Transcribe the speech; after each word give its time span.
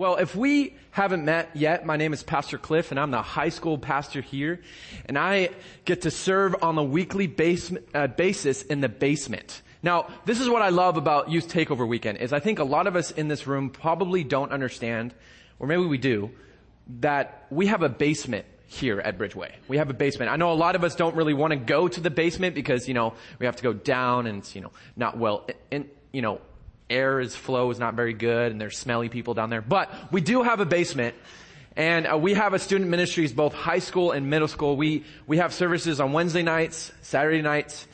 Well, 0.00 0.16
if 0.16 0.34
we 0.34 0.76
haven't 0.92 1.26
met 1.26 1.50
yet, 1.52 1.84
my 1.84 1.98
name 1.98 2.14
is 2.14 2.22
Pastor 2.22 2.56
Cliff 2.56 2.90
and 2.90 2.98
I'm 2.98 3.10
the 3.10 3.20
high 3.20 3.50
school 3.50 3.76
pastor 3.76 4.22
here 4.22 4.62
and 5.04 5.18
I 5.18 5.50
get 5.84 6.00
to 6.00 6.10
serve 6.10 6.56
on 6.62 6.78
a 6.78 6.82
weekly 6.82 7.26
basement, 7.26 7.86
uh, 7.92 8.06
basis 8.06 8.62
in 8.62 8.80
the 8.80 8.88
basement. 8.88 9.60
Now, 9.82 10.06
this 10.24 10.40
is 10.40 10.48
what 10.48 10.62
I 10.62 10.70
love 10.70 10.96
about 10.96 11.30
Youth 11.30 11.52
Takeover 11.52 11.86
Weekend 11.86 12.16
is 12.16 12.32
I 12.32 12.40
think 12.40 12.60
a 12.60 12.64
lot 12.64 12.86
of 12.86 12.96
us 12.96 13.10
in 13.10 13.28
this 13.28 13.46
room 13.46 13.68
probably 13.68 14.24
don't 14.24 14.52
understand, 14.52 15.12
or 15.58 15.66
maybe 15.66 15.84
we 15.84 15.98
do, 15.98 16.30
that 17.00 17.44
we 17.50 17.66
have 17.66 17.82
a 17.82 17.90
basement 17.90 18.46
here 18.68 19.00
at 19.00 19.18
Bridgeway. 19.18 19.50
We 19.68 19.76
have 19.76 19.90
a 19.90 19.94
basement. 19.94 20.30
I 20.30 20.36
know 20.36 20.50
a 20.50 20.54
lot 20.54 20.76
of 20.76 20.82
us 20.82 20.94
don't 20.94 21.14
really 21.14 21.34
want 21.34 21.50
to 21.50 21.58
go 21.58 21.88
to 21.88 22.00
the 22.00 22.08
basement 22.08 22.54
because, 22.54 22.88
you 22.88 22.94
know, 22.94 23.12
we 23.38 23.44
have 23.44 23.56
to 23.56 23.62
go 23.62 23.74
down 23.74 24.26
and 24.26 24.38
it's, 24.38 24.54
you 24.54 24.62
know, 24.62 24.72
not 24.96 25.18
well, 25.18 25.46
in, 25.70 25.90
you 26.10 26.22
know, 26.22 26.40
air 26.90 27.20
is 27.20 27.34
flow 27.36 27.70
is 27.70 27.78
not 27.78 27.94
very 27.94 28.12
good 28.12 28.52
and 28.52 28.60
there's 28.60 28.76
smelly 28.76 29.08
people 29.08 29.34
down 29.34 29.50
there. 29.50 29.62
But 29.62 29.90
we 30.12 30.20
do 30.20 30.42
have 30.42 30.60
a 30.60 30.66
basement 30.66 31.14
and 31.76 32.06
uh, 32.06 32.18
we 32.18 32.34
have 32.34 32.52
a 32.52 32.58
student 32.58 32.90
ministries 32.90 33.32
both 33.32 33.54
high 33.54 33.78
school 33.78 34.12
and 34.12 34.28
middle 34.28 34.48
school. 34.48 34.76
We 34.76 35.04
we 35.26 35.38
have 35.38 35.54
services 35.54 36.00
on 36.00 36.12
Wednesday 36.12 36.42
nights, 36.42 36.92
Saturday 37.02 37.42
nights, 37.42 37.86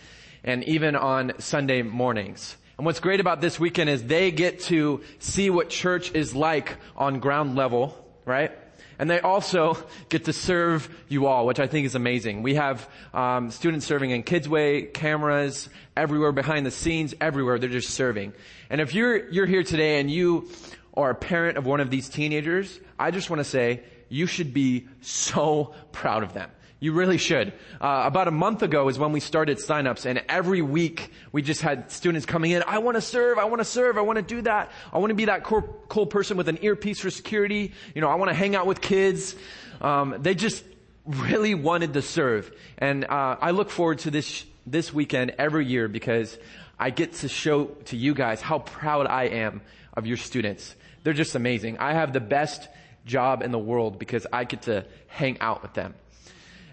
and 0.42 0.64
even 0.64 0.96
on 0.96 1.34
Sunday 1.38 1.82
mornings. 1.82 2.56
And 2.78 2.84
what's 2.84 3.00
great 3.00 3.20
about 3.20 3.40
this 3.40 3.58
weekend 3.58 3.88
is 3.88 4.04
they 4.04 4.30
get 4.30 4.60
to 4.64 5.02
see 5.18 5.50
what 5.50 5.70
church 5.70 6.12
is 6.12 6.34
like 6.34 6.76
on 6.96 7.20
ground 7.20 7.54
level, 7.54 7.96
right? 8.24 8.52
And 8.98 9.10
they 9.10 9.20
also 9.20 9.76
get 10.08 10.24
to 10.24 10.32
serve 10.32 10.88
you 11.08 11.26
all, 11.26 11.46
which 11.46 11.60
I 11.60 11.66
think 11.66 11.86
is 11.86 11.94
amazing. 11.94 12.42
We 12.42 12.54
have 12.54 12.88
um, 13.12 13.50
students 13.50 13.86
serving 13.86 14.10
in 14.10 14.22
Kidsway, 14.22 14.92
cameras, 14.92 15.68
everywhere 15.96 16.32
behind 16.32 16.64
the 16.64 16.70
scenes, 16.70 17.14
everywhere. 17.20 17.58
They're 17.58 17.68
just 17.68 17.90
serving. 17.90 18.32
And 18.70 18.80
if 18.80 18.94
you're 18.94 19.28
you're 19.30 19.46
here 19.46 19.62
today 19.62 20.00
and 20.00 20.10
you 20.10 20.50
are 20.94 21.10
a 21.10 21.14
parent 21.14 21.58
of 21.58 21.66
one 21.66 21.80
of 21.80 21.90
these 21.90 22.08
teenagers, 22.08 22.80
I 22.98 23.10
just 23.10 23.30
want 23.30 23.40
to 23.40 23.44
say 23.44 23.82
you 24.08 24.26
should 24.26 24.54
be 24.54 24.88
so 25.00 25.74
proud 25.92 26.22
of 26.22 26.32
them. 26.32 26.50
You 26.78 26.92
really 26.92 27.16
should. 27.16 27.54
Uh, 27.80 28.02
about 28.04 28.28
a 28.28 28.30
month 28.30 28.62
ago 28.62 28.88
is 28.88 28.98
when 28.98 29.12
we 29.12 29.20
started 29.20 29.56
signups, 29.56 30.04
and 30.04 30.22
every 30.28 30.60
week 30.60 31.10
we 31.32 31.40
just 31.40 31.62
had 31.62 31.90
students 31.90 32.26
coming 32.26 32.50
in. 32.50 32.62
I 32.66 32.78
want 32.78 32.96
to 32.96 33.00
serve. 33.00 33.38
I 33.38 33.44
want 33.44 33.60
to 33.60 33.64
serve. 33.64 33.96
I 33.96 34.02
want 34.02 34.16
to 34.16 34.22
do 34.22 34.42
that. 34.42 34.70
I 34.92 34.98
want 34.98 35.10
to 35.10 35.14
be 35.14 35.24
that 35.24 35.42
cool, 35.42 35.62
cool 35.88 36.06
person 36.06 36.36
with 36.36 36.48
an 36.48 36.58
earpiece 36.60 37.00
for 37.00 37.10
security. 37.10 37.72
You 37.94 38.02
know, 38.02 38.10
I 38.10 38.16
want 38.16 38.28
to 38.28 38.34
hang 38.34 38.54
out 38.54 38.66
with 38.66 38.82
kids. 38.82 39.34
Um, 39.80 40.16
they 40.18 40.34
just 40.34 40.64
really 41.06 41.54
wanted 41.54 41.94
to 41.94 42.02
serve, 42.02 42.52
and 42.76 43.04
uh, 43.06 43.36
I 43.40 43.52
look 43.52 43.70
forward 43.70 44.00
to 44.00 44.10
this 44.10 44.44
this 44.66 44.92
weekend 44.92 45.32
every 45.38 45.64
year 45.64 45.88
because 45.88 46.36
I 46.78 46.90
get 46.90 47.14
to 47.14 47.28
show 47.28 47.66
to 47.86 47.96
you 47.96 48.14
guys 48.14 48.40
how 48.40 48.58
proud 48.58 49.06
I 49.06 49.24
am 49.24 49.62
of 49.94 50.06
your 50.06 50.16
students. 50.16 50.74
They're 51.02 51.12
just 51.12 51.34
amazing. 51.34 51.78
I 51.78 51.94
have 51.94 52.12
the 52.12 52.20
best 52.20 52.68
job 53.06 53.42
in 53.42 53.52
the 53.52 53.58
world 53.58 53.98
because 53.98 54.26
I 54.32 54.44
get 54.44 54.62
to 54.62 54.84
hang 55.06 55.40
out 55.40 55.62
with 55.62 55.72
them. 55.74 55.94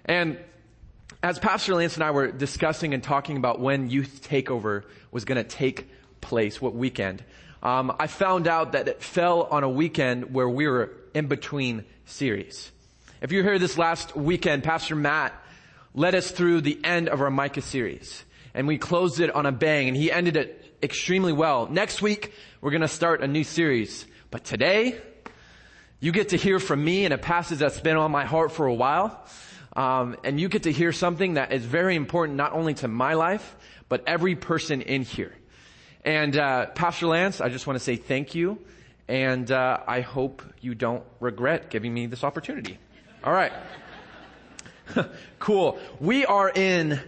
And 0.06 0.38
as 1.22 1.40
Pastor 1.40 1.76
Lance 1.76 1.96
and 1.96 2.04
I 2.04 2.12
were 2.12 2.32
discussing 2.32 2.94
and 2.94 3.02
talking 3.02 3.38
about 3.38 3.60
when 3.60 3.90
youth 3.90 4.28
takeover 4.30 4.84
was 5.12 5.24
going 5.24 5.38
to 5.38 5.44
take 5.48 5.90
place, 6.20 6.62
what 6.62 6.76
weekend, 6.76 7.24
um, 7.62 7.96
I 7.98 8.08
found 8.08 8.48
out 8.48 8.74
that 8.74 8.90
it 8.90 9.02
fell 9.02 9.44
on 9.44 9.64
a 9.64 9.70
weekend 9.70 10.34
where 10.34 10.50
we 10.50 10.68
were 10.68 10.92
in 11.14 11.28
between 11.28 11.86
series. 12.06 12.72
If 13.22 13.32
you 13.32 13.42
heard 13.42 13.62
this 13.62 13.78
last 13.78 14.18
weekend, 14.18 14.64
Pastor 14.64 14.98
Matt 14.98 15.34
led 15.94 16.14
us 16.14 16.30
through 16.30 16.62
the 16.62 16.78
end 16.84 17.08
of 17.08 17.22
our 17.22 17.32
Micah 17.32 17.62
series. 17.62 18.26
And 18.54 18.68
we 18.68 18.78
closed 18.78 19.20
it 19.20 19.34
on 19.34 19.46
a 19.46 19.52
bang 19.52 19.88
and 19.88 19.98
he 19.98 20.12
ended 20.12 20.38
it 20.38 20.76
extremely 20.82 21.34
well. 21.34 21.68
Next 21.68 22.02
week, 22.02 22.34
we're 22.62 22.72
going 22.72 22.82
to 22.82 22.88
start 22.88 23.22
a 23.22 23.28
new 23.28 23.44
series. 23.44 24.06
But 24.30 24.44
today, 24.44 25.00
you 26.00 26.12
get 26.12 26.30
to 26.30 26.38
hear 26.38 26.60
from 26.60 26.84
me 26.84 27.06
in 27.06 27.12
a 27.12 27.18
passage 27.18 27.60
that's 27.60 27.80
been 27.80 27.98
on 27.98 28.12
my 28.12 28.26
heart 28.26 28.52
for 28.52 28.66
a 28.66 28.74
while. 28.74 29.26
Um, 29.76 30.18
and 30.24 30.40
you 30.40 30.50
get 30.50 30.64
to 30.64 30.72
hear 30.72 30.92
something 30.92 31.36
that 31.36 31.52
is 31.52 31.66
very 31.66 31.96
important 31.96 32.38
not 32.38 32.54
only 32.54 32.76
to 32.76 32.88
my 32.88 33.14
life, 33.16 33.56
but 33.90 34.04
every 34.06 34.36
person 34.36 34.82
in 34.82 35.04
here. 35.04 35.34
And 36.06 36.36
uh, 36.38 36.68
Pastor 36.68 37.08
Lance, 37.08 37.42
I 37.42 37.50
just 37.50 37.66
want 37.66 37.80
to 37.80 37.84
say 37.84 37.96
thank 37.96 38.36
you, 38.36 38.60
and 39.08 39.50
uh, 39.50 39.80
I 39.88 40.02
hope 40.02 40.44
you 40.60 40.76
don't 40.76 41.04
regret 41.20 41.70
giving 41.70 41.94
me 41.94 42.06
this 42.08 42.24
opportunity. 42.24 42.78
All 43.24 43.34
right. 43.34 43.54
cool. 45.40 45.80
We 46.00 46.26
are 46.26 46.50
in 46.50 47.00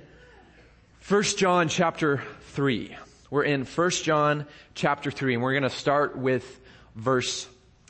1 1.08 1.22
John 1.38 1.70
chapter 1.70 2.24
3. 2.54 2.98
We're 3.30 3.44
in 3.44 3.66
1 3.66 3.90
John 3.92 4.48
chapter 4.74 5.12
3, 5.12 5.36
and 5.36 5.44
we're 5.44 5.52
going 5.52 5.62
to 5.62 5.70
start 5.70 6.18
with 6.18 6.60
verse 6.96 7.48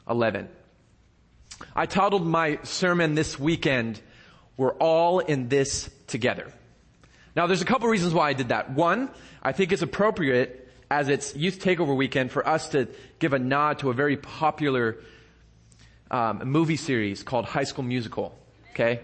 11. 0.09 0.49
I 1.73 1.85
titled 1.85 2.27
my 2.27 2.59
sermon 2.63 3.15
this 3.15 3.39
weekend, 3.39 4.01
we're 4.57 4.73
all 4.73 5.19
in 5.19 5.47
this 5.47 5.89
together. 6.07 6.51
Now 7.37 7.47
there's 7.47 7.61
a 7.61 7.65
couple 7.65 7.87
reasons 7.87 8.13
why 8.13 8.27
I 8.27 8.33
did 8.33 8.49
that. 8.49 8.71
One, 8.71 9.09
I 9.41 9.53
think 9.53 9.71
it's 9.71 9.81
appropriate 9.81 10.69
as 10.91 11.07
it's 11.07 11.33
youth 11.37 11.61
takeover 11.63 11.95
weekend 11.95 12.33
for 12.33 12.45
us 12.45 12.67
to 12.69 12.89
give 13.19 13.31
a 13.31 13.39
nod 13.39 13.79
to 13.79 13.91
a 13.91 13.93
very 13.93 14.17
popular 14.17 14.97
um, 16.11 16.41
movie 16.43 16.75
series 16.75 17.23
called 17.23 17.45
High 17.45 17.63
School 17.63 17.85
Musical. 17.85 18.37
Okay, 18.71 18.99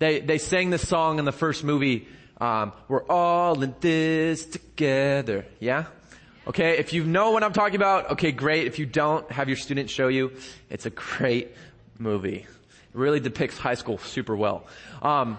they 0.00 0.18
they 0.18 0.38
sang 0.38 0.70
this 0.70 0.88
song 0.88 1.20
in 1.20 1.24
the 1.24 1.30
first 1.30 1.62
movie. 1.62 2.08
Um, 2.38 2.72
We're 2.88 3.04
all 3.06 3.62
in 3.62 3.74
this 3.80 4.44
together. 4.44 5.46
Yeah. 5.58 5.86
Okay, 6.46 6.78
if 6.78 6.92
you 6.92 7.02
know 7.04 7.32
what 7.32 7.42
I'm 7.42 7.52
talking 7.52 7.76
about, 7.76 8.12
okay, 8.12 8.30
great. 8.30 8.66
If 8.66 8.78
you 8.78 8.86
don't, 8.86 9.28
have 9.32 9.48
your 9.48 9.56
students 9.56 9.92
show 9.92 10.08
you. 10.08 10.32
It's 10.70 10.86
a 10.86 10.90
great 10.90 11.56
movie 11.98 12.46
It 12.46 12.46
really 12.92 13.20
depicts 13.20 13.58
high 13.58 13.74
school 13.74 13.98
super 13.98 14.36
well. 14.36 14.66
Um, 15.02 15.38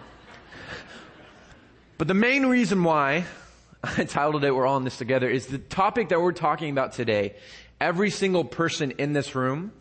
but 1.97 2.07
the 2.07 2.13
main 2.13 2.47
reason 2.47 2.83
why 2.83 3.25
I 3.83 4.03
titled 4.03 4.43
it 4.43 4.51
We're 4.51 4.65
All 4.65 4.77
in 4.77 4.83
This 4.83 4.97
Together 4.97 5.29
is 5.29 5.47
the 5.47 5.59
topic 5.59 6.09
that 6.09 6.19
we're 6.19 6.33
talking 6.33 6.71
about 6.71 6.93
today. 6.93 7.35
Every 7.79 8.09
single 8.09 8.43
person 8.43 8.91
in 8.91 9.13
this 9.13 9.35
room 9.35 9.71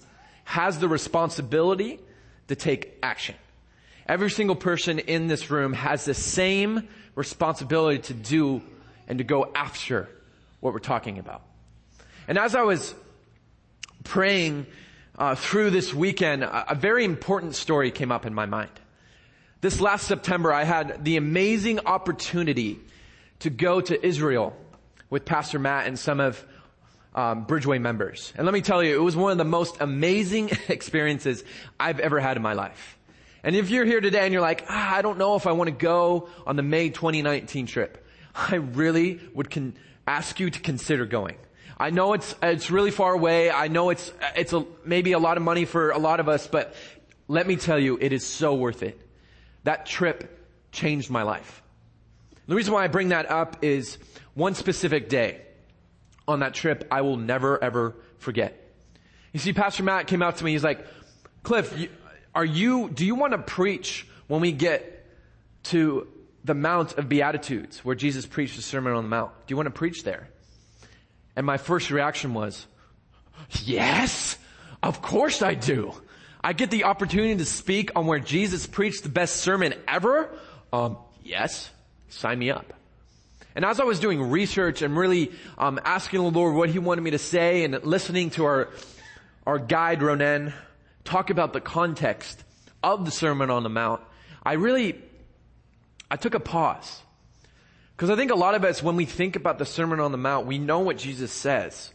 has 0.45 0.79
the 0.79 0.87
responsibility 0.87 1.99
to 2.49 2.55
take 2.55 2.99
action. 3.03 3.35
Every 4.09 4.31
single 4.31 4.55
person 4.55 5.01
in 5.01 5.27
this 5.27 5.51
room 5.51 5.73
has 5.73 6.05
the 6.05 6.15
same 6.15 6.87
responsibility 7.17 7.99
to 7.99 8.15
do 8.15 8.63
and 9.09 9.19
to 9.19 9.25
go 9.25 9.51
after 9.55 10.09
what 10.61 10.73
we're 10.73 10.79
talking 10.79 11.19
about. 11.19 11.43
And 12.29 12.39
as 12.39 12.55
I 12.55 12.63
was 12.63 12.95
praying 14.05 14.67
uh, 15.19 15.35
through 15.35 15.71
this 15.71 15.93
weekend, 15.93 16.45
a, 16.45 16.73
a 16.73 16.75
very 16.77 17.05
important 17.05 17.57
story 17.57 17.91
came 17.91 18.13
up 18.13 18.27
in 18.27 18.35
my 18.35 18.47
mind. 18.47 18.71
This 19.61 19.81
last 19.81 20.07
September, 20.07 20.53
I 20.53 20.65
had 20.65 21.05
the 21.05 21.17
amazing 21.17 21.81
opportunity 21.87 22.79
to 23.41 23.51
go 23.51 23.81
to 23.81 24.07
Israel 24.07 24.57
with 25.11 25.25
Pastor 25.25 25.59
Matt 25.59 25.87
and 25.87 25.99
some 25.99 26.21
of 26.21 26.45
um, 27.15 27.47
Bridgeway 27.47 27.81
members. 27.81 28.33
And 28.37 28.45
let 28.45 28.53
me 28.53 28.61
tell 28.61 28.83
you, 28.83 28.95
it 28.95 29.03
was 29.03 29.17
one 29.17 29.33
of 29.33 29.39
the 29.39 29.45
most 29.45 29.81
amazing 29.81 30.51
experiences 30.69 31.43
I've 31.81 31.99
ever 32.01 32.21
had 32.21 32.37
in 32.37 32.43
my 32.43 32.53
life. 32.53 32.96
And 33.43 33.55
if 33.55 33.71
you're 33.71 33.85
here 33.85 34.01
today 34.01 34.21
and 34.21 34.33
you're 34.33 34.43
like, 34.43 34.65
ah, 34.69 34.97
I 34.97 35.03
don't 35.03 35.19
know 35.19 35.37
if 35.37 35.47
I 35.47 35.53
want 35.53 35.69
to 35.69 35.77
go 35.77 36.29
on 36.47 36.57
the 36.57 36.63
May 36.63 36.91
2019 36.91 37.67
trip, 37.67 38.05
I 38.35 38.57
really 38.57 39.21
would 39.35 39.51
con- 39.51 39.75
ask 40.07 40.41
you 40.41 40.51
to 40.51 40.61
consider 40.61 41.07
going. 41.07 41.37
I 41.79 41.91
know 41.91 42.15
it's, 42.15 42.35
it's 42.43 42.71
really 42.71 42.91
far 42.91 43.13
away. 43.13 43.51
I 43.51 43.69
know 43.69 43.91
it's, 43.91 44.11
it's 44.35 44.53
a, 44.53 44.65
maybe 44.85 45.13
a 45.13 45.19
lot 45.19 45.37
of 45.37 45.43
money 45.43 45.67
for 45.67 45.91
a 45.91 45.99
lot 45.99 46.21
of 46.21 46.29
us, 46.29 46.47
but 46.47 46.75
let 47.29 47.47
me 47.47 47.57
tell 47.57 47.79
you, 47.79 47.99
it 48.01 48.13
is 48.13 48.25
so 48.27 48.55
worth 48.55 48.83
it. 48.83 48.99
That 49.65 49.85
trip 49.85 50.49
changed 50.73 51.11
my 51.11 51.23
life. 51.23 51.63
The 52.47 52.55
reason 52.55 52.73
why 52.73 52.85
I 52.85 52.89
bring 52.89 53.09
that 53.09 53.31
up 53.31 53.59
is 53.63 53.99
one 54.35 54.55
specific 54.55 55.09
day 55.09 55.43
on 56.29 56.41
that 56.41 56.55
trip 56.55 56.87
I 56.91 57.01
will 57.03 57.17
never 57.17 57.63
ever 57.63 57.97
forget. 58.19 58.63
You 59.33 59.41
see, 59.41 59.53
Pastor 59.53 59.83
Matt 59.83 60.07
came 60.07 60.23
out 60.23 60.37
to 60.37 60.45
me. 60.45 60.53
He's 60.53 60.65
like, 60.65 60.87
Cliff, 61.43 61.89
are 62.37 62.45
you, 62.45 62.91
do 62.91 63.07
you 63.07 63.15
want 63.15 63.33
to 63.33 63.39
preach 63.39 64.07
when 64.27 64.43
we 64.43 64.53
get 64.53 65.07
to 65.65 66.07
the 66.45 66.55
Mount 66.55 66.99
of 66.99 67.09
Beatitudes 67.09 67.83
where 67.83 67.97
Jesus 67.97 68.27
preached 68.27 68.57
the 68.57 68.63
Sermon 68.63 68.93
on 68.93 69.05
the 69.05 69.09
Mount? 69.09 69.33
Do 69.47 69.53
you 69.53 69.57
want 69.57 69.69
to 69.69 69.73
preach 69.73 70.05
there? 70.05 70.29
And 71.35 71.47
my 71.47 71.57
first 71.57 71.91
reaction 71.91 72.35
was, 72.35 72.67
yes, 73.63 74.37
of 74.83 75.01
course 75.01 75.41
I 75.41 75.55
do. 75.55 75.95
I 76.45 76.53
get 76.53 76.71
the 76.71 76.85
opportunity 76.85 77.37
to 77.37 77.47
speak 77.47 77.91
on 77.97 78.07
where 78.07 78.21
Jesus 78.21 78.67
preached 78.67 79.03
the 79.03 79.09
best 79.09 79.37
sermon 79.37 79.73
ever. 79.89 80.29
Um, 80.75 80.99
yes, 81.25 81.71
sign 82.11 82.39
me 82.39 82.51
up. 82.51 82.71
And 83.55 83.65
as 83.65 83.81
I 83.81 83.85
was 83.85 83.99
doing 83.99 84.21
research 84.31 84.83
and 84.83 84.95
really 84.95 85.33
um, 85.57 85.81
asking 85.83 86.23
the 86.23 86.31
Lord 86.31 86.55
what 86.55 86.69
He 86.69 86.79
wanted 86.79 87.01
me 87.01 87.13
to 87.13 87.19
say, 87.19 87.65
and 87.65 87.83
listening 87.83 88.29
to 88.31 88.45
our 88.45 88.69
our 89.47 89.59
guide 89.59 90.01
Ronen 90.01 90.53
talk 91.07 91.31
about 91.31 91.53
the 91.53 91.61
context 91.61 92.43
of 92.83 93.05
the 93.05 93.11
Sermon 93.11 93.51
on 93.51 93.63
the 93.63 93.69
Mount, 93.69 94.03
I 94.43 94.55
really 94.55 95.03
I 96.11 96.17
took 96.17 96.35
a 96.35 96.41
pause 96.41 97.03
because 97.97 98.11
I 98.11 98.17
think 98.17 98.31
a 98.31 98.37
lot 98.37 98.55
of 98.55 98.65
us, 98.65 98.83
when 98.83 98.97
we 98.97 99.07
think 99.07 99.37
about 99.37 99.59
the 99.59 99.65
Sermon 99.65 100.01
on 100.01 100.13
the 100.13 100.19
Mount, 100.19 100.47
we 100.47 100.59
know 100.59 100.81
what 100.81 100.99
Jesus 100.99 101.33
says, 101.33 101.93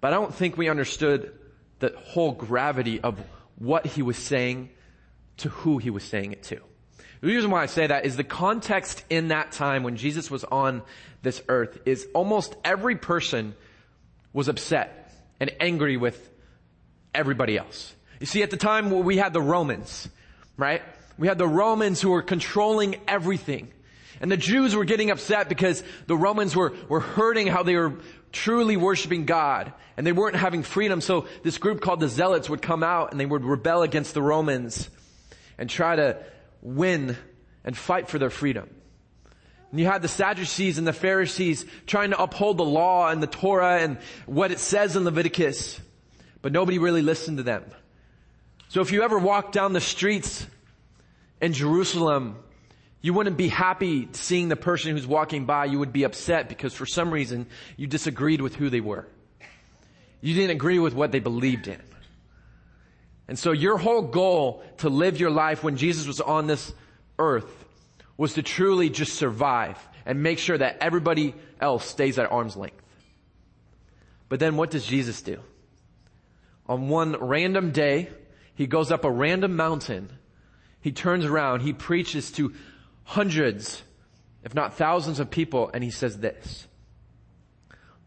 but 0.00 0.12
I 0.12 0.16
don't 0.16 0.34
think 0.34 0.56
we 0.56 0.68
understood 0.68 1.32
the 1.78 1.94
whole 1.96 2.32
gravity 2.32 3.00
of 3.00 3.18
what 3.56 3.86
he 3.86 4.02
was 4.02 4.18
saying 4.18 4.68
to 5.38 5.48
who 5.48 5.78
he 5.78 5.88
was 5.88 6.04
saying 6.04 6.32
it 6.32 6.42
to. 6.44 6.60
The 7.22 7.26
reason 7.26 7.50
why 7.50 7.62
I 7.62 7.66
say 7.66 7.86
that 7.86 8.06
is 8.06 8.16
the 8.16 8.24
context 8.24 9.04
in 9.10 9.28
that 9.28 9.52
time 9.52 9.82
when 9.82 9.96
Jesus 9.96 10.30
was 10.30 10.44
on 10.44 10.82
this 11.22 11.42
earth 11.48 11.78
is 11.86 12.06
almost 12.14 12.54
every 12.64 12.96
person 12.96 13.54
was 14.32 14.48
upset 14.48 15.12
and 15.38 15.50
angry 15.60 15.96
with 15.96 16.30
everybody 17.14 17.58
else. 17.58 17.94
You 18.20 18.26
see, 18.26 18.42
at 18.42 18.50
the 18.50 18.56
time 18.56 18.90
we 18.90 19.16
had 19.16 19.32
the 19.32 19.40
Romans, 19.40 20.08
right? 20.56 20.82
We 21.18 21.26
had 21.26 21.38
the 21.38 21.48
Romans 21.48 22.00
who 22.00 22.10
were 22.10 22.22
controlling 22.22 22.96
everything. 23.08 23.72
And 24.20 24.30
the 24.30 24.36
Jews 24.36 24.76
were 24.76 24.84
getting 24.84 25.10
upset 25.10 25.48
because 25.48 25.82
the 26.06 26.16
Romans 26.16 26.54
were, 26.54 26.74
were 26.88 27.00
hurting 27.00 27.46
how 27.46 27.62
they 27.62 27.74
were 27.76 27.94
truly 28.32 28.76
worshiping 28.76 29.24
God 29.24 29.72
and 29.96 30.06
they 30.06 30.12
weren't 30.12 30.36
having 30.36 30.62
freedom. 30.62 31.00
So 31.00 31.26
this 31.42 31.56
group 31.56 31.80
called 31.80 32.00
the 32.00 32.08
Zealots 32.08 32.50
would 32.50 32.60
come 32.60 32.82
out 32.82 33.10
and 33.10 33.18
they 33.18 33.26
would 33.26 33.44
rebel 33.44 33.82
against 33.82 34.12
the 34.12 34.22
Romans 34.22 34.90
and 35.56 35.68
try 35.68 35.96
to 35.96 36.22
win 36.60 37.16
and 37.64 37.76
fight 37.76 38.08
for 38.08 38.18
their 38.18 38.30
freedom. 38.30 38.68
And 39.70 39.80
you 39.80 39.86
had 39.86 40.02
the 40.02 40.08
Sadducees 40.08 40.76
and 40.76 40.86
the 40.86 40.92
Pharisees 40.92 41.64
trying 41.86 42.10
to 42.10 42.22
uphold 42.22 42.58
the 42.58 42.64
law 42.64 43.08
and 43.08 43.22
the 43.22 43.26
Torah 43.26 43.78
and 43.78 43.98
what 44.26 44.50
it 44.50 44.58
says 44.58 44.96
in 44.96 45.04
Leviticus, 45.04 45.80
but 46.42 46.52
nobody 46.52 46.78
really 46.78 47.02
listened 47.02 47.38
to 47.38 47.42
them. 47.42 47.64
So 48.70 48.80
if 48.80 48.92
you 48.92 49.02
ever 49.02 49.18
walked 49.18 49.50
down 49.50 49.72
the 49.72 49.80
streets 49.80 50.46
in 51.40 51.52
Jerusalem, 51.54 52.36
you 53.02 53.12
wouldn't 53.12 53.36
be 53.36 53.48
happy 53.48 54.08
seeing 54.12 54.48
the 54.48 54.54
person 54.54 54.92
who's 54.92 55.08
walking 55.08 55.44
by. 55.44 55.64
You 55.64 55.80
would 55.80 55.92
be 55.92 56.04
upset 56.04 56.48
because 56.48 56.72
for 56.72 56.86
some 56.86 57.10
reason 57.10 57.48
you 57.76 57.88
disagreed 57.88 58.40
with 58.40 58.54
who 58.54 58.70
they 58.70 58.78
were. 58.80 59.08
You 60.20 60.34
didn't 60.34 60.52
agree 60.52 60.78
with 60.78 60.94
what 60.94 61.10
they 61.10 61.18
believed 61.18 61.66
in. 61.66 61.82
And 63.26 63.36
so 63.36 63.50
your 63.50 63.76
whole 63.76 64.02
goal 64.02 64.62
to 64.78 64.88
live 64.88 65.18
your 65.18 65.32
life 65.32 65.64
when 65.64 65.76
Jesus 65.76 66.06
was 66.06 66.20
on 66.20 66.46
this 66.46 66.72
earth 67.18 67.64
was 68.16 68.34
to 68.34 68.42
truly 68.44 68.88
just 68.88 69.14
survive 69.14 69.78
and 70.06 70.22
make 70.22 70.38
sure 70.38 70.56
that 70.56 70.76
everybody 70.80 71.34
else 71.60 71.84
stays 71.84 72.20
at 72.20 72.30
arm's 72.30 72.56
length. 72.56 72.80
But 74.28 74.38
then 74.38 74.56
what 74.56 74.70
does 74.70 74.86
Jesus 74.86 75.22
do? 75.22 75.40
On 76.68 76.88
one 76.88 77.16
random 77.16 77.72
day, 77.72 78.10
he 78.60 78.66
goes 78.66 78.92
up 78.92 79.06
a 79.06 79.10
random 79.10 79.56
mountain. 79.56 80.10
He 80.82 80.92
turns 80.92 81.24
around. 81.24 81.60
He 81.60 81.72
preaches 81.72 82.30
to 82.32 82.52
hundreds, 83.04 83.82
if 84.44 84.54
not 84.54 84.74
thousands 84.74 85.18
of 85.18 85.30
people, 85.30 85.70
and 85.72 85.82
he 85.82 85.90
says 85.90 86.18
this. 86.18 86.68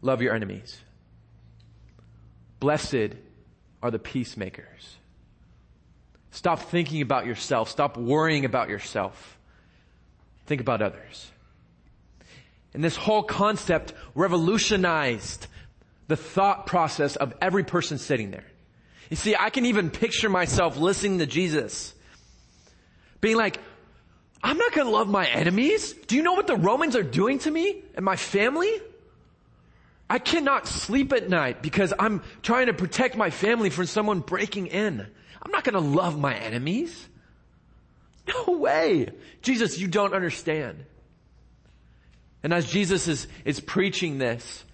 Love 0.00 0.22
your 0.22 0.32
enemies. 0.32 0.78
Blessed 2.60 3.16
are 3.82 3.90
the 3.90 3.98
peacemakers. 3.98 4.96
Stop 6.30 6.60
thinking 6.60 7.02
about 7.02 7.26
yourself. 7.26 7.68
Stop 7.68 7.96
worrying 7.96 8.44
about 8.44 8.68
yourself. 8.68 9.36
Think 10.46 10.60
about 10.60 10.82
others. 10.82 11.32
And 12.74 12.84
this 12.84 12.94
whole 12.94 13.24
concept 13.24 13.92
revolutionized 14.14 15.48
the 16.06 16.16
thought 16.16 16.66
process 16.66 17.16
of 17.16 17.34
every 17.40 17.64
person 17.64 17.98
sitting 17.98 18.30
there. 18.30 18.44
You 19.10 19.16
see, 19.16 19.36
I 19.38 19.50
can 19.50 19.66
even 19.66 19.90
picture 19.90 20.28
myself 20.28 20.76
listening 20.76 21.18
to 21.18 21.26
Jesus 21.26 21.94
being 23.20 23.36
like, 23.36 23.58
I'm 24.42 24.58
not 24.58 24.72
going 24.72 24.86
to 24.86 24.92
love 24.92 25.08
my 25.08 25.26
enemies. 25.26 25.94
Do 25.94 26.16
you 26.16 26.22
know 26.22 26.34
what 26.34 26.46
the 26.46 26.56
Romans 26.56 26.96
are 26.96 27.02
doing 27.02 27.38
to 27.40 27.50
me 27.50 27.82
and 27.94 28.04
my 28.04 28.16
family? 28.16 28.70
I 30.10 30.18
cannot 30.18 30.68
sleep 30.68 31.12
at 31.14 31.30
night 31.30 31.62
because 31.62 31.94
I'm 31.98 32.22
trying 32.42 32.66
to 32.66 32.74
protect 32.74 33.16
my 33.16 33.30
family 33.30 33.70
from 33.70 33.86
someone 33.86 34.20
breaking 34.20 34.66
in. 34.66 35.00
I'm 35.00 35.50
not 35.50 35.64
going 35.64 35.74
to 35.74 35.80
love 35.80 36.18
my 36.18 36.34
enemies. 36.36 37.08
No 38.28 38.58
way. 38.58 39.08
Jesus, 39.40 39.78
you 39.78 39.88
don't 39.88 40.12
understand. 40.12 40.84
And 42.42 42.52
as 42.52 42.70
Jesus 42.70 43.08
is, 43.08 43.26
is 43.46 43.60
preaching 43.60 44.18
this, 44.18 44.64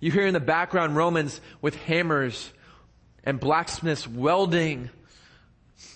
you 0.00 0.10
hear 0.10 0.26
in 0.26 0.34
the 0.34 0.40
background 0.40 0.96
Romans 0.96 1.40
with 1.62 1.76
hammers 1.76 2.52
and 3.24 3.38
blacksmiths 3.38 4.08
welding 4.08 4.90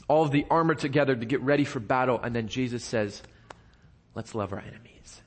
all 0.09 0.25
of 0.25 0.31
the 0.31 0.47
armor 0.51 0.75
together 0.75 1.15
to 1.17 1.25
get 1.25 1.41
ready 1.41 1.65
for 1.65 1.81
battle. 1.81 2.21
And 2.23 2.35
then 2.35 2.49
Jesus 2.49 2.85
says, 2.85 3.23
let's 4.15 4.35
love 4.35 4.53
our 4.53 4.61
enemies. 4.61 5.21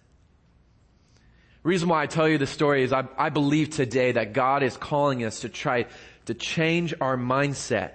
reason 1.64 1.90
why 1.90 2.02
I 2.02 2.08
tell 2.08 2.30
you 2.30 2.38
this 2.38 2.50
story 2.50 2.84
is 2.84 2.94
I, 2.94 3.06
I 3.18 3.30
believe 3.30 3.72
today 3.72 4.14
that 4.14 4.34
God 4.34 4.64
is 4.64 4.78
calling 4.78 5.26
us 5.26 5.42
to 5.42 5.50
try 5.50 5.86
to 6.26 6.34
change 6.34 6.94
our 7.02 7.18
mindset 7.18 7.92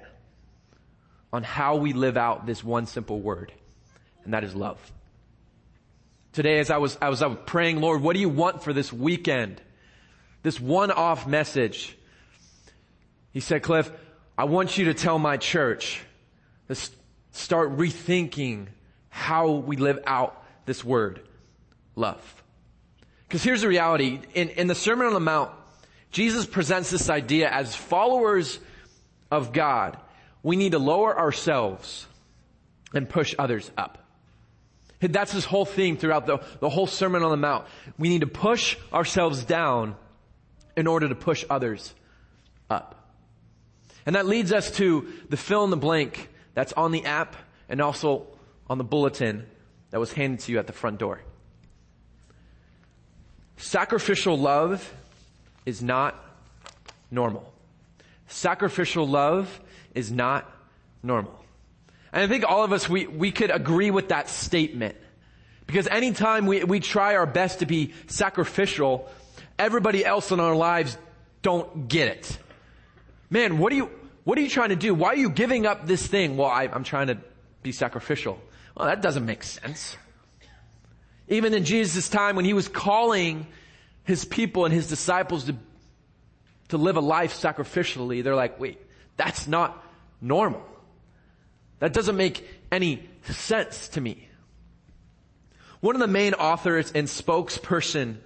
on 1.32 1.42
how 1.42 1.76
we 1.76 1.94
live 1.94 2.18
out 2.18 2.44
this 2.44 2.62
one 2.62 2.86
simple 2.86 3.20
word, 3.20 3.50
and 4.24 4.34
that 4.34 4.44
is 4.44 4.54
love. 4.54 4.78
Today, 6.34 6.58
as 6.58 6.70
I 6.70 6.76
was, 6.76 6.98
I 7.00 7.08
was, 7.08 7.22
I 7.22 7.26
was 7.26 7.38
praying, 7.46 7.80
Lord, 7.80 8.02
what 8.02 8.14
do 8.14 8.20
you 8.20 8.28
want 8.28 8.62
for 8.62 8.72
this 8.72 8.92
weekend? 8.92 9.60
This 10.42 10.60
one-off 10.60 11.26
message. 11.26 11.96
He 13.32 13.40
said, 13.40 13.62
Cliff, 13.62 13.90
I 14.36 14.44
want 14.44 14.78
you 14.78 14.86
to 14.86 14.94
tell 14.94 15.18
my 15.18 15.36
church 15.36 16.02
to 16.68 16.76
start 17.32 17.76
rethinking 17.76 18.68
how 19.08 19.50
we 19.50 19.76
live 19.76 20.00
out 20.06 20.42
this 20.66 20.84
word, 20.84 21.20
love. 21.96 22.42
Because 23.26 23.42
here's 23.42 23.62
the 23.62 23.68
reality. 23.68 24.20
In, 24.34 24.50
in 24.50 24.66
the 24.66 24.74
Sermon 24.74 25.06
on 25.06 25.14
the 25.14 25.20
Mount, 25.20 25.50
Jesus 26.10 26.46
presents 26.46 26.90
this 26.90 27.08
idea 27.08 27.50
as 27.50 27.74
followers 27.74 28.58
of 29.30 29.52
God 29.52 29.96
we 30.42 30.56
need 30.56 30.72
to 30.72 30.78
lower 30.78 31.16
ourselves 31.16 32.06
and 32.92 33.08
push 33.08 33.34
others 33.38 33.70
up. 33.76 33.98
That's 35.00 35.32
his 35.32 35.44
whole 35.44 35.64
theme 35.64 35.96
throughout 35.96 36.26
the, 36.26 36.38
the 36.60 36.68
whole 36.68 36.86
Sermon 36.86 37.22
on 37.22 37.30
the 37.30 37.36
Mount. 37.36 37.66
We 37.98 38.08
need 38.08 38.20
to 38.20 38.26
push 38.26 38.76
ourselves 38.92 39.44
down 39.44 39.96
in 40.76 40.86
order 40.86 41.08
to 41.08 41.14
push 41.14 41.44
others 41.50 41.94
up. 42.70 43.01
And 44.06 44.16
that 44.16 44.26
leads 44.26 44.52
us 44.52 44.70
to 44.72 45.08
the 45.28 45.36
fill 45.36 45.64
in 45.64 45.70
the 45.70 45.76
blank 45.76 46.28
that's 46.54 46.72
on 46.72 46.92
the 46.92 47.04
app 47.04 47.36
and 47.68 47.80
also 47.80 48.26
on 48.68 48.78
the 48.78 48.84
bulletin 48.84 49.46
that 49.90 50.00
was 50.00 50.12
handed 50.12 50.40
to 50.40 50.52
you 50.52 50.58
at 50.58 50.66
the 50.66 50.72
front 50.72 50.98
door. 50.98 51.20
Sacrificial 53.56 54.36
love 54.36 54.92
is 55.64 55.82
not 55.82 56.16
normal. 57.10 57.52
Sacrificial 58.26 59.06
love 59.06 59.60
is 59.94 60.10
not 60.10 60.50
normal. 61.02 61.38
And 62.12 62.22
I 62.22 62.26
think 62.26 62.44
all 62.44 62.64
of 62.64 62.72
us, 62.72 62.88
we, 62.88 63.06
we 63.06 63.30
could 63.30 63.50
agree 63.50 63.90
with 63.90 64.08
that 64.08 64.28
statement. 64.28 64.96
Because 65.66 65.86
anytime 65.86 66.46
we, 66.46 66.64
we 66.64 66.80
try 66.80 67.14
our 67.14 67.26
best 67.26 67.60
to 67.60 67.66
be 67.66 67.92
sacrificial, 68.06 69.08
everybody 69.58 70.04
else 70.04 70.30
in 70.30 70.40
our 70.40 70.54
lives 70.54 70.98
don't 71.42 71.88
get 71.88 72.08
it. 72.08 72.38
Man, 73.32 73.56
what 73.56 73.72
are 73.72 73.76
you, 73.76 73.90
what 74.24 74.36
are 74.36 74.42
you 74.42 74.50
trying 74.50 74.68
to 74.68 74.76
do? 74.76 74.92
Why 74.92 75.08
are 75.08 75.16
you 75.16 75.30
giving 75.30 75.64
up 75.64 75.86
this 75.86 76.06
thing? 76.06 76.36
Well, 76.36 76.50
I, 76.50 76.64
I'm 76.64 76.84
trying 76.84 77.06
to 77.06 77.16
be 77.62 77.72
sacrificial. 77.72 78.38
Well, 78.76 78.88
that 78.88 79.00
doesn't 79.00 79.24
make 79.24 79.42
sense. 79.42 79.96
Even 81.28 81.54
in 81.54 81.64
Jesus' 81.64 82.10
time 82.10 82.36
when 82.36 82.44
he 82.44 82.52
was 82.52 82.68
calling 82.68 83.46
his 84.04 84.26
people 84.26 84.66
and 84.66 84.74
his 84.74 84.86
disciples 84.86 85.44
to, 85.44 85.56
to 86.68 86.76
live 86.76 86.98
a 86.98 87.00
life 87.00 87.32
sacrificially, 87.32 88.22
they're 88.22 88.36
like, 88.36 88.60
wait, 88.60 88.78
that's 89.16 89.48
not 89.48 89.82
normal. 90.20 90.62
That 91.78 91.94
doesn't 91.94 92.18
make 92.18 92.46
any 92.70 93.08
sense 93.30 93.88
to 93.88 94.00
me. 94.02 94.28
One 95.80 95.96
of 95.96 96.00
the 96.00 96.06
main 96.06 96.34
authors 96.34 96.92
and 96.92 97.08
spokesperson 97.08 98.16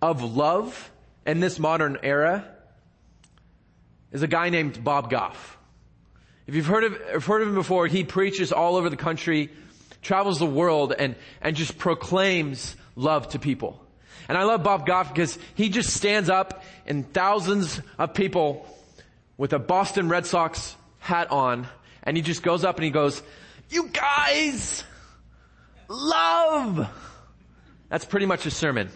of 0.00 0.22
love 0.22 0.90
in 1.26 1.40
this 1.40 1.58
modern 1.58 1.98
era 2.02 2.53
is 4.14 4.22
a 4.22 4.28
guy 4.28 4.48
named 4.48 4.82
Bob 4.82 5.10
Goff. 5.10 5.58
If 6.46 6.54
you've 6.54 6.66
heard 6.66 6.84
of, 6.84 7.24
heard 7.24 7.42
of 7.42 7.48
him 7.48 7.54
before, 7.54 7.88
he 7.88 8.04
preaches 8.04 8.52
all 8.52 8.76
over 8.76 8.88
the 8.88 8.96
country, 8.96 9.50
travels 10.02 10.38
the 10.38 10.46
world, 10.46 10.94
and, 10.96 11.16
and 11.42 11.56
just 11.56 11.76
proclaims 11.76 12.76
love 12.94 13.28
to 13.30 13.40
people. 13.40 13.84
And 14.28 14.38
I 14.38 14.44
love 14.44 14.62
Bob 14.62 14.86
Goff 14.86 15.12
because 15.12 15.36
he 15.56 15.68
just 15.68 15.90
stands 15.90 16.30
up 16.30 16.62
and 16.86 17.12
thousands 17.12 17.80
of 17.98 18.14
people 18.14 18.66
with 19.36 19.52
a 19.52 19.58
Boston 19.58 20.08
Red 20.08 20.26
Sox 20.26 20.76
hat 21.00 21.30
on 21.30 21.66
and 22.04 22.16
he 22.16 22.22
just 22.22 22.42
goes 22.42 22.64
up 22.64 22.76
and 22.76 22.84
he 22.84 22.90
goes, 22.90 23.20
you 23.68 23.88
guys, 23.88 24.84
love. 25.88 26.88
That's 27.88 28.04
pretty 28.04 28.26
much 28.26 28.44
his 28.44 28.54
sermon. 28.54 28.90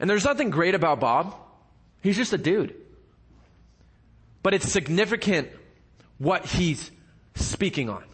And 0.00 0.08
there's 0.08 0.24
nothing 0.24 0.48
great 0.48 0.74
about 0.74 0.98
Bob. 0.98 1.36
He's 2.02 2.16
just 2.16 2.32
a 2.32 2.38
dude. 2.38 2.74
But 4.42 4.54
it's 4.54 4.70
significant 4.70 5.48
what 6.18 6.46
he's 6.46 6.90
speaking 7.34 7.88
on. 7.90 8.04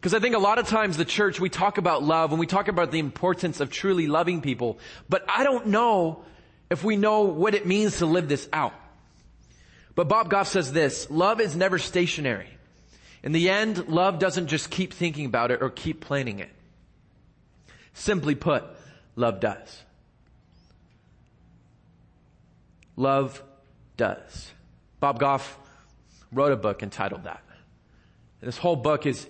Because 0.00 0.14
I 0.14 0.18
think 0.18 0.34
a 0.34 0.38
lot 0.38 0.58
of 0.58 0.66
times 0.66 0.96
the 0.96 1.04
church, 1.04 1.40
we 1.40 1.50
talk 1.50 1.76
about 1.76 2.02
love 2.02 2.30
and 2.30 2.40
we 2.40 2.46
talk 2.46 2.68
about 2.68 2.90
the 2.90 2.98
importance 2.98 3.60
of 3.60 3.70
truly 3.70 4.06
loving 4.06 4.40
people, 4.40 4.78
but 5.08 5.24
I 5.28 5.44
don't 5.44 5.66
know 5.66 6.24
if 6.70 6.82
we 6.82 6.96
know 6.96 7.22
what 7.22 7.54
it 7.54 7.66
means 7.66 7.98
to 7.98 8.06
live 8.06 8.28
this 8.28 8.48
out. 8.52 8.72
But 9.94 10.08
Bob 10.08 10.30
Goff 10.30 10.48
says 10.48 10.72
this, 10.72 11.10
love 11.10 11.40
is 11.40 11.54
never 11.54 11.78
stationary. 11.78 12.48
In 13.22 13.32
the 13.32 13.50
end, 13.50 13.88
love 13.88 14.18
doesn't 14.18 14.46
just 14.46 14.70
keep 14.70 14.94
thinking 14.94 15.26
about 15.26 15.50
it 15.50 15.60
or 15.60 15.68
keep 15.68 16.00
planning 16.00 16.38
it. 16.38 16.50
Simply 17.92 18.34
put, 18.34 18.64
love 19.16 19.40
does. 19.40 19.82
Love 23.00 23.42
does. 23.96 24.52
Bob 25.00 25.18
Goff 25.18 25.58
wrote 26.30 26.52
a 26.52 26.56
book 26.56 26.82
entitled 26.82 27.24
that. 27.24 27.42
And 28.42 28.48
this 28.48 28.58
whole 28.58 28.76
book 28.76 29.06
is, 29.06 29.26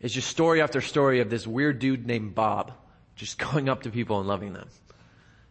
is 0.00 0.12
just 0.12 0.28
story 0.28 0.60
after 0.60 0.80
story 0.80 1.20
of 1.20 1.30
this 1.30 1.46
weird 1.46 1.78
dude 1.78 2.08
named 2.08 2.34
Bob 2.34 2.72
just 3.14 3.38
going 3.52 3.68
up 3.68 3.84
to 3.84 3.90
people 3.90 4.18
and 4.18 4.26
loving 4.26 4.52
them. 4.52 4.68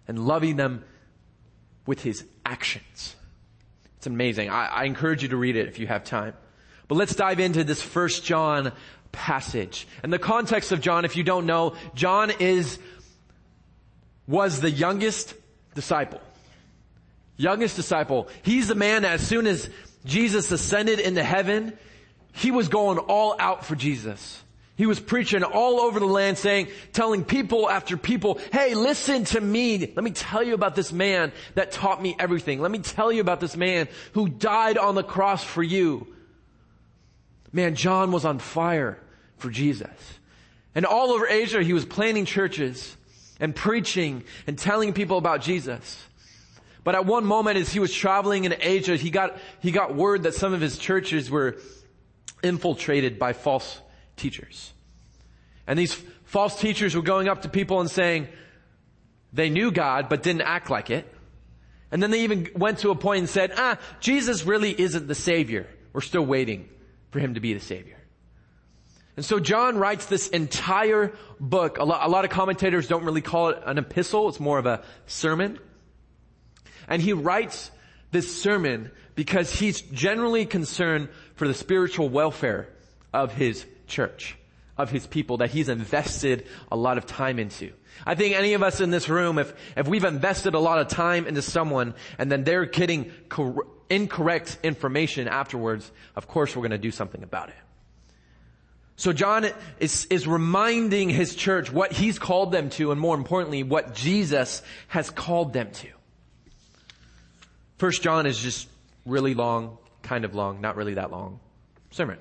And 0.09 0.27
loving 0.27 0.57
them 0.57 0.83
with 1.85 2.01
his 2.01 2.25
actions. 2.45 3.15
It's 3.95 4.07
amazing. 4.07 4.49
I, 4.49 4.65
I 4.65 4.83
encourage 4.83 5.23
you 5.23 5.29
to 5.29 5.37
read 5.37 5.55
it 5.55 5.69
if 5.69 5.79
you 5.79 5.87
have 5.87 6.03
time. 6.03 6.33
But 6.89 6.95
let's 6.95 7.15
dive 7.15 7.39
into 7.39 7.63
this 7.63 7.81
first 7.81 8.25
John 8.25 8.73
passage. 9.13 9.87
And 10.03 10.11
the 10.11 10.19
context 10.19 10.73
of 10.73 10.81
John, 10.81 11.05
if 11.05 11.15
you 11.15 11.23
don't 11.23 11.45
know, 11.45 11.75
John 11.95 12.29
is, 12.29 12.77
was 14.27 14.59
the 14.59 14.69
youngest 14.69 15.33
disciple. 15.75 16.19
Youngest 17.41 17.75
disciple. 17.75 18.27
He's 18.43 18.67
the 18.67 18.75
man 18.75 19.01
that 19.01 19.13
as 19.13 19.27
soon 19.27 19.47
as 19.47 19.69
Jesus 20.05 20.51
ascended 20.51 20.99
into 20.99 21.23
heaven, 21.23 21.77
he 22.33 22.51
was 22.51 22.69
going 22.69 22.97
all 22.97 23.35
out 23.39 23.65
for 23.65 23.75
Jesus. 23.75 24.43
He 24.75 24.85
was 24.85 24.99
preaching 24.99 25.43
all 25.43 25.79
over 25.79 25.99
the 25.99 26.05
land 26.05 26.37
saying, 26.37 26.69
telling 26.93 27.23
people 27.23 27.69
after 27.69 27.97
people, 27.97 28.39
hey, 28.51 28.73
listen 28.73 29.25
to 29.25 29.41
me. 29.41 29.77
Let 29.77 30.03
me 30.03 30.11
tell 30.11 30.41
you 30.41 30.53
about 30.53 30.75
this 30.75 30.91
man 30.91 31.31
that 31.55 31.71
taught 31.71 32.01
me 32.01 32.15
everything. 32.17 32.61
Let 32.61 32.71
me 32.71 32.79
tell 32.79 33.11
you 33.11 33.21
about 33.21 33.39
this 33.39 33.55
man 33.55 33.87
who 34.13 34.27
died 34.27 34.77
on 34.77 34.95
the 34.95 35.03
cross 35.03 35.43
for 35.43 35.61
you. 35.61 36.07
Man, 37.51 37.75
John 37.75 38.11
was 38.11 38.25
on 38.25 38.39
fire 38.39 38.97
for 39.37 39.49
Jesus. 39.49 39.89
And 40.73 40.85
all 40.85 41.11
over 41.11 41.27
Asia, 41.27 41.61
he 41.61 41.73
was 41.73 41.85
planting 41.85 42.25
churches 42.25 42.95
and 43.39 43.55
preaching 43.55 44.23
and 44.47 44.57
telling 44.57 44.93
people 44.93 45.17
about 45.17 45.41
Jesus. 45.41 46.01
But 46.83 46.95
at 46.95 47.05
one 47.05 47.25
moment 47.25 47.57
as 47.57 47.71
he 47.71 47.79
was 47.79 47.93
traveling 47.93 48.45
in 48.45 48.55
Asia, 48.59 48.95
he 48.95 49.11
got, 49.11 49.37
he 49.59 49.71
got 49.71 49.95
word 49.95 50.23
that 50.23 50.33
some 50.33 50.53
of 50.53 50.61
his 50.61 50.77
churches 50.77 51.29
were 51.29 51.57
infiltrated 52.43 53.19
by 53.19 53.33
false 53.33 53.79
teachers. 54.17 54.73
And 55.67 55.77
these 55.77 55.93
false 56.25 56.59
teachers 56.59 56.95
were 56.95 57.03
going 57.03 57.27
up 57.27 57.43
to 57.43 57.49
people 57.49 57.81
and 57.81 57.89
saying 57.89 58.27
they 59.31 59.49
knew 59.49 59.71
God 59.71 60.09
but 60.09 60.23
didn't 60.23 60.41
act 60.41 60.69
like 60.69 60.89
it. 60.89 61.11
And 61.91 62.01
then 62.01 62.09
they 62.09 62.21
even 62.21 62.49
went 62.55 62.79
to 62.79 62.89
a 62.89 62.95
point 62.95 63.19
and 63.19 63.29
said, 63.29 63.53
ah, 63.57 63.77
Jesus 63.99 64.45
really 64.45 64.79
isn't 64.79 65.07
the 65.07 65.15
Savior. 65.15 65.67
We're 65.93 66.01
still 66.01 66.25
waiting 66.25 66.69
for 67.11 67.19
Him 67.19 67.33
to 67.33 67.41
be 67.41 67.53
the 67.53 67.59
Savior. 67.59 67.97
And 69.17 69.25
so 69.25 69.39
John 69.39 69.77
writes 69.77 70.05
this 70.05 70.29
entire 70.29 71.13
book. 71.39 71.77
A 71.77 71.83
lot, 71.83 72.07
a 72.07 72.09
lot 72.09 72.23
of 72.23 72.31
commentators 72.31 72.87
don't 72.87 73.03
really 73.03 73.21
call 73.21 73.49
it 73.49 73.61
an 73.65 73.77
epistle. 73.77 74.29
It's 74.29 74.39
more 74.39 74.57
of 74.57 74.65
a 74.65 74.83
sermon. 75.05 75.59
And 76.91 77.01
he 77.01 77.13
writes 77.13 77.71
this 78.11 78.41
sermon 78.41 78.91
because 79.15 79.49
he's 79.49 79.79
generally 79.79 80.45
concerned 80.45 81.07
for 81.35 81.47
the 81.47 81.53
spiritual 81.53 82.09
welfare 82.09 82.67
of 83.13 83.33
his 83.33 83.65
church, 83.87 84.35
of 84.77 84.91
his 84.91 85.07
people 85.07 85.37
that 85.37 85.51
he's 85.51 85.69
invested 85.69 86.45
a 86.69 86.75
lot 86.75 86.97
of 86.97 87.05
time 87.05 87.39
into. 87.39 87.71
I 88.05 88.15
think 88.15 88.35
any 88.35 88.55
of 88.55 88.61
us 88.61 88.81
in 88.81 88.91
this 88.91 89.07
room, 89.07 89.39
if, 89.39 89.53
if 89.77 89.87
we've 89.87 90.03
invested 90.03 90.53
a 90.53 90.59
lot 90.59 90.79
of 90.79 90.89
time 90.89 91.27
into 91.27 91.41
someone 91.41 91.95
and 92.17 92.29
then 92.29 92.43
they're 92.43 92.65
getting 92.65 93.09
cor- 93.29 93.67
incorrect 93.89 94.59
information 94.61 95.29
afterwards, 95.29 95.89
of 96.17 96.27
course 96.27 96.57
we're 96.57 96.63
going 96.63 96.71
to 96.71 96.77
do 96.77 96.91
something 96.91 97.23
about 97.23 97.47
it. 97.47 97.55
So 98.97 99.13
John 99.13 99.47
is, 99.79 100.07
is 100.09 100.27
reminding 100.27 101.09
his 101.09 101.35
church 101.35 101.71
what 101.71 101.93
he's 101.93 102.19
called 102.19 102.51
them 102.51 102.69
to 102.71 102.91
and 102.91 102.99
more 102.99 103.15
importantly, 103.15 103.63
what 103.63 103.95
Jesus 103.95 104.61
has 104.89 105.09
called 105.09 105.53
them 105.53 105.71
to. 105.71 105.87
First 107.81 108.03
John 108.03 108.27
is 108.27 108.37
just 108.37 108.67
really 109.07 109.33
long, 109.33 109.79
kind 110.03 110.23
of 110.23 110.35
long, 110.35 110.61
not 110.61 110.75
really 110.75 110.93
that 110.93 111.09
long 111.09 111.39
sermon. 111.89 112.19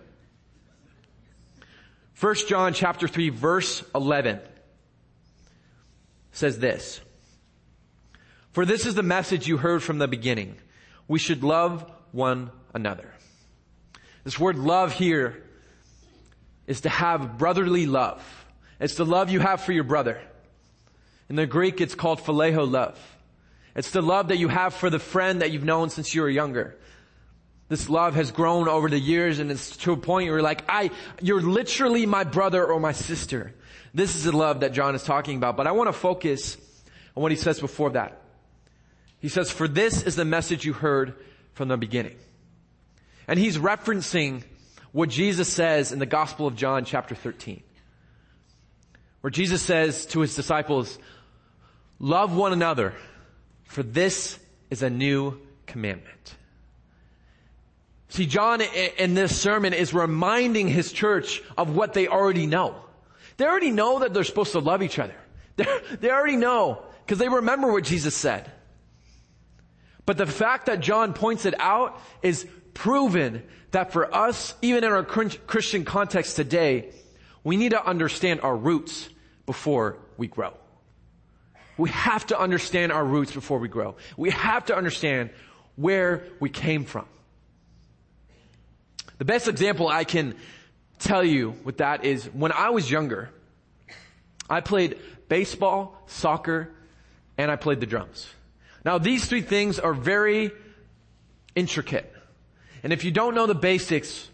First 2.14 2.48
John 2.48 2.72
chapter 2.72 3.06
3 3.06 3.28
verse 3.28 3.84
11 3.94 4.40
says 6.32 6.58
this. 6.60 7.02
For 8.52 8.64
this 8.64 8.86
is 8.86 8.94
the 8.94 9.02
message 9.02 9.46
you 9.46 9.58
heard 9.58 9.82
from 9.82 9.98
the 9.98 10.08
beginning. 10.08 10.56
We 11.08 11.18
should 11.18 11.44
love 11.44 11.84
one 12.10 12.52
another. 12.72 13.12
This 14.24 14.38
word 14.38 14.56
love 14.56 14.94
here 14.94 15.44
is 16.66 16.80
to 16.80 16.88
have 16.88 17.36
brotherly 17.36 17.84
love. 17.84 18.24
It's 18.80 18.94
the 18.94 19.04
love 19.04 19.28
you 19.28 19.40
have 19.40 19.60
for 19.60 19.72
your 19.72 19.84
brother. 19.84 20.22
In 21.28 21.36
the 21.36 21.46
Greek, 21.46 21.82
it's 21.82 21.94
called 21.94 22.20
phileo 22.20 22.66
love. 22.66 22.98
It's 23.74 23.90
the 23.90 24.02
love 24.02 24.28
that 24.28 24.38
you 24.38 24.48
have 24.48 24.74
for 24.74 24.90
the 24.90 24.98
friend 24.98 25.42
that 25.42 25.50
you've 25.50 25.64
known 25.64 25.90
since 25.90 26.14
you 26.14 26.22
were 26.22 26.28
younger. 26.28 26.76
This 27.68 27.88
love 27.88 28.16
has 28.16 28.32
grown 28.32 28.68
over 28.68 28.88
the 28.88 28.98
years 28.98 29.38
and 29.38 29.50
it's 29.50 29.76
to 29.78 29.92
a 29.92 29.96
point 29.96 30.26
where 30.26 30.38
you're 30.38 30.42
like, 30.42 30.64
I, 30.68 30.90
you're 31.22 31.40
literally 31.40 32.04
my 32.04 32.24
brother 32.24 32.66
or 32.66 32.80
my 32.80 32.92
sister. 32.92 33.54
This 33.94 34.16
is 34.16 34.24
the 34.24 34.36
love 34.36 34.60
that 34.60 34.72
John 34.72 34.94
is 34.96 35.04
talking 35.04 35.36
about, 35.36 35.56
but 35.56 35.68
I 35.68 35.72
want 35.72 35.88
to 35.88 35.92
focus 35.92 36.56
on 37.16 37.22
what 37.22 37.30
he 37.30 37.36
says 37.36 37.60
before 37.60 37.90
that. 37.90 38.20
He 39.20 39.28
says, 39.28 39.50
for 39.50 39.68
this 39.68 40.02
is 40.02 40.16
the 40.16 40.24
message 40.24 40.64
you 40.64 40.72
heard 40.72 41.14
from 41.52 41.68
the 41.68 41.76
beginning. 41.76 42.16
And 43.28 43.38
he's 43.38 43.58
referencing 43.58 44.42
what 44.90 45.08
Jesus 45.08 45.48
says 45.48 45.92
in 45.92 46.00
the 46.00 46.06
Gospel 46.06 46.48
of 46.48 46.56
John 46.56 46.84
chapter 46.84 47.14
13. 47.14 47.62
Where 49.20 49.30
Jesus 49.30 49.62
says 49.62 50.06
to 50.06 50.20
his 50.20 50.34
disciples, 50.34 50.98
love 52.00 52.34
one 52.34 52.52
another 52.52 52.94
for 53.70 53.84
this 53.84 54.36
is 54.68 54.82
a 54.82 54.90
new 54.90 55.40
commandment. 55.64 56.34
See, 58.08 58.26
John 58.26 58.60
in 58.60 59.14
this 59.14 59.40
sermon 59.40 59.74
is 59.74 59.94
reminding 59.94 60.66
his 60.66 60.90
church 60.90 61.40
of 61.56 61.76
what 61.76 61.94
they 61.94 62.08
already 62.08 62.46
know. 62.46 62.74
They 63.36 63.46
already 63.46 63.70
know 63.70 64.00
that 64.00 64.12
they're 64.12 64.24
supposed 64.24 64.50
to 64.52 64.58
love 64.58 64.82
each 64.82 64.98
other. 64.98 65.14
They're, 65.56 65.80
they 66.00 66.10
already 66.10 66.36
know 66.36 66.82
because 67.06 67.18
they 67.18 67.28
remember 67.28 67.70
what 67.70 67.84
Jesus 67.84 68.14
said. 68.14 68.50
But 70.04 70.18
the 70.18 70.26
fact 70.26 70.66
that 70.66 70.80
John 70.80 71.12
points 71.12 71.46
it 71.46 71.54
out 71.60 72.00
is 72.22 72.46
proven 72.74 73.44
that 73.70 73.92
for 73.92 74.12
us, 74.12 74.54
even 74.62 74.82
in 74.82 74.90
our 74.90 75.04
Christian 75.04 75.84
context 75.84 76.34
today, 76.34 76.90
we 77.44 77.56
need 77.56 77.70
to 77.70 77.84
understand 77.84 78.40
our 78.40 78.56
roots 78.56 79.08
before 79.46 79.98
we 80.16 80.26
grow. 80.26 80.54
We 81.80 81.88
have 81.90 82.26
to 82.26 82.38
understand 82.38 82.92
our 82.92 83.02
roots 83.02 83.32
before 83.32 83.58
we 83.58 83.68
grow. 83.68 83.96
We 84.18 84.28
have 84.30 84.66
to 84.66 84.76
understand 84.76 85.30
where 85.76 86.24
we 86.38 86.50
came 86.50 86.84
from. 86.84 87.06
The 89.16 89.24
best 89.24 89.48
example 89.48 89.88
I 89.88 90.04
can 90.04 90.34
tell 90.98 91.24
you 91.24 91.54
with 91.64 91.78
that 91.78 92.04
is 92.04 92.26
when 92.26 92.52
I 92.52 92.68
was 92.68 92.90
younger, 92.90 93.30
I 94.48 94.60
played 94.60 94.98
baseball, 95.28 96.02
soccer, 96.06 96.70
and 97.38 97.50
I 97.50 97.56
played 97.56 97.80
the 97.80 97.86
drums. 97.86 98.28
Now 98.84 98.98
these 98.98 99.24
three 99.24 99.40
things 99.40 99.78
are 99.78 99.94
very 99.94 100.50
intricate. 101.54 102.14
And 102.82 102.92
if 102.92 103.04
you 103.04 103.10
don't 103.10 103.34
know 103.34 103.46
the 103.46 103.54
basics 103.54 104.28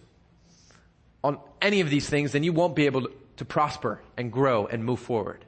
on 1.23 1.39
any 1.63 1.81
of 1.81 1.91
these 1.91 2.09
things, 2.09 2.33
then 2.33 2.43
you 2.43 2.53
won't 2.53 2.75
be 2.75 2.87
able 2.87 3.03
to, 3.03 3.13
to 3.37 3.45
prosper 3.45 4.01
and 4.17 4.33
grow 4.33 4.67
and 4.67 4.85
move 4.85 4.99
forward. 4.99 5.45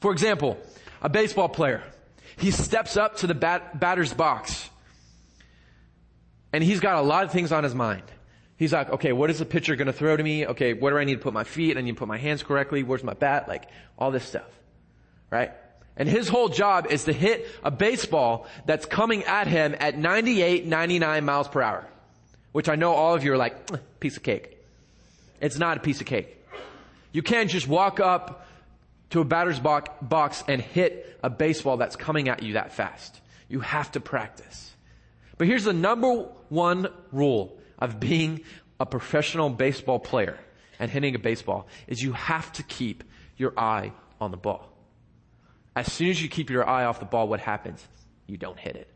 For 0.00 0.12
example, 0.12 0.58
a 1.02 1.08
baseball 1.08 1.48
player. 1.48 1.82
He 2.38 2.50
steps 2.50 2.96
up 2.96 3.16
to 3.18 3.26
the 3.26 3.34
bat, 3.34 3.80
batter's 3.80 4.12
box 4.12 4.68
and 6.56 6.64
he's 6.64 6.80
got 6.80 6.96
a 6.96 7.02
lot 7.02 7.24
of 7.24 7.32
things 7.32 7.52
on 7.52 7.64
his 7.64 7.74
mind. 7.74 8.02
He's 8.56 8.72
like, 8.72 8.88
okay, 8.88 9.12
what 9.12 9.28
is 9.28 9.38
the 9.38 9.44
pitcher 9.44 9.76
going 9.76 9.88
to 9.88 9.92
throw 9.92 10.16
to 10.16 10.22
me? 10.22 10.46
Okay, 10.46 10.72
where 10.72 10.90
do 10.90 10.98
I 10.98 11.04
need 11.04 11.16
to 11.16 11.20
put 11.20 11.34
my 11.34 11.44
feet? 11.44 11.76
I 11.76 11.82
need 11.82 11.92
to 11.92 11.98
put 11.98 12.08
my 12.08 12.16
hands 12.16 12.42
correctly. 12.42 12.82
Where's 12.82 13.04
my 13.04 13.12
bat? 13.12 13.46
Like 13.46 13.68
all 13.98 14.10
this 14.10 14.24
stuff, 14.24 14.48
right? 15.30 15.52
And 15.98 16.08
his 16.08 16.28
whole 16.28 16.48
job 16.48 16.86
is 16.88 17.04
to 17.04 17.12
hit 17.12 17.46
a 17.62 17.70
baseball 17.70 18.46
that's 18.64 18.86
coming 18.86 19.24
at 19.24 19.46
him 19.46 19.76
at 19.78 19.98
98, 19.98 20.64
99 20.64 21.24
miles 21.26 21.48
per 21.48 21.60
hour, 21.60 21.86
which 22.52 22.70
I 22.70 22.76
know 22.76 22.94
all 22.94 23.14
of 23.14 23.22
you 23.22 23.34
are 23.34 23.36
like, 23.36 24.00
piece 24.00 24.16
of 24.16 24.22
cake. 24.22 24.56
It's 25.42 25.58
not 25.58 25.76
a 25.76 25.80
piece 25.80 26.00
of 26.00 26.06
cake. 26.06 26.42
You 27.12 27.22
can't 27.22 27.50
just 27.50 27.68
walk 27.68 28.00
up 28.00 28.46
to 29.10 29.20
a 29.20 29.24
batter's 29.24 29.60
box 29.60 30.44
and 30.48 30.60
hit 30.60 31.18
a 31.22 31.30
baseball 31.30 31.76
that's 31.76 31.96
coming 31.96 32.28
at 32.28 32.42
you 32.42 32.54
that 32.54 32.72
fast. 32.72 33.20
You 33.48 33.60
have 33.60 33.92
to 33.92 34.00
practice. 34.00 34.72
But 35.38 35.46
here's 35.46 35.64
the 35.64 35.72
number 35.72 36.28
one 36.48 36.88
rule 37.12 37.58
of 37.78 38.00
being 38.00 38.42
a 38.80 38.86
professional 38.86 39.50
baseball 39.50 39.98
player 39.98 40.38
and 40.78 40.90
hitting 40.90 41.14
a 41.14 41.18
baseball 41.18 41.68
is 41.86 42.02
you 42.02 42.12
have 42.12 42.52
to 42.52 42.62
keep 42.62 43.04
your 43.36 43.58
eye 43.58 43.92
on 44.20 44.30
the 44.30 44.36
ball. 44.36 44.72
As 45.74 45.92
soon 45.92 46.08
as 46.08 46.22
you 46.22 46.28
keep 46.28 46.50
your 46.50 46.68
eye 46.68 46.84
off 46.84 47.00
the 47.00 47.06
ball, 47.06 47.28
what 47.28 47.40
happens? 47.40 47.86
You 48.26 48.36
don't 48.36 48.58
hit 48.58 48.76
it. 48.76 48.88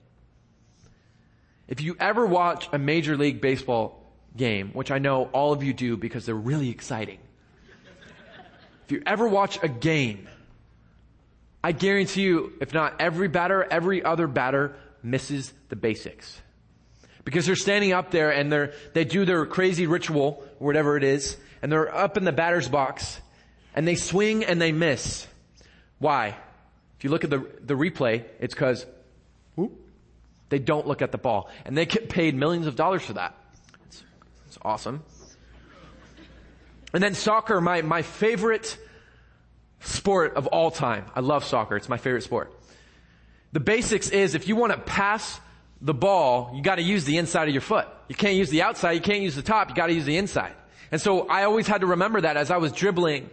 If 1.69 1.81
you 1.81 1.95
ever 2.01 2.27
watch 2.27 2.69
a 2.73 2.79
Major 2.79 3.17
League 3.17 3.41
Baseball 3.41 4.13
game, 4.37 4.71
which 4.73 4.91
I 4.91 4.99
know 4.99 5.27
all 5.33 5.53
of 5.53 5.63
you 5.63 5.73
do 5.73 5.97
because 5.97 6.27
they're 6.27 6.35
really 6.35 6.71
exciting. 6.71 7.19
If 8.91 8.95
you 8.95 9.03
ever 9.07 9.29
watch 9.29 9.57
a 9.63 9.69
game, 9.69 10.29
I 11.63 11.71
guarantee 11.71 12.23
you, 12.23 12.55
if 12.61 12.75
not 12.75 13.01
every 13.01 13.29
batter, 13.29 13.65
every 13.71 14.03
other 14.03 14.27
batter 14.27 14.75
misses 15.01 15.53
the 15.69 15.77
basics. 15.77 16.43
Because 17.23 17.47
they're 17.47 17.55
standing 17.55 17.93
up 17.93 18.11
there 18.11 18.33
and 18.33 18.51
they're, 18.51 18.73
they 18.93 19.05
do 19.05 19.25
their 19.25 19.47
crazy 19.47 19.87
ritual, 19.87 20.43
whatever 20.59 20.97
it 20.97 21.05
is, 21.05 21.37
and 21.63 21.71
they're 21.71 21.95
up 21.95 22.17
in 22.17 22.25
the 22.25 22.33
batter's 22.33 22.67
box, 22.67 23.21
and 23.77 23.87
they 23.87 23.95
swing 23.95 24.45
and 24.45 24.61
they 24.61 24.73
miss. 24.73 25.25
Why? 26.01 26.35
If 26.99 27.05
you 27.05 27.11
look 27.11 27.23
at 27.23 27.31
the, 27.31 27.47
the 27.61 27.75
replay, 27.75 28.25
it's 28.41 28.55
cause, 28.55 28.87
whoop, 29.55 29.71
they 30.49 30.59
don't 30.59 30.89
look 30.89 31.01
at 31.01 31.13
the 31.13 31.19
ball. 31.19 31.49
And 31.65 31.79
they 31.79 31.87
get 31.87 32.09
paid 32.09 32.35
millions 32.35 32.67
of 32.67 32.75
dollars 32.75 33.03
for 33.03 33.13
that. 33.13 33.37
It's, 33.87 34.03
it's 34.49 34.59
awesome. 34.63 35.05
And 36.93 37.03
then 37.03 37.15
soccer, 37.15 37.61
my, 37.61 37.83
my 37.83 38.03
favorite 38.03 38.77
sport 39.81 40.35
of 40.35 40.47
all 40.49 40.71
time. 40.71 41.07
I 41.15 41.21
love 41.21 41.45
soccer. 41.45 41.77
It's 41.77 41.89
my 41.89 41.97
favorite 41.97 42.23
sport. 42.23 42.53
The 43.53 43.61
basics 43.61 44.11
is 44.11 44.35
if 44.35 44.49
you 44.49 44.57
want 44.57 44.73
to 44.73 44.79
pass 44.79 45.41
the 45.81 45.95
ball, 45.95 46.53
you 46.55 46.63
got 46.63 46.77
to 46.77 46.83
use 46.83 47.05
the 47.05 47.17
inside 47.17 47.49
of 47.49 47.55
your 47.55 47.63
foot. 47.63 47.89
You 48.09 48.15
can't 48.15 48.37
use 48.37 48.51
the 48.51 48.63
outside. 48.63 48.93
You 48.93 49.01
can't 49.01 49.23
use 49.23 49.35
the 49.35 49.43
top. 49.43 49.71
You 49.71 49.75
got 49.75 49.87
to 49.87 49.95
use 49.95 50.05
the 50.05 50.17
inside. 50.17 50.53
And 50.93 51.01
so 51.01 51.27
I 51.29 51.45
always 51.45 51.67
had 51.67 51.81
to 51.81 51.87
remember 51.87 52.21
that 52.21 52.37
as 52.37 52.51
I 52.51 52.59
was 52.59 52.73
dribbling. 52.73 53.31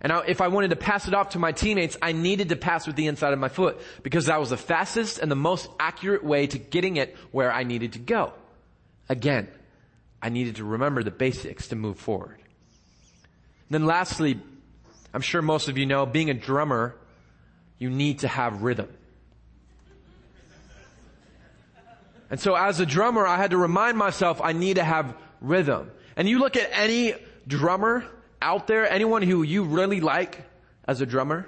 And 0.00 0.12
I, 0.12 0.24
if 0.26 0.40
I 0.40 0.48
wanted 0.48 0.70
to 0.70 0.76
pass 0.76 1.06
it 1.06 1.14
off 1.14 1.30
to 1.30 1.38
my 1.38 1.52
teammates, 1.52 1.96
I 2.02 2.12
needed 2.12 2.48
to 2.48 2.56
pass 2.56 2.86
with 2.86 2.96
the 2.96 3.06
inside 3.06 3.32
of 3.32 3.38
my 3.38 3.48
foot 3.48 3.80
because 4.02 4.26
that 4.26 4.40
was 4.40 4.50
the 4.50 4.56
fastest 4.56 5.18
and 5.18 5.30
the 5.30 5.36
most 5.36 5.70
accurate 5.78 6.24
way 6.24 6.46
to 6.48 6.58
getting 6.58 6.96
it 6.96 7.16
where 7.30 7.52
I 7.52 7.62
needed 7.62 7.92
to 7.92 8.00
go. 8.00 8.32
Again, 9.08 9.48
I 10.20 10.28
needed 10.30 10.56
to 10.56 10.64
remember 10.64 11.02
the 11.02 11.10
basics 11.10 11.68
to 11.68 11.76
move 11.76 11.98
forward. 11.98 12.41
Then 13.70 13.86
lastly, 13.86 14.38
I'm 15.14 15.20
sure 15.20 15.42
most 15.42 15.68
of 15.68 15.78
you 15.78 15.86
know, 15.86 16.06
being 16.06 16.30
a 16.30 16.34
drummer, 16.34 16.94
you 17.78 17.90
need 17.90 18.20
to 18.20 18.28
have 18.28 18.62
rhythm. 18.62 18.88
And 22.30 22.40
so 22.40 22.54
as 22.54 22.80
a 22.80 22.86
drummer, 22.86 23.26
I 23.26 23.36
had 23.36 23.50
to 23.50 23.58
remind 23.58 23.98
myself 23.98 24.40
I 24.42 24.52
need 24.52 24.76
to 24.76 24.84
have 24.84 25.14
rhythm. 25.42 25.90
And 26.16 26.28
you 26.28 26.38
look 26.38 26.56
at 26.56 26.70
any 26.72 27.14
drummer 27.46 28.04
out 28.40 28.66
there, 28.66 28.90
anyone 28.90 29.22
who 29.22 29.42
you 29.42 29.64
really 29.64 30.00
like 30.00 30.42
as 30.86 31.00
a 31.02 31.06
drummer, 31.06 31.46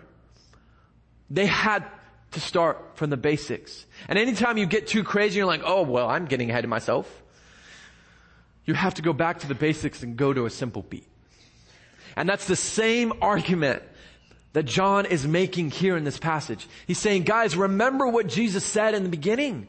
they 1.30 1.46
had 1.46 1.84
to 2.32 2.40
start 2.40 2.96
from 2.96 3.10
the 3.10 3.16
basics. 3.16 3.86
And 4.08 4.18
anytime 4.18 4.58
you 4.58 4.66
get 4.66 4.86
too 4.86 5.04
crazy, 5.04 5.38
you're 5.38 5.46
like, 5.46 5.62
oh, 5.64 5.82
well, 5.82 6.08
I'm 6.08 6.26
getting 6.26 6.50
ahead 6.50 6.64
of 6.64 6.70
myself. 6.70 7.22
You 8.66 8.74
have 8.74 8.94
to 8.94 9.02
go 9.02 9.12
back 9.12 9.40
to 9.40 9.48
the 9.48 9.54
basics 9.54 10.02
and 10.02 10.16
go 10.16 10.32
to 10.32 10.44
a 10.44 10.50
simple 10.50 10.82
beat. 10.82 11.08
And 12.16 12.28
that's 12.28 12.46
the 12.46 12.56
same 12.56 13.12
argument 13.20 13.82
that 14.52 14.64
John 14.64 15.06
is 15.06 15.26
making 15.26 15.70
here 15.70 15.96
in 15.96 16.04
this 16.04 16.18
passage. 16.18 16.66
He's 16.86 16.98
saying, 16.98 17.24
guys, 17.24 17.56
remember 17.56 18.06
what 18.06 18.28
Jesus 18.28 18.64
said 18.64 18.94
in 18.94 19.02
the 19.02 19.08
beginning. 19.08 19.66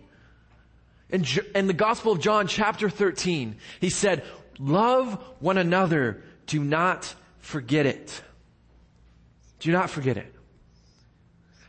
In, 1.09 1.25
in 1.55 1.67
the 1.67 1.73
Gospel 1.73 2.11
of 2.11 2.19
John 2.19 2.47
chapter 2.47 2.89
13, 2.89 3.55
he 3.79 3.89
said, 3.89 4.23
love 4.59 5.21
one 5.39 5.57
another. 5.57 6.23
Do 6.45 6.63
not 6.63 7.13
forget 7.39 7.85
it. 7.85 8.21
Do 9.59 9.71
not 9.71 9.89
forget 9.89 10.17
it. 10.17 10.31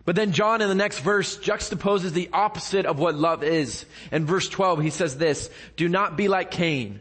But 0.04 0.14
then 0.14 0.33
John 0.33 0.62
in 0.62 0.68
the 0.68 0.75
next 0.75 1.00
verse 1.00 1.37
juxtaposes 1.37 2.12
the 2.12 2.30
opposite 2.33 2.87
of 2.87 2.99
what 2.99 3.16
love 3.16 3.42
is. 3.42 3.85
In 4.12 4.25
verse 4.25 4.49
12, 4.49 4.80
he 4.80 4.90
says 4.90 5.18
this, 5.18 5.50
do 5.76 5.88
not 5.88 6.16
be 6.16 6.28
like 6.28 6.50
Cain, 6.52 7.00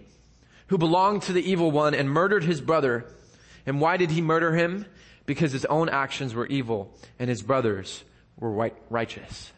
who 0.67 0.77
belonged 0.77 1.21
to 1.23 1.33
the 1.33 1.51
evil 1.51 1.69
one 1.69 1.93
and 1.93 2.09
murdered 2.09 2.43
his 2.43 2.61
brother. 2.61 3.05
And 3.65 3.81
why 3.81 3.97
did 3.97 4.11
he 4.11 4.21
murder 4.21 4.55
him? 4.55 4.85
Because 5.25 5.51
his 5.51 5.65
own 5.65 5.89
actions 5.89 6.35
were 6.35 6.45
evil 6.45 6.93
and 7.17 7.29
his 7.29 7.41
brothers 7.41 8.03
were 8.37 8.71
righteous. 8.89 9.51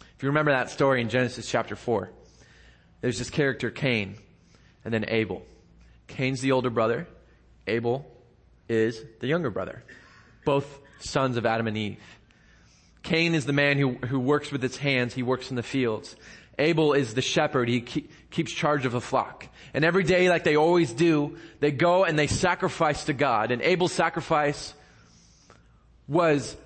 If 0.00 0.22
you 0.22 0.28
remember 0.28 0.52
that 0.52 0.70
story 0.70 1.02
in 1.02 1.10
Genesis 1.10 1.50
chapter 1.50 1.76
4, 1.76 2.10
there's 3.02 3.18
this 3.18 3.28
character 3.28 3.70
Cain 3.70 4.16
and 4.84 4.94
then 4.94 5.04
Abel. 5.08 5.42
Cain's 6.06 6.40
the 6.40 6.52
older 6.52 6.70
brother. 6.70 7.06
Abel 7.66 8.06
is 8.68 9.02
the 9.20 9.26
younger 9.26 9.50
brother. 9.50 9.82
Both 10.44 10.80
sons 11.00 11.36
of 11.36 11.44
Adam 11.44 11.66
and 11.66 11.76
Eve. 11.76 11.98
Cain 13.02 13.34
is 13.34 13.44
the 13.44 13.52
man 13.52 13.78
who, 13.78 13.94
who 13.94 14.18
works 14.18 14.50
with 14.50 14.62
his 14.62 14.76
hands. 14.78 15.12
He 15.12 15.22
works 15.22 15.50
in 15.50 15.56
the 15.56 15.62
fields. 15.62 16.16
Abel 16.58 16.94
is 16.94 17.14
the 17.14 17.22
shepherd. 17.22 17.68
He 17.68 17.80
keeps 18.30 18.52
charge 18.52 18.86
of 18.86 18.92
the 18.92 19.00
flock. 19.00 19.46
And 19.74 19.84
every 19.84 20.04
day, 20.04 20.28
like 20.28 20.44
they 20.44 20.56
always 20.56 20.92
do, 20.92 21.36
they 21.60 21.70
go 21.70 22.04
and 22.04 22.18
they 22.18 22.26
sacrifice 22.26 23.04
to 23.04 23.12
God. 23.12 23.50
And 23.50 23.62
Abel's 23.62 23.92
sacrifice 23.92 24.74
was 26.08 26.56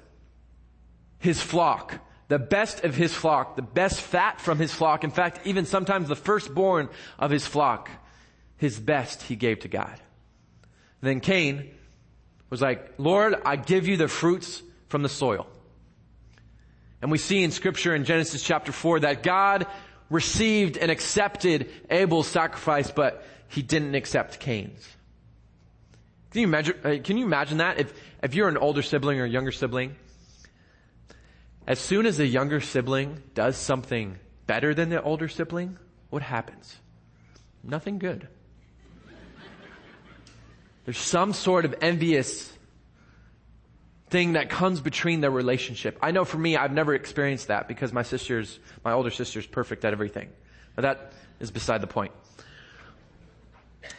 his 1.18 1.40
flock 1.40 2.00
the 2.30 2.38
best 2.38 2.84
of 2.84 2.94
his 2.94 3.12
flock, 3.12 3.56
the 3.56 3.62
best 3.62 4.00
fat 4.00 4.40
from 4.40 4.56
his 4.60 4.72
flock. 4.72 5.02
In 5.02 5.10
fact, 5.10 5.40
even 5.44 5.66
sometimes 5.66 6.06
the 6.06 6.14
firstborn 6.14 6.88
of 7.18 7.32
his 7.32 7.44
flock, 7.44 7.90
his 8.56 8.78
best 8.78 9.22
he 9.22 9.34
gave 9.34 9.58
to 9.60 9.68
God. 9.68 10.00
And 11.02 11.10
then 11.10 11.18
Cain 11.18 11.74
was 12.48 12.62
like, 12.62 12.94
Lord, 12.98 13.34
I 13.44 13.56
give 13.56 13.88
you 13.88 13.96
the 13.96 14.06
fruits 14.06 14.62
from 14.86 15.02
the 15.02 15.08
soil. 15.08 15.48
And 17.02 17.10
we 17.10 17.18
see 17.18 17.42
in 17.42 17.50
scripture 17.50 17.96
in 17.96 18.04
Genesis 18.04 18.44
chapter 18.44 18.70
4 18.70 19.00
that 19.00 19.24
God 19.24 19.66
received 20.10 20.76
and 20.76 20.90
accepted 20.90 21.70
Abel's 21.88 22.26
sacrifice, 22.26 22.90
but 22.90 23.24
he 23.48 23.62
didn't 23.62 23.94
accept 23.94 24.40
Cain's. 24.40 24.86
Can 26.32 26.42
you 26.42 26.46
imagine, 26.46 26.76
uh, 26.84 26.96
can 27.02 27.16
you 27.16 27.24
imagine 27.24 27.58
that? 27.58 27.80
If, 27.80 27.92
if 28.22 28.34
you're 28.34 28.48
an 28.48 28.56
older 28.56 28.82
sibling 28.82 29.18
or 29.20 29.24
a 29.24 29.28
younger 29.28 29.52
sibling, 29.52 29.96
as 31.66 31.78
soon 31.78 32.06
as 32.06 32.16
the 32.16 32.26
younger 32.26 32.60
sibling 32.60 33.22
does 33.34 33.56
something 33.56 34.18
better 34.46 34.74
than 34.74 34.90
the 34.90 35.02
older 35.02 35.28
sibling, 35.28 35.76
what 36.10 36.22
happens? 36.22 36.76
Nothing 37.62 37.98
good. 37.98 38.28
There's 40.84 40.98
some 40.98 41.32
sort 41.32 41.64
of 41.64 41.74
envious 41.82 42.52
thing 44.10 44.32
that 44.32 44.50
comes 44.50 44.80
between 44.80 45.20
their 45.20 45.30
relationship. 45.30 45.98
I 46.02 46.10
know 46.10 46.24
for 46.24 46.36
me, 46.36 46.56
I've 46.56 46.72
never 46.72 46.94
experienced 46.94 47.48
that 47.48 47.68
because 47.68 47.92
my 47.92 48.02
sister's, 48.02 48.58
my 48.84 48.92
older 48.92 49.10
sister's 49.10 49.46
perfect 49.46 49.84
at 49.84 49.92
everything. 49.92 50.28
But 50.74 50.82
that 50.82 51.12
is 51.38 51.50
beside 51.50 51.80
the 51.80 51.86
point. 51.86 52.12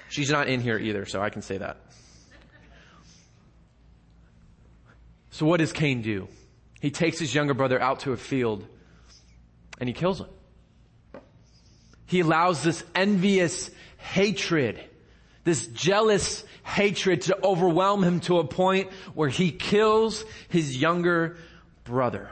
She's 0.10 0.30
not 0.30 0.50
in 0.50 0.60
here 0.60 0.78
either, 0.78 1.06
so 1.06 1.22
I 1.22 1.30
can 1.30 1.42
say 1.42 1.58
that. 1.58 1.78
So 5.32 5.46
what 5.46 5.58
does 5.58 5.72
Cain 5.72 6.02
do? 6.02 6.28
He 6.82 6.92
takes 6.92 7.18
his 7.18 7.34
younger 7.34 7.54
brother 7.54 7.82
out 7.82 8.02
to 8.02 8.12
a 8.12 8.18
field 8.18 8.68
and 9.80 9.88
he 9.88 9.94
kills 9.94 10.20
him. 10.20 10.28
He 12.06 12.20
allows 12.20 12.62
this 12.62 12.84
envious 12.94 13.72
hatred, 13.98 14.84
this 15.44 15.68
jealous 15.68 16.44
hatred 16.64 17.22
to 17.24 17.44
overwhelm 17.44 18.04
him 18.04 18.20
to 18.22 18.40
a 18.40 18.44
point 18.44 18.92
where 19.14 19.30
he 19.30 19.52
kills 19.52 20.24
his 20.50 20.78
younger 20.78 21.38
brother. 21.84 22.30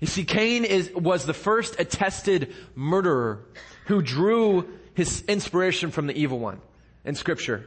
You 0.00 0.06
see, 0.06 0.24
Cain 0.24 0.64
is, 0.64 0.92
was 0.92 1.24
the 1.24 1.34
first 1.34 1.78
attested 1.78 2.54
murderer 2.74 3.44
who 3.86 4.02
drew 4.02 4.68
his 4.94 5.22
inspiration 5.22 5.90
from 5.90 6.06
the 6.06 6.14
evil 6.14 6.38
one 6.38 6.60
in 7.04 7.14
scripture. 7.14 7.66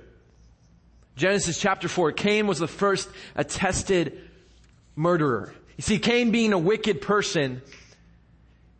Genesis 1.15 1.59
chapter 1.59 1.87
4, 1.87 2.11
Cain 2.11 2.47
was 2.47 2.59
the 2.59 2.67
first 2.67 3.09
attested 3.35 4.21
murderer. 4.95 5.53
You 5.77 5.81
see, 5.81 5.99
Cain 5.99 6.31
being 6.31 6.53
a 6.53 6.59
wicked 6.59 7.01
person, 7.01 7.61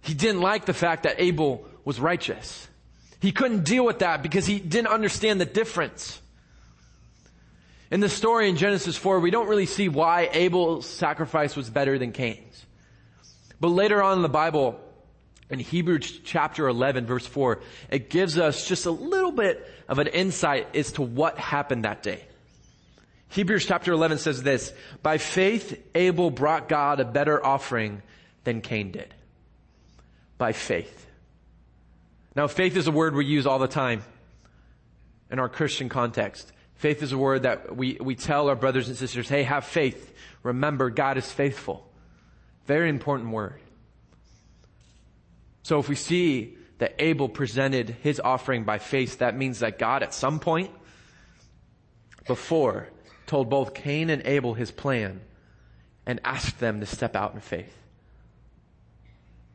he 0.02 0.14
didn't 0.14 0.42
like 0.42 0.66
the 0.66 0.74
fact 0.74 1.04
that 1.04 1.16
Abel 1.20 1.66
was 1.84 2.00
righteous. 2.00 2.68
He 3.20 3.32
couldn't 3.32 3.64
deal 3.64 3.86
with 3.86 4.00
that 4.00 4.22
because 4.22 4.46
he 4.46 4.60
didn't 4.60 4.90
understand 4.90 5.42
the 5.42 5.46
difference. 5.46 6.22
In 7.90 8.00
the 8.00 8.10
story 8.10 8.50
in 8.50 8.58
Genesis 8.58 8.98
4, 8.98 9.20
we 9.20 9.32
don't 9.32 9.48
really 9.48 9.66
see 9.66 9.90
why 9.90 10.30
Abel's 10.34 10.86
sacrifice 10.86 11.56
was 11.56 11.70
better 11.70 11.98
than 11.98 12.12
Cain's. 12.12 12.66
But 13.60 13.70
later 13.70 14.04
on 14.04 14.18
in 14.18 14.22
the 14.22 14.30
Bible, 14.30 14.80
in 15.50 15.60
Hebrews 15.60 16.20
chapter 16.24 16.68
11 16.68 17.06
verse 17.06 17.26
4, 17.26 17.62
it 17.90 18.10
gives 18.10 18.38
us 18.38 18.68
just 18.68 18.86
a 18.86 18.92
little 18.92 19.32
bit 19.32 19.66
of 19.88 20.00
an 20.00 20.08
insight 20.08 20.76
as 20.76 20.92
to 20.94 21.02
what 21.02 21.38
happened 21.40 21.86
that 21.86 22.04
day. 22.04 22.24
Hebrews 23.30 23.66
chapter 23.66 23.92
11 23.94 24.20
says 24.20 24.44
this, 24.44 24.74
by 25.02 25.18
faith 25.18 25.82
Abel 25.96 26.30
brought 26.30 26.70
God 26.70 27.00
a 27.00 27.06
better 27.06 27.44
offering 27.44 28.02
than 28.44 28.62
Cain 28.62 28.92
did. 28.92 29.14
By 30.38 30.52
faith. 30.52 31.07
Now 32.38 32.46
faith 32.48 32.78
is 32.78 32.86
a 32.86 32.92
word 32.92 33.16
we 33.16 33.26
use 33.26 33.48
all 33.48 33.58
the 33.58 33.68
time 33.68 34.04
in 35.32 35.40
our 35.40 35.50
Christian 35.50 35.90
context. 35.90 36.52
Faith 36.76 37.02
is 37.02 37.12
a 37.12 37.18
word 37.18 37.44
that 37.44 37.76
we, 37.76 37.98
we 38.00 38.14
tell 38.14 38.48
our 38.48 38.56
brothers 38.56 38.88
and 38.88 38.96
sisters, 38.96 39.28
hey, 39.28 39.42
have 39.42 39.66
faith. 39.66 40.14
Remember, 40.44 40.92
God 40.92 41.18
is 41.18 41.32
faithful. 41.32 41.92
Very 42.68 42.90
important 42.90 43.32
word. 43.32 43.60
So 45.64 45.80
if 45.80 45.90
we 45.90 45.96
see 45.96 46.56
that 46.78 46.94
Abel 47.00 47.28
presented 47.28 47.90
his 48.04 48.20
offering 48.20 48.66
by 48.66 48.78
faith, 48.78 49.18
that 49.18 49.36
means 49.36 49.60
that 49.60 49.80
God 49.80 50.04
at 50.04 50.14
some 50.14 50.40
point 50.40 50.70
before 52.28 52.88
told 53.26 53.50
both 53.50 53.74
Cain 53.74 54.12
and 54.12 54.22
Abel 54.28 54.54
his 54.54 54.70
plan 54.70 55.22
and 56.06 56.22
asked 56.24 56.60
them 56.60 56.82
to 56.82 56.86
step 56.86 57.16
out 57.16 57.34
in 57.34 57.40
faith. 57.40 57.76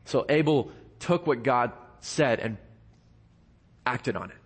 So 0.03 0.25
Abel 0.27 0.69
took 0.99 1.25
what 1.25 1.43
God 1.43 1.71
said 2.01 2.41
and 2.41 2.57
acted 3.85 4.15
on 4.15 4.29
it. 4.31 4.37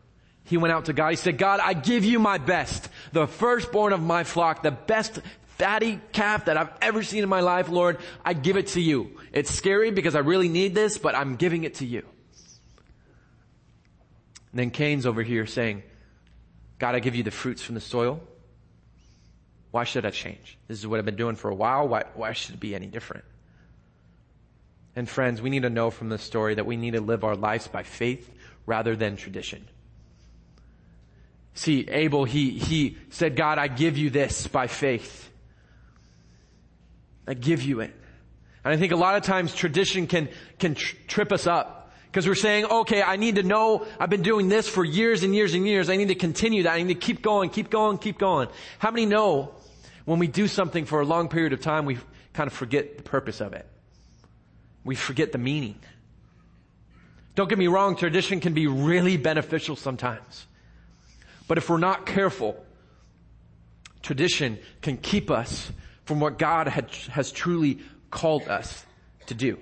He 0.43 0.57
went 0.57 0.71
out 0.71 0.85
to 0.85 0.93
God. 0.93 1.09
He 1.09 1.15
said, 1.17 1.37
God, 1.37 1.59
I 1.61 1.73
give 1.73 2.05
you 2.05 2.19
my 2.19 2.37
best, 2.37 2.87
the 3.11 3.27
firstborn 3.27 3.91
of 3.91 4.01
my 4.01 4.23
flock, 4.23 4.63
the 4.63 4.71
best 4.71 5.19
fatty 5.57 5.99
calf 6.13 6.45
that 6.45 6.55
I've 6.55 6.71
ever 6.81 7.03
seen 7.03 7.23
in 7.23 7.29
my 7.29 7.41
life, 7.41 7.67
Lord. 7.67 7.97
I 8.23 8.33
give 8.33 8.57
it 8.57 8.67
to 8.67 8.81
you. 8.81 9.19
It's 9.33 9.51
scary 9.51 9.91
because 9.91 10.15
I 10.15 10.19
really 10.19 10.47
need 10.47 10.73
this, 10.73 10.97
but 10.97 11.15
I'm 11.15 11.35
giving 11.35 11.63
it 11.63 11.75
to 11.75 11.85
you. 11.85 12.05
And 14.51 14.59
then 14.59 14.71
Cain's 14.71 15.05
over 15.05 15.21
here 15.21 15.45
saying, 15.45 15.83
God, 16.79 16.95
I 16.95 16.99
give 16.99 17.15
you 17.15 17.23
the 17.23 17.31
fruits 17.31 17.61
from 17.61 17.75
the 17.75 17.81
soil. 17.81 18.21
Why 19.71 19.83
should 19.83 20.05
I 20.05 20.11
change? 20.11 20.57
This 20.67 20.79
is 20.79 20.87
what 20.87 20.99
I've 20.99 21.05
been 21.05 21.17
doing 21.17 21.35
for 21.35 21.49
a 21.49 21.55
while. 21.55 21.87
Why, 21.87 22.05
why 22.15 22.31
should 22.33 22.55
it 22.55 22.59
be 22.61 22.73
any 22.73 22.87
different? 22.87 23.25
And 24.95 25.09
friends, 25.09 25.41
we 25.41 25.49
need 25.49 25.63
to 25.63 25.69
know 25.69 25.91
from 25.91 26.09
this 26.09 26.23
story 26.23 26.55
that 26.55 26.65
we 26.65 26.77
need 26.77 26.91
to 26.91 27.01
live 27.01 27.23
our 27.23 27.35
lives 27.35 27.67
by 27.67 27.83
faith 27.83 28.31
rather 28.67 28.95
than 28.95 29.15
tradition. 29.15 29.67
See, 31.55 31.87
Abel, 31.89 32.25
he, 32.25 32.51
he 32.51 32.97
said, 33.09 33.35
God, 33.35 33.57
I 33.57 33.67
give 33.67 33.97
you 33.97 34.11
this 34.11 34.45
by 34.45 34.67
faith. 34.67 35.31
I 37.27 37.33
give 37.33 37.63
you 37.63 37.79
it. 37.79 37.95
And 38.63 38.71
I 38.73 38.77
think 38.77 38.91
a 38.91 38.95
lot 38.95 39.15
of 39.15 39.23
times 39.23 39.55
tradition 39.55 40.05
can, 40.05 40.29
can 40.59 40.75
tr- 40.75 40.95
trip 41.07 41.31
us 41.31 41.47
up. 41.47 41.91
Because 42.05 42.27
we're 42.27 42.35
saying, 42.35 42.65
okay, 42.65 43.01
I 43.01 43.15
need 43.15 43.35
to 43.35 43.43
know, 43.43 43.85
I've 43.99 44.09
been 44.09 44.21
doing 44.21 44.49
this 44.49 44.67
for 44.67 44.83
years 44.83 45.23
and 45.23 45.33
years 45.33 45.53
and 45.53 45.67
years. 45.67 45.89
I 45.89 45.95
need 45.95 46.09
to 46.09 46.15
continue 46.15 46.63
that. 46.63 46.73
I 46.73 46.81
need 46.81 46.93
to 46.93 46.99
keep 46.99 47.21
going, 47.21 47.49
keep 47.49 47.69
going, 47.69 47.97
keep 47.97 48.17
going. 48.17 48.49
How 48.79 48.91
many 48.91 49.05
know 49.05 49.53
when 50.05 50.19
we 50.19 50.27
do 50.27 50.47
something 50.47 50.85
for 50.85 51.01
a 51.01 51.05
long 51.05 51.27
period 51.27 51.53
of 51.53 51.61
time, 51.61 51.85
we 51.85 51.97
kind 52.33 52.47
of 52.47 52.53
forget 52.53 52.97
the 52.97 53.03
purpose 53.03 53.41
of 53.41 53.53
it? 53.53 53.65
We 54.83 54.95
forget 54.95 55.31
the 55.31 55.37
meaning. 55.37 55.79
Don't 57.37 57.47
get 57.47 57.59
me 57.59 57.67
wrong, 57.67 57.95
tradition 57.95 58.39
can 58.39 58.53
be 58.53 58.65
really 58.65 59.15
beneficial 59.15 59.75
sometimes. 59.75 60.47
But 61.47 61.59
if 61.59 61.69
we're 61.69 61.77
not 61.77 62.07
careful, 62.07 62.57
tradition 64.01 64.57
can 64.81 64.97
keep 64.97 65.29
us 65.29 65.71
from 66.05 66.19
what 66.19 66.39
God 66.39 66.67
had, 66.67 66.89
has 67.11 67.31
truly 67.31 67.77
called 68.09 68.47
us 68.47 68.83
to 69.27 69.35
do. 69.35 69.59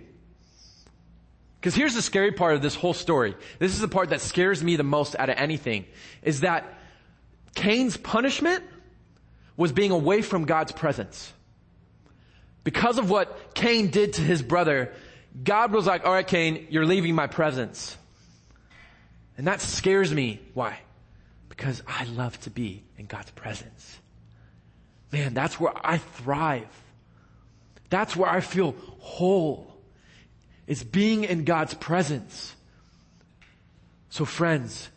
Because 1.60 1.76
here's 1.76 1.96
the 1.96 2.02
scary 2.02 2.32
part 2.32 2.56
of 2.56 2.62
this 2.62 2.76
whole 2.76 2.94
story. 2.94 3.36
This 3.60 3.74
is 3.74 3.82
the 3.82 3.90
part 3.90 4.12
that 4.12 4.22
scares 4.22 4.64
me 4.64 4.78
the 4.78 4.84
most 4.84 5.14
out 5.20 5.30
of 5.30 5.36
anything, 5.38 5.86
is 6.24 6.40
that 6.40 6.80
Cain's 7.56 7.98
punishment 7.98 8.64
was 9.58 9.74
being 9.74 9.92
away 9.92 10.22
from 10.22 10.46
God's 10.46 10.72
presence. 10.72 11.34
Because 12.64 12.98
of 12.98 13.10
what 13.10 13.54
Cain 13.54 13.90
did 13.90 14.14
to 14.14 14.22
his 14.22 14.42
brother, 14.42 14.94
God 15.44 15.72
was 15.72 15.86
like, 15.86 16.06
alright 16.06 16.28
Cain, 16.28 16.68
you're 16.70 16.86
leaving 16.86 17.16
my 17.16 17.28
presence. 17.28 17.98
And 19.38 19.48
that 19.48 19.62
scares 19.62 20.14
me. 20.14 20.40
Why? 20.54 20.80
Because 21.50 21.84
I 21.88 22.06
love 22.06 22.40
to 22.42 22.50
be 22.50 22.84
in 22.98 23.06
God's 23.06 23.32
presence. 23.32 23.98
Man, 25.12 25.34
that's 25.34 25.60
where 25.60 25.74
I 25.76 25.98
thrive. 25.98 26.68
That's 27.90 28.16
where 28.16 28.30
I 28.30 28.40
feel 28.40 28.76
whole. 29.00 29.72
It's 30.68 30.84
being 30.84 31.24
in 31.24 31.44
God's 31.44 31.74
presence. 31.74 32.56
So 34.10 34.26
friends, 34.26 34.90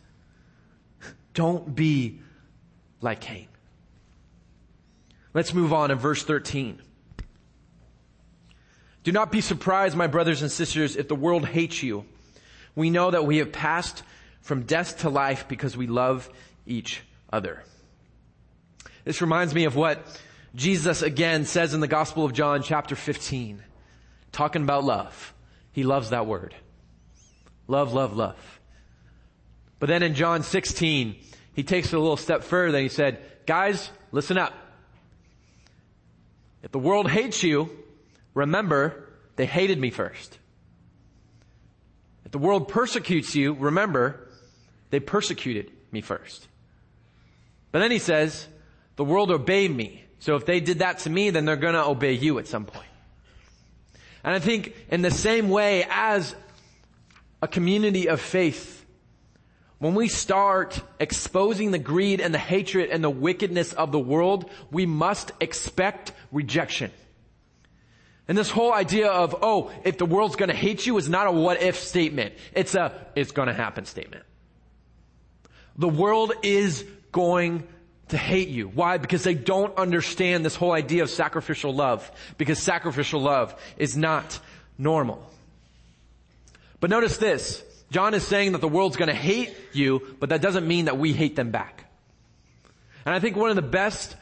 don't 1.33 1.75
be 1.75 2.21
like 3.01 3.19
Cain. 3.19 3.47
Let's 5.33 5.53
move 5.53 5.73
on 5.73 5.91
in 5.91 5.97
verse 5.97 6.23
13. 6.23 6.81
Do 9.03 9.11
not 9.11 9.31
be 9.31 9.41
surprised, 9.41 9.95
my 9.95 10.07
brothers 10.07 10.41
and 10.41 10.51
sisters, 10.51 10.95
if 10.95 11.07
the 11.07 11.15
world 11.15 11.47
hates 11.47 11.81
you. 11.81 12.05
We 12.75 12.89
know 12.89 13.11
that 13.11 13.25
we 13.25 13.37
have 13.37 13.51
passed 13.51 14.03
from 14.41 14.63
death 14.63 14.99
to 14.99 15.09
life 15.09 15.47
because 15.47 15.75
we 15.75 15.87
love 15.87 16.29
each 16.65 17.01
other. 17.31 17.63
This 19.05 19.21
reminds 19.21 19.55
me 19.55 19.65
of 19.65 19.75
what 19.75 20.05
Jesus 20.55 21.01
again 21.01 21.45
says 21.45 21.73
in 21.73 21.79
the 21.79 21.87
Gospel 21.87 22.25
of 22.25 22.33
John 22.33 22.63
chapter 22.63 22.95
15, 22.95 23.63
talking 24.31 24.63
about 24.63 24.83
love. 24.83 25.33
He 25.71 25.83
loves 25.83 26.09
that 26.09 26.25
word. 26.25 26.55
Love, 27.67 27.93
love, 27.93 28.15
love. 28.15 28.59
But 29.79 29.87
then 29.87 30.03
in 30.03 30.15
John 30.15 30.43
16, 30.43 31.15
he 31.53 31.63
takes 31.63 31.93
it 31.93 31.95
a 31.95 31.99
little 31.99 32.17
step 32.17 32.43
further 32.43 32.77
and 32.77 32.83
he 32.83 32.89
said, 32.89 33.21
guys, 33.45 33.89
listen 34.11 34.37
up. 34.37 34.53
If 36.63 36.71
the 36.71 36.79
world 36.79 37.09
hates 37.09 37.43
you, 37.43 37.69
remember 38.39 39.05
they 39.35 39.45
hated 39.45 39.79
me 39.79 39.89
first. 39.89 40.37
If 42.25 42.31
the 42.31 42.37
world 42.37 42.67
persecutes 42.67 43.35
you, 43.35 43.53
remember 43.53 44.27
they 44.89 44.99
persecuted 44.99 45.71
me 45.91 46.01
first. 46.01 46.47
But 47.71 47.79
then 47.79 47.91
he 47.91 47.99
says, 47.99 48.47
the 48.95 49.03
world 49.03 49.31
obeyed 49.31 49.75
me. 49.75 50.03
So 50.19 50.35
if 50.35 50.45
they 50.45 50.59
did 50.59 50.79
that 50.79 50.99
to 50.99 51.09
me, 51.09 51.29
then 51.29 51.45
they're 51.45 51.55
gonna 51.55 51.87
obey 51.87 52.13
you 52.13 52.39
at 52.39 52.47
some 52.47 52.65
point. 52.65 52.87
And 54.23 54.33
I 54.33 54.39
think 54.39 54.73
in 54.89 55.01
the 55.01 55.11
same 55.11 55.49
way 55.49 55.85
as 55.89 56.35
a 57.41 57.47
community 57.47 58.09
of 58.09 58.19
faith, 58.19 58.85
when 59.77 59.95
we 59.95 60.09
start 60.09 60.81
exposing 60.99 61.71
the 61.71 61.79
greed 61.79 62.19
and 62.19 62.33
the 62.33 62.39
hatred 62.39 62.89
and 62.89 63.01
the 63.01 63.09
wickedness 63.09 63.71
of 63.71 63.93
the 63.93 63.99
world, 63.99 64.49
we 64.71 64.85
must 64.85 65.31
expect 65.39 66.11
rejection. 66.31 66.91
And 68.29 68.37
this 68.37 68.51
whole 68.51 68.71
idea 68.71 69.07
of, 69.07 69.35
oh, 69.41 69.71
if 69.83 69.97
the 69.97 70.05
world's 70.05 70.35
gonna 70.35 70.53
hate 70.53 70.85
you 70.85 70.95
is 70.99 71.09
not 71.09 71.25
a 71.25 71.31
what 71.31 71.63
if 71.63 71.77
statement. 71.77 72.35
It's 72.53 72.75
a, 72.75 72.93
it's 73.15 73.31
gonna 73.31 73.55
happen 73.55 73.85
statement. 73.85 74.23
The 75.77 75.89
world 75.89 76.33
is 76.43 76.85
going 77.11 77.67
to 78.09 78.17
hate 78.17 78.49
you. 78.49 78.67
Why? 78.67 78.99
Because 78.99 79.23
they 79.23 79.33
don't 79.33 79.75
understand 79.79 80.45
this 80.45 80.55
whole 80.55 80.73
idea 80.73 81.01
of 81.01 81.09
sacrificial 81.09 81.73
love. 81.73 82.11
Because 82.37 82.59
sacrificial 82.59 83.19
love 83.19 83.59
is 83.77 83.97
not 83.97 84.39
normal. 84.77 85.27
But 86.79 86.91
notice 86.91 87.17
this. 87.17 87.63
John 87.89 88.13
is 88.13 88.27
saying 88.27 88.51
that 88.51 88.61
the 88.61 88.67
world's 88.67 88.95
gonna 88.95 89.11
hate 89.11 89.55
you, 89.73 90.15
but 90.19 90.29
that 90.29 90.43
doesn't 90.43 90.67
mean 90.67 90.85
that 90.85 90.99
we 90.99 91.13
hate 91.13 91.35
them 91.35 91.49
back. 91.49 91.85
And 93.07 93.15
I 93.15 93.19
think 93.19 93.35
one 93.35 93.49
of 93.49 93.55
the 93.55 93.63
best 93.63 94.15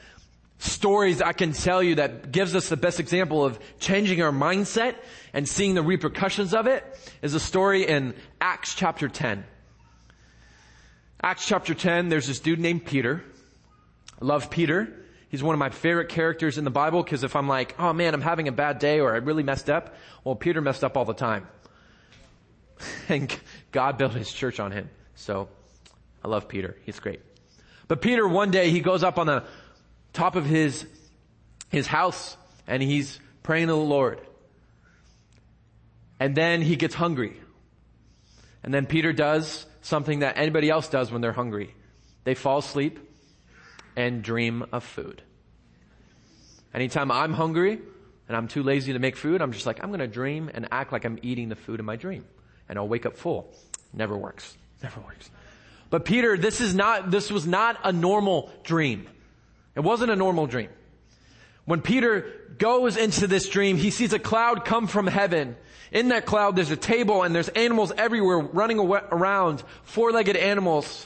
stories 0.60 1.22
I 1.22 1.34
can 1.34 1.54
tell 1.54 1.84
you 1.84 1.96
that 1.96 2.32
gives 2.32 2.56
us 2.56 2.70
the 2.70 2.78
best 2.78 3.00
example 3.00 3.46
of 3.46 3.60
changing 3.80 4.22
our 4.22 4.32
mindset 4.32 4.96
and 5.34 5.48
seeing 5.48 5.76
the 5.76 5.84
repercussions 5.84 6.54
of 6.54 6.68
it 6.68 6.84
is 7.22 7.34
a 7.34 7.40
story 7.40 7.88
in 7.88 8.16
Acts 8.42 8.74
chapter 8.74 9.08
10. 9.08 9.44
Acts 11.22 11.46
chapter 11.46 11.74
10, 11.74 12.10
there's 12.10 12.28
this 12.28 12.40
dude 12.40 12.60
named 12.60 12.86
Peter 12.86 13.24
I 14.20 14.26
love 14.26 14.50
Peter. 14.50 15.06
He's 15.30 15.44
one 15.44 15.54
of 15.54 15.60
my 15.60 15.70
favorite 15.70 16.10
characters 16.10 16.58
in 16.58 16.64
the 16.64 16.72
Bible 16.72 17.04
because 17.04 17.24
if 17.24 17.36
I'm 17.36 17.48
like, 17.48 17.76
oh 17.80 17.94
man, 17.94 18.14
I'm 18.14 18.22
having 18.22 18.48
a 18.48 18.52
bad 18.52 18.80
day 18.80 19.00
or 19.00 19.14
I 19.14 19.18
really 19.18 19.44
messed 19.44 19.70
up, 19.70 19.96
well, 20.24 20.36
Peter 20.36 20.62
messed 20.62 20.84
up 20.84 20.98
all 20.98 21.06
the 21.06 21.14
time. 21.14 21.48
and 23.10 23.36
God 23.72 23.98
built 23.98 24.14
his 24.14 24.32
church 24.32 24.60
on 24.60 24.72
him. 24.72 24.90
So 25.16 25.50
I 26.24 26.28
love 26.30 26.48
Peter. 26.48 26.78
He's 26.84 27.00
great. 27.00 27.22
But 27.88 28.02
Peter, 28.02 28.28
one 28.28 28.52
day, 28.52 28.70
he 28.70 28.80
goes 28.80 29.04
up 29.04 29.18
on 29.18 29.28
the 29.28 29.44
top 30.18 30.36
of 30.36 30.46
his, 30.46 30.86
his 31.70 31.88
house 31.88 32.36
and 32.68 32.84
he's 32.84 33.20
praying 33.44 33.68
to 33.68 33.74
the 33.74 33.78
Lord. 33.78 34.20
And 36.20 36.36
then 36.36 36.62
he 36.62 36.76
gets 36.76 36.96
hungry. 36.96 37.40
And 38.64 38.74
then 38.74 38.88
Peter 38.88 39.14
does 39.14 39.66
something 39.82 40.20
that 40.20 40.38
anybody 40.38 40.70
else 40.70 40.90
does 40.90 41.12
when 41.12 41.22
they're 41.22 41.32
hungry. 41.32 41.74
They 42.24 42.34
fall 42.34 42.58
asleep 42.58 43.00
and 43.96 44.24
dream 44.24 44.66
of 44.72 44.84
food. 44.84 45.22
Anytime 46.74 47.12
I'm 47.12 47.34
hungry 47.34 47.80
and 48.28 48.36
I'm 48.36 48.48
too 48.48 48.64
lazy 48.64 48.94
to 48.94 49.00
make 49.00 49.16
food, 49.16 49.42
I'm 49.42 49.54
just 49.54 49.66
like, 49.66 49.82
I'm 49.84 49.90
going 49.90 50.00
to 50.00 50.08
dream 50.08 50.50
and 50.54 50.68
act 50.72 50.92
like 50.92 51.06
I'm 51.06 51.20
eating 51.22 51.50
the 51.50 51.56
food 51.56 51.80
in 51.80 51.86
my 51.86 51.96
dream. 51.96 52.26
And 52.68 52.78
I'll 52.78 52.88
wake 52.88 53.06
up 53.06 53.16
full. 53.16 53.54
Never 53.94 54.18
works. 54.18 54.58
Never 54.82 55.00
works. 55.02 55.30
But 55.90 56.04
Peter, 56.04 56.36
this 56.38 56.60
is 56.60 56.76
not, 56.76 57.12
this 57.12 57.32
was 57.32 57.48
not 57.48 57.80
a 57.84 57.94
normal 57.94 58.52
dream. 58.64 59.08
It 59.78 59.84
wasn't 59.84 60.10
a 60.10 60.16
normal 60.16 60.48
dream. 60.48 60.70
When 61.66 61.82
Peter 61.82 62.26
goes 62.58 62.98
into 62.98 63.28
this 63.28 63.48
dream, 63.48 63.78
he 63.78 63.92
sees 63.92 64.12
a 64.12 64.18
cloud 64.18 64.66
come 64.66 64.88
from 64.88 65.06
heaven. 65.06 65.56
In 65.92 66.08
that 66.08 66.26
cloud, 66.26 66.56
there's 66.56 66.72
a 66.72 66.76
table 66.76 67.22
and 67.22 67.36
there's 67.36 67.50
animals 67.50 67.92
everywhere 67.96 68.40
running 68.40 68.80
around, 68.80 69.64
four-legged 69.84 70.36
animals. 70.36 71.06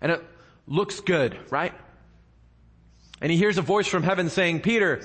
And 0.00 0.12
it 0.12 0.24
looks 0.68 1.00
good, 1.00 1.36
right? 1.50 1.74
And 3.20 3.32
he 3.32 3.36
hears 3.36 3.58
a 3.58 3.62
voice 3.62 3.88
from 3.88 4.04
heaven 4.04 4.30
saying, 4.30 4.60
Peter, 4.60 5.04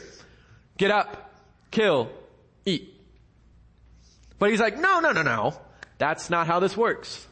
get 0.77 0.91
up, 0.91 1.33
kill, 1.71 2.11
eat. 2.65 2.93
But 4.37 4.51
he's 4.51 4.59
like, 4.59 4.77
no, 4.79 4.99
no, 4.99 5.11
no, 5.11 5.23
no. 5.23 5.59
That's 5.97 6.29
not 6.29 6.45
how 6.45 6.59
this 6.59 6.77
works. 6.77 7.25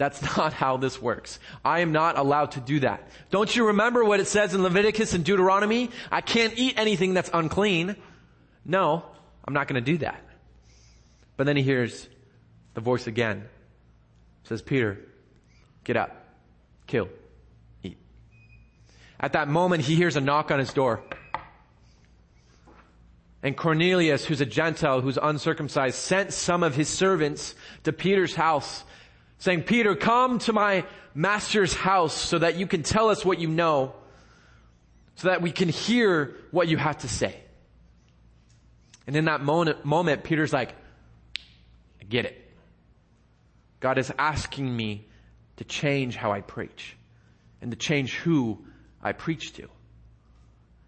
That's 0.00 0.22
not 0.36 0.54
how 0.54 0.78
this 0.78 1.00
works. 1.00 1.38
I 1.62 1.80
am 1.80 1.92
not 1.92 2.16
allowed 2.16 2.52
to 2.52 2.60
do 2.60 2.80
that. 2.80 3.06
Don't 3.30 3.54
you 3.54 3.66
remember 3.66 4.02
what 4.02 4.18
it 4.18 4.26
says 4.26 4.54
in 4.54 4.62
Leviticus 4.62 5.12
and 5.12 5.22
Deuteronomy? 5.22 5.90
I 6.10 6.22
can't 6.22 6.54
eat 6.56 6.78
anything 6.78 7.12
that's 7.12 7.28
unclean. 7.34 7.96
No, 8.64 9.04
I'm 9.44 9.52
not 9.52 9.68
going 9.68 9.84
to 9.84 9.92
do 9.92 9.98
that. 9.98 10.24
But 11.36 11.44
then 11.44 11.54
he 11.58 11.62
hears 11.62 12.08
the 12.72 12.80
voice 12.80 13.06
again. 13.06 13.44
It 14.42 14.48
says, 14.48 14.62
Peter, 14.62 14.98
get 15.84 15.98
up, 15.98 16.16
kill, 16.86 17.10
eat. 17.82 17.98
At 19.20 19.34
that 19.34 19.48
moment, 19.48 19.82
he 19.82 19.96
hears 19.96 20.16
a 20.16 20.22
knock 20.22 20.50
on 20.50 20.58
his 20.58 20.72
door. 20.72 21.02
And 23.42 23.54
Cornelius, 23.54 24.24
who's 24.24 24.40
a 24.40 24.46
Gentile, 24.46 25.02
who's 25.02 25.18
uncircumcised, 25.20 25.96
sent 25.96 26.32
some 26.32 26.62
of 26.62 26.74
his 26.74 26.88
servants 26.88 27.54
to 27.84 27.92
Peter's 27.92 28.34
house 28.34 28.84
saying, 29.40 29.62
Peter, 29.62 29.96
come 29.96 30.38
to 30.38 30.52
my 30.52 30.84
master's 31.14 31.74
house 31.74 32.14
so 32.14 32.38
that 32.38 32.56
you 32.56 32.66
can 32.66 32.82
tell 32.82 33.08
us 33.08 33.24
what 33.24 33.40
you 33.40 33.48
know, 33.48 33.94
so 35.16 35.28
that 35.28 35.42
we 35.42 35.50
can 35.50 35.68
hear 35.68 36.36
what 36.52 36.68
you 36.68 36.76
have 36.76 36.98
to 36.98 37.08
say. 37.08 37.34
And 39.06 39.16
in 39.16 39.24
that 39.24 39.42
moment, 39.42 39.84
moment 39.84 40.22
Peter's 40.22 40.52
like, 40.52 40.72
I 42.00 42.04
get 42.08 42.26
it. 42.26 42.36
God 43.80 43.98
is 43.98 44.12
asking 44.18 44.74
me 44.76 45.06
to 45.56 45.64
change 45.64 46.16
how 46.16 46.32
I 46.32 46.42
preach 46.42 46.96
and 47.62 47.70
to 47.70 47.76
change 47.76 48.14
who 48.16 48.58
I 49.02 49.12
preach 49.12 49.54
to. 49.54 49.68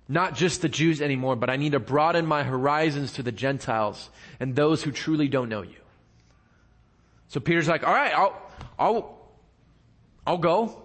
Not 0.08 0.34
just 0.34 0.60
the 0.60 0.68
Jews 0.68 1.00
anymore, 1.00 1.36
but 1.36 1.48
I 1.48 1.56
need 1.56 1.72
to 1.72 1.80
broaden 1.80 2.26
my 2.26 2.42
horizons 2.42 3.14
to 3.14 3.22
the 3.22 3.32
Gentiles 3.32 4.10
and 4.38 4.54
those 4.54 4.82
who 4.82 4.92
truly 4.92 5.28
don't 5.28 5.48
know 5.48 5.62
you. 5.62 5.81
So 7.32 7.40
Peter's 7.40 7.66
like, 7.66 7.82
all 7.82 7.94
right, 7.94 8.12
I'll, 8.12 8.42
I'll, 8.78 9.18
I'll 10.26 10.36
go. 10.36 10.82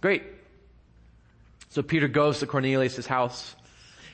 Great. 0.00 0.22
So 1.68 1.82
Peter 1.82 2.08
goes 2.08 2.38
to 2.38 2.46
Cornelius' 2.46 3.04
house 3.04 3.54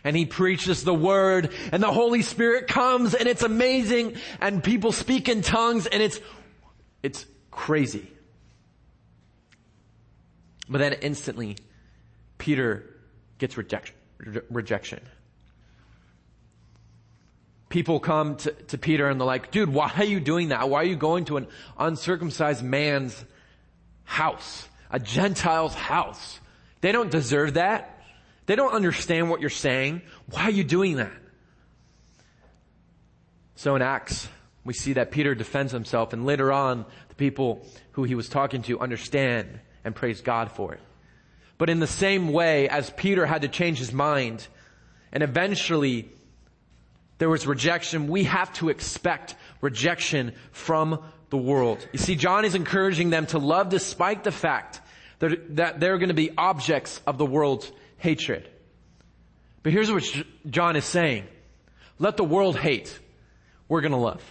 and 0.03 0.17
he 0.17 0.27
preaches 0.27 0.83
the 0.83 0.93
word 0.93 1.53
and 1.71 1.81
the 1.81 1.93
Holy 1.93 2.23
Spirit 2.23 2.67
comes 2.67 3.15
and 3.15 3.29
it's 3.29 3.45
amazing 3.45 4.17
and 4.41 4.65
people 4.65 4.91
speak 4.91 5.29
in 5.29 5.41
tongues 5.41 5.87
and 5.87 6.03
it's, 6.03 6.19
it's 7.05 7.25
crazy. 7.53 8.11
But 10.69 10.79
then 10.79 10.95
instantly, 10.95 11.59
Peter 12.39 12.93
gets 13.39 13.57
rejection. 13.57 13.95
rejection 14.51 15.01
people 17.69 18.01
come 18.01 18.37
to, 18.37 18.53
to 18.53 18.79
Peter 18.79 19.09
and 19.09 19.21
they're 19.21 19.27
like, 19.27 19.51
dude, 19.51 19.69
why 19.69 19.93
are 19.97 20.05
you 20.05 20.21
doing 20.21 20.49
that? 20.49 20.69
Why 20.69 20.81
are 20.81 20.87
you 20.87 20.97
going 20.97 21.27
to 21.27 21.37
an 21.37 21.47
uncircumcised 21.79 22.63
man's 22.63 23.25
house? 24.05 24.69
A 24.91 24.99
Gentile's 24.99 25.75
house. 25.75 26.41
They 26.81 26.93
don't 26.93 27.11
deserve 27.11 27.55
that. 27.55 28.03
They 28.47 28.57
don't 28.57 28.73
understand 28.73 29.29
what 29.29 29.41
you're 29.41 29.51
saying. 29.51 30.03
Why 30.31 30.45
are 30.45 30.51
you 30.51 30.65
doing 30.65 30.97
that? 30.97 31.13
So 33.57 33.77
in 33.77 33.83
Acts, 33.83 34.29
we 34.65 34.73
see 34.73 34.95
that 34.95 35.11
Peter 35.11 35.35
defends 35.35 35.73
himself 35.73 36.13
and 36.13 36.25
later 36.25 36.53
on, 36.53 36.87
the 37.09 37.15
people 37.15 37.67
who 37.93 38.05
he 38.05 38.15
was 38.15 38.29
talking 38.29 38.63
to 38.63 38.81
understand 38.81 39.61
and 39.85 39.95
praise 39.95 40.21
God 40.21 40.53
for 40.53 40.73
it. 40.73 40.81
But 41.59 41.69
in 41.69 41.81
the 41.81 41.87
same 41.87 42.33
way 42.33 42.69
as 42.69 42.89
Peter 42.91 43.27
had 43.27 43.43
to 43.43 43.49
change 43.49 43.79
his 43.79 43.93
mind 43.93 44.47
and 45.13 45.23
eventually 45.23 46.11
there 47.19 47.29
was 47.29 47.47
rejection. 47.47 48.09
We 48.09 48.25
have 48.25 48.53
to 48.55 48.69
expect 48.69 49.35
rejection 49.61 50.33
from 50.53 51.03
the 51.31 51.37
world. 51.37 51.87
You 51.93 51.99
see, 51.99 52.15
John 52.15 52.45
is 52.45 52.55
encouraging 52.55 53.11
them 53.11 53.27
to 53.27 53.39
love 53.39 53.69
despite 53.69 54.25
the 54.25 54.33
fact 54.33 54.81
that, 55.19 55.57
that 55.57 55.81
they're 55.81 55.99
going 55.99 56.09
to 56.09 56.15
be 56.15 56.31
objects 56.37 57.01
of 57.07 57.19
the 57.19 57.27
world's 57.27 57.71
hatred. 57.99 58.49
But 59.63 59.73
here's 59.73 59.91
what 59.91 60.05
John 60.49 60.77
is 60.77 60.85
saying. 60.85 61.27
Let 61.99 62.17
the 62.17 62.25
world 62.25 62.57
hate. 62.57 62.97
We're 63.69 63.81
going 63.81 63.93
to 63.93 63.99
love. 63.99 64.23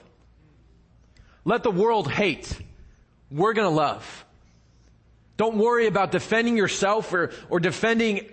Let 1.43 1.63
the 1.63 1.71
world 1.71 2.10
hate. 2.10 2.52
We're 3.30 3.54
going 3.54 3.69
to 3.69 3.76
love. 3.76 4.26
Don't 5.36 5.58
worry 5.58 5.86
about 5.86 6.12
defending 6.12 6.58
yourself 6.58 7.13
or, 7.13 7.32
or 7.50 7.60
defending 7.60 8.26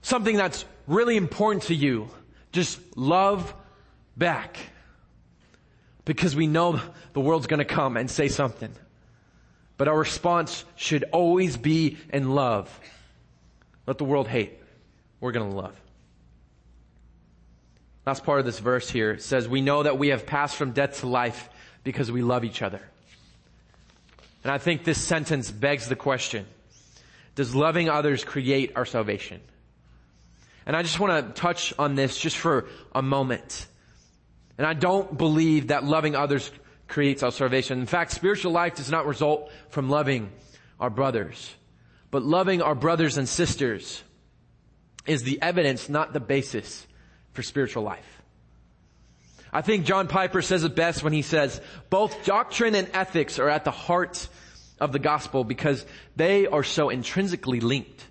something 0.00 0.36
that's 0.36 0.64
really 0.86 1.16
important 1.16 1.64
to 1.64 1.74
you. 1.74 2.08
Just 2.52 2.78
love 2.96 3.54
back. 4.16 4.56
Because 6.04 6.36
we 6.36 6.46
know 6.46 6.80
the 7.12 7.20
world's 7.20 7.46
gonna 7.46 7.64
come 7.64 7.96
and 7.96 8.10
say 8.10 8.28
something. 8.28 8.72
But 9.76 9.88
our 9.88 9.98
response 9.98 10.64
should 10.76 11.04
always 11.12 11.56
be 11.56 11.98
in 12.12 12.34
love. 12.34 12.80
Let 13.86 13.98
the 13.98 14.04
world 14.04 14.28
hate. 14.28 14.58
We're 15.20 15.32
gonna 15.32 15.50
love. 15.50 15.74
Last 18.04 18.24
part 18.24 18.40
of 18.40 18.46
this 18.46 18.58
verse 18.58 18.90
here 18.90 19.18
says, 19.18 19.48
we 19.48 19.60
know 19.60 19.84
that 19.84 19.96
we 19.96 20.08
have 20.08 20.26
passed 20.26 20.56
from 20.56 20.72
death 20.72 21.00
to 21.00 21.06
life 21.06 21.48
because 21.84 22.10
we 22.10 22.22
love 22.22 22.44
each 22.44 22.60
other. 22.60 22.80
And 24.42 24.52
I 24.52 24.58
think 24.58 24.82
this 24.82 25.00
sentence 25.00 25.50
begs 25.50 25.88
the 25.88 25.96
question, 25.96 26.46
does 27.36 27.54
loving 27.54 27.88
others 27.88 28.24
create 28.24 28.72
our 28.74 28.84
salvation? 28.84 29.40
And 30.66 30.76
I 30.76 30.82
just 30.82 31.00
want 31.00 31.26
to 31.26 31.40
touch 31.40 31.74
on 31.78 31.94
this 31.94 32.16
just 32.16 32.36
for 32.36 32.66
a 32.94 33.02
moment. 33.02 33.66
And 34.58 34.66
I 34.66 34.74
don't 34.74 35.16
believe 35.16 35.68
that 35.68 35.84
loving 35.84 36.14
others 36.14 36.50
creates 36.88 37.22
our 37.22 37.32
salvation. 37.32 37.80
In 37.80 37.86
fact, 37.86 38.12
spiritual 38.12 38.52
life 38.52 38.74
does 38.76 38.90
not 38.90 39.06
result 39.06 39.50
from 39.70 39.88
loving 39.88 40.30
our 40.78 40.90
brothers, 40.90 41.54
but 42.10 42.22
loving 42.22 42.60
our 42.62 42.74
brothers 42.74 43.16
and 43.16 43.28
sisters 43.28 44.02
is 45.06 45.22
the 45.22 45.40
evidence, 45.42 45.88
not 45.88 46.12
the 46.12 46.20
basis 46.20 46.86
for 47.32 47.42
spiritual 47.42 47.82
life. 47.82 48.22
I 49.52 49.62
think 49.62 49.84
John 49.84 50.08
Piper 50.08 50.42
says 50.42 50.64
it 50.64 50.74
best 50.74 51.02
when 51.02 51.12
he 51.12 51.22
says, 51.22 51.60
both 51.90 52.24
doctrine 52.24 52.74
and 52.74 52.88
ethics 52.94 53.38
are 53.38 53.48
at 53.48 53.64
the 53.64 53.70
heart 53.70 54.28
of 54.80 54.92
the 54.92 54.98
gospel 54.98 55.44
because 55.44 55.84
they 56.16 56.46
are 56.46 56.64
so 56.64 56.88
intrinsically 56.88 57.60
linked. 57.60 58.06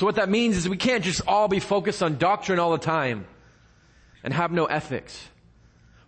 So 0.00 0.06
what 0.06 0.14
that 0.14 0.30
means 0.30 0.56
is 0.56 0.66
we 0.66 0.78
can't 0.78 1.04
just 1.04 1.20
all 1.28 1.46
be 1.46 1.60
focused 1.60 2.02
on 2.02 2.16
doctrine 2.16 2.58
all 2.58 2.72
the 2.72 2.78
time 2.78 3.26
and 4.24 4.32
have 4.32 4.50
no 4.50 4.64
ethics. 4.64 5.28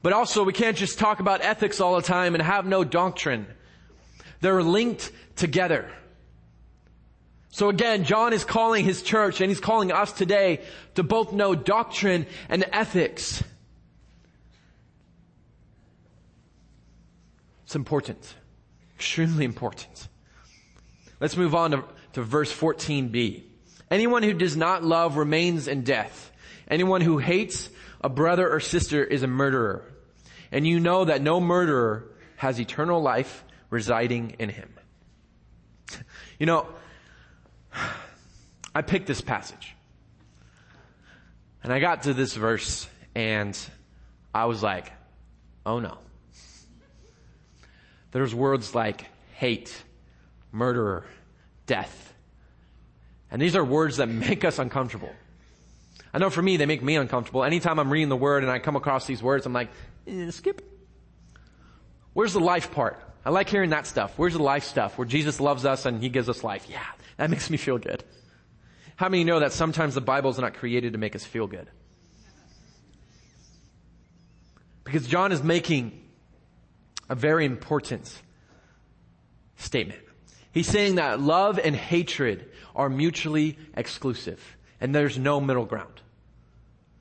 But 0.01 0.15
also 0.15 0.45
we 0.45 0.55
can't 0.55 0.79
just 0.79 0.99
talk 0.99 1.21
about 1.21 1.43
ethics 1.43 1.79
all 1.79 1.97
the 1.97 2.01
time 2.01 2.35
and 2.35 2.43
have 2.43 2.65
no 2.65 2.85
doctrine. 2.85 3.47
They're 4.41 4.63
linked 4.63 5.13
together. 5.37 5.91
So 7.51 7.69
again, 7.69 8.05
John 8.05 8.33
is 8.33 8.47
calling 8.47 8.87
his 8.87 9.03
church 9.03 9.43
and 9.43 9.51
he's 9.51 9.61
calling 9.61 9.93
us 9.93 10.11
today 10.11 10.63
to 10.95 11.03
both 11.03 11.35
know 11.35 11.55
doctrine 11.55 12.25
and 12.49 12.65
ethics. 12.73 13.45
It's 17.65 17.77
important. 17.77 18.37
Extremely 18.97 19.45
important. 19.45 20.09
Let's 21.21 21.37
move 21.37 21.55
on 21.55 21.73
to, 21.73 21.85
to 22.15 22.23
verse 22.23 22.51
14b. 22.59 23.51
Anyone 23.93 24.23
who 24.23 24.33
does 24.33 24.57
not 24.57 24.83
love 24.83 25.19
remains 25.19 25.69
in 25.69 25.83
death. 25.83 26.33
Anyone 26.67 27.03
who 27.03 27.19
hates 27.19 27.69
a 28.01 28.09
brother 28.09 28.51
or 28.51 28.59
sister 28.59 29.05
is 29.05 29.23
a 29.23 29.27
murderer. 29.27 29.85
And 30.51 30.67
you 30.67 30.81
know 30.81 31.05
that 31.05 31.21
no 31.21 31.43
murderer 31.43 32.09
has 32.37 32.59
eternal 32.59 33.03
life 33.03 33.45
residing 33.69 34.37
in 34.39 34.49
him. 34.49 34.73
You 36.39 36.47
know, 36.47 36.67
I 38.75 38.83
picked 38.83 39.07
this 39.07 39.21
passage. 39.21 39.77
And 41.63 41.73
I 41.73 41.79
got 41.79 42.05
to 42.05 42.15
this 42.15 42.35
verse 42.35 42.89
and 43.15 43.57
I 44.35 44.47
was 44.47 44.63
like, 44.63 44.91
oh 45.67 45.79
no. 45.79 45.99
There's 48.11 48.35
words 48.35 48.75
like 48.75 49.05
hate, 49.35 49.73
murderer, 50.51 51.05
death. 51.67 52.12
And 53.33 53.41
these 53.41 53.57
are 53.57 53.65
words 53.65 53.97
that 53.97 54.09
make 54.09 54.45
us 54.45 54.59
uncomfortable. 54.59 55.11
I 56.15 56.19
know 56.19 56.29
for 56.29 56.43
me, 56.43 56.59
they 56.59 56.67
make 56.67 56.83
me 56.83 56.97
uncomfortable. 56.97 57.43
Anytime 57.43 57.79
I'm 57.79 57.91
reading 57.91 58.11
the 58.11 58.17
word 58.17 58.43
and 58.43 58.53
I 58.53 58.59
come 58.59 58.77
across 58.77 59.07
these 59.07 59.23
words, 59.23 59.47
I'm 59.47 59.55
like, 59.55 59.71
eh, 60.07 60.31
skip. 60.31 60.61
Where's 62.13 62.35
the 62.35 62.41
life 62.41 62.71
part? 62.73 63.01
I 63.25 63.31
like 63.31 63.49
hearing 63.49 63.71
that 63.71 63.87
stuff. 63.87 64.13
Where's 64.19 64.35
the 64.35 64.43
life 64.43 64.65
stuff? 64.65 64.99
Where 64.99 65.07
Jesus 65.07 65.41
loves 65.41 65.65
us 65.65 65.87
and 65.87 66.03
He 66.03 66.11
gives 66.11 66.29
us 66.29 66.45
life. 66.45 66.67
Yeah, 66.69 66.85
that 67.17 67.31
makes 67.31 67.49
me 67.49 67.57
feel 67.57 67.79
good. 67.79 68.05
How 68.97 69.09
many 69.09 69.25
know 69.25 69.41
that 69.41 69.53
sometimes 69.53 69.95
the 69.95 70.03
Bible 70.03 70.31
is 70.31 70.39
not 70.39 70.53
created 70.55 70.93
to 70.93 70.99
make 70.99 71.17
us 71.17 71.25
feel 71.25 71.47
good? 71.47 71.69
Because 74.85 75.07
John 75.07 75.33
is 75.33 75.43
making 75.43 75.99
a 77.09 77.15
very 77.15 77.47
important 77.47 78.13
statement. 79.57 80.01
He's 80.53 80.69
saying 80.69 80.97
that 80.97 81.19
love 81.19 81.59
and 81.59 81.75
hatred 81.75 82.51
are 82.75 82.89
mutually 82.89 83.59
exclusive 83.75 84.41
and 84.83 84.93
there's 84.93 85.17
no 85.17 85.41
middle 85.41 85.65
ground. 85.65 86.01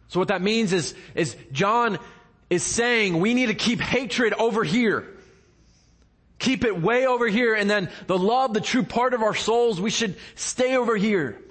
So 0.08 0.20
what 0.20 0.28
that 0.28 0.42
means 0.42 0.72
is, 0.72 0.94
is 1.16 1.36
John 1.52 1.98
is 2.50 2.64
saying 2.64 3.20
we 3.20 3.34
need 3.34 3.48
to 3.48 3.56
keep 3.56 3.80
hatred 3.80 4.34
over 4.34 4.64
here. 4.64 5.08
Keep 6.38 6.64
it 6.64 6.80
way 6.80 7.08
over 7.08 7.28
here 7.28 7.56
and 7.56 7.70
then 7.70 7.90
the 8.06 8.18
love, 8.18 8.54
the 8.54 8.62
true 8.62 8.84
part 8.84 9.16
of 9.16 9.24
our 9.24 9.34
souls, 9.34 9.82
we 9.82 9.90
should 9.90 10.16
stay 10.36 10.78
over 10.78 10.96
here. 10.96 11.42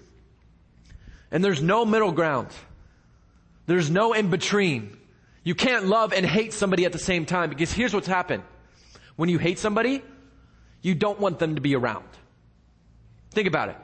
And 1.32 1.44
there's 1.44 1.62
no 1.62 1.84
middle 1.84 2.12
ground. 2.12 2.48
There's 3.66 3.90
no 3.90 4.12
in 4.12 4.30
between. 4.30 4.96
You 5.42 5.54
can't 5.56 5.86
love 5.86 6.12
and 6.12 6.24
hate 6.24 6.52
somebody 6.52 6.84
at 6.84 6.92
the 6.92 6.98
same 6.98 7.26
time 7.26 7.50
because 7.50 7.72
here's 7.72 7.94
what's 7.94 8.06
happened. 8.06 8.44
When 9.16 9.28
you 9.28 9.38
hate 9.38 9.58
somebody, 9.58 10.02
you 10.80 10.94
don't 10.94 11.18
want 11.18 11.38
them 11.40 11.56
to 11.56 11.60
be 11.60 11.74
around. 11.74 12.04
Think 13.32 13.48
about 13.48 13.70
it. 13.70 13.76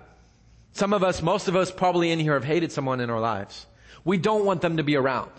Some 0.77 0.93
of 0.93 1.03
us, 1.03 1.23
most 1.23 1.49
of 1.49 1.57
us 1.57 1.71
probably 1.71 2.11
in 2.11 2.19
here 2.19 2.35
have 2.35 2.45
hated 2.45 2.71
someone 2.71 3.01
in 3.01 3.09
our 3.09 3.19
lives. 3.19 3.67
We 4.05 4.19
don't 4.19 4.45
want 4.45 4.61
them 4.61 4.77
to 4.77 4.83
be 4.83 4.95
around. 4.95 5.31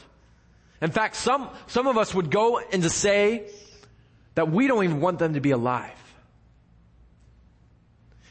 In 0.82 0.89
fact, 0.89 1.15
some, 1.15 1.52
some 1.67 1.86
of 1.86 1.95
us 1.95 2.12
would 2.12 2.32
go 2.32 2.58
and 2.58 2.82
to 2.82 2.89
say 2.89 3.47
that 4.34 4.50
we 4.52 4.65
don't 4.65 4.84
even 4.84 5.00
want 5.00 5.19
them 5.19 5.36
to 5.36 5.39
be 5.39 5.52
alive. 5.52 5.91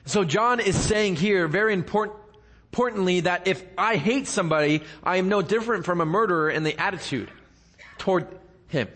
So 0.05 0.25
John 0.25 0.59
is 0.59 0.75
saying 0.77 1.15
here, 1.15 1.47
very 1.47 1.75
important, 1.75 2.19
importantly, 2.73 3.21
that 3.21 3.47
if 3.47 3.65
I 3.79 3.95
hate 3.95 4.27
somebody, 4.27 4.83
I 5.05 5.19
am 5.19 5.29
no 5.29 5.43
different 5.43 5.85
from 5.85 6.01
a 6.01 6.07
murderer 6.07 6.51
in 6.51 6.65
the 6.65 6.77
attitude 6.77 7.31
toward 7.99 8.27
him. 8.67 8.89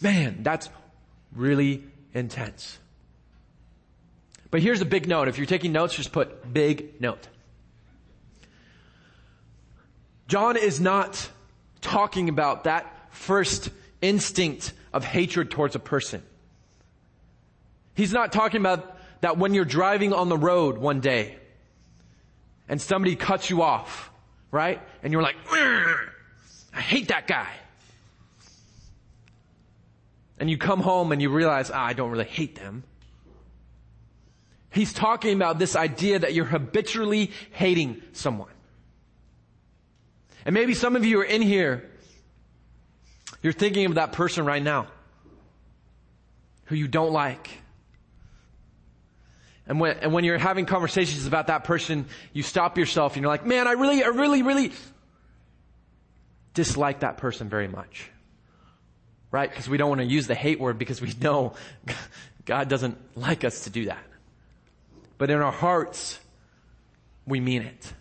Man, 0.00 0.44
that's 0.44 0.68
really 1.32 1.82
intense. 2.12 2.78
But 4.54 4.62
here's 4.62 4.80
a 4.80 4.84
big 4.84 5.08
note. 5.08 5.26
If 5.26 5.36
you're 5.36 5.48
taking 5.48 5.72
notes, 5.72 5.96
just 5.96 6.12
put 6.12 6.52
big 6.52 7.00
note. 7.00 7.26
John 10.28 10.56
is 10.56 10.80
not 10.80 11.28
talking 11.80 12.28
about 12.28 12.62
that 12.62 12.86
first 13.10 13.70
instinct 14.00 14.72
of 14.92 15.04
hatred 15.04 15.50
towards 15.50 15.74
a 15.74 15.80
person. 15.80 16.22
He's 17.96 18.12
not 18.12 18.30
talking 18.30 18.60
about 18.60 18.96
that 19.22 19.38
when 19.38 19.54
you're 19.54 19.64
driving 19.64 20.12
on 20.12 20.28
the 20.28 20.38
road 20.38 20.78
one 20.78 21.00
day 21.00 21.34
and 22.68 22.80
somebody 22.80 23.16
cuts 23.16 23.50
you 23.50 23.60
off, 23.60 24.08
right? 24.52 24.80
And 25.02 25.12
you're 25.12 25.20
like, 25.20 25.34
I 25.50 26.80
hate 26.80 27.08
that 27.08 27.26
guy. 27.26 27.50
And 30.38 30.48
you 30.48 30.58
come 30.58 30.78
home 30.78 31.10
and 31.10 31.20
you 31.20 31.30
realize, 31.30 31.72
ah, 31.72 31.84
I 31.84 31.92
don't 31.92 32.12
really 32.12 32.24
hate 32.24 32.54
them. 32.54 32.84
He's 34.74 34.92
talking 34.92 35.34
about 35.36 35.58
this 35.58 35.76
idea 35.76 36.18
that 36.18 36.34
you're 36.34 36.44
habitually 36.44 37.30
hating 37.52 38.02
someone. 38.12 38.50
And 40.44 40.52
maybe 40.52 40.74
some 40.74 40.96
of 40.96 41.04
you 41.04 41.20
are 41.20 41.24
in 41.24 41.40
here 41.40 41.88
you're 43.44 43.52
thinking 43.52 43.84
of 43.84 43.96
that 43.96 44.12
person 44.12 44.46
right 44.46 44.62
now 44.62 44.86
who 46.64 46.76
you 46.76 46.88
don't 46.88 47.12
like. 47.12 47.50
And 49.66 49.78
when, 49.78 49.98
and 49.98 50.14
when 50.14 50.24
you're 50.24 50.38
having 50.38 50.64
conversations 50.64 51.26
about 51.26 51.48
that 51.48 51.64
person, 51.64 52.06
you 52.32 52.42
stop 52.42 52.78
yourself 52.78 53.16
and 53.16 53.22
you're 53.22 53.30
like, 53.30 53.44
man, 53.44 53.68
I 53.68 53.72
really, 53.72 54.02
I 54.02 54.08
really, 54.08 54.40
really 54.40 54.72
dislike 56.54 57.00
that 57.00 57.18
person 57.18 57.50
very 57.50 57.68
much. 57.68 58.10
Right? 59.30 59.50
Because 59.50 59.68
we 59.68 59.76
don't 59.76 59.90
want 59.90 60.00
to 60.00 60.06
use 60.06 60.26
the 60.26 60.34
hate 60.34 60.58
word 60.58 60.78
because 60.78 61.02
we 61.02 61.12
know 61.20 61.52
God 62.46 62.70
doesn't 62.70 62.96
like 63.14 63.44
us 63.44 63.64
to 63.64 63.70
do 63.70 63.86
that. 63.86 64.02
But 65.18 65.30
in 65.30 65.40
our 65.40 65.52
hearts, 65.52 66.18
we 67.26 67.40
mean 67.40 67.62
it. 67.62 67.92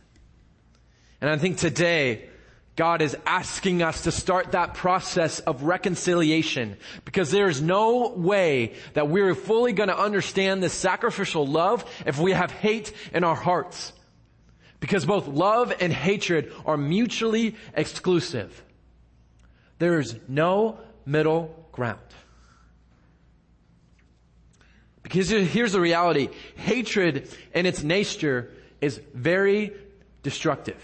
And 1.21 1.29
I 1.29 1.37
think 1.37 1.57
today, 1.57 2.29
God 2.75 3.01
is 3.01 3.15
asking 3.25 3.83
us 3.83 4.03
to 4.03 4.11
start 4.11 4.51
that 4.51 4.73
process 4.73 5.39
of 5.39 5.63
reconciliation 5.63 6.75
because 7.05 7.29
there 7.29 7.47
is 7.47 7.61
no 7.61 8.09
way 8.09 8.73
that 8.93 9.09
we're 9.09 9.35
fully 9.35 9.73
going 9.73 9.89
to 9.89 9.97
understand 9.97 10.63
this 10.63 10.73
sacrificial 10.73 11.45
love 11.45 11.85
if 12.05 12.17
we 12.17 12.31
have 12.31 12.51
hate 12.51 12.91
in 13.13 13.23
our 13.23 13.35
hearts. 13.35 13.93
Because 14.79 15.05
both 15.05 15.27
love 15.27 15.73
and 15.79 15.93
hatred 15.93 16.51
are 16.65 16.75
mutually 16.75 17.55
exclusive. 17.75 18.63
There 19.77 19.99
is 19.99 20.17
no 20.27 20.79
middle 21.05 21.67
ground. 21.71 21.99
Because 25.03 25.29
here's 25.29 25.73
the 25.73 25.81
reality. 25.81 26.29
Hatred 26.55 27.29
in 27.53 27.65
its 27.65 27.83
nature 27.83 28.51
is 28.81 28.99
very 29.13 29.73
destructive. 30.23 30.81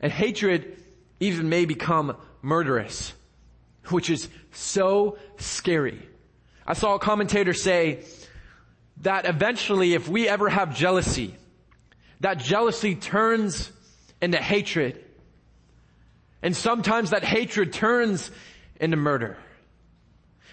And 0.00 0.12
hatred 0.12 0.76
even 1.20 1.48
may 1.48 1.64
become 1.64 2.16
murderous, 2.42 3.14
which 3.88 4.10
is 4.10 4.28
so 4.52 5.18
scary. 5.38 6.06
I 6.66 6.74
saw 6.74 6.94
a 6.94 6.98
commentator 6.98 7.54
say 7.54 8.04
that 8.98 9.26
eventually 9.26 9.94
if 9.94 10.08
we 10.08 10.28
ever 10.28 10.48
have 10.48 10.76
jealousy, 10.76 11.34
that 12.20 12.38
jealousy 12.38 12.94
turns 12.94 13.72
into 14.20 14.38
hatred. 14.38 15.02
And 16.42 16.54
sometimes 16.54 17.10
that 17.10 17.24
hatred 17.24 17.72
turns 17.72 18.30
into 18.78 18.96
murder. 18.96 19.38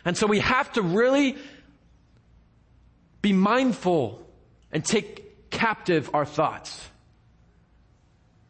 And 0.03 0.17
so 0.17 0.27
we 0.27 0.39
have 0.39 0.71
to 0.73 0.81
really 0.81 1.37
be 3.21 3.33
mindful 3.33 4.25
and 4.71 4.83
take 4.83 5.49
captive 5.51 6.09
our 6.13 6.25
thoughts. 6.25 6.87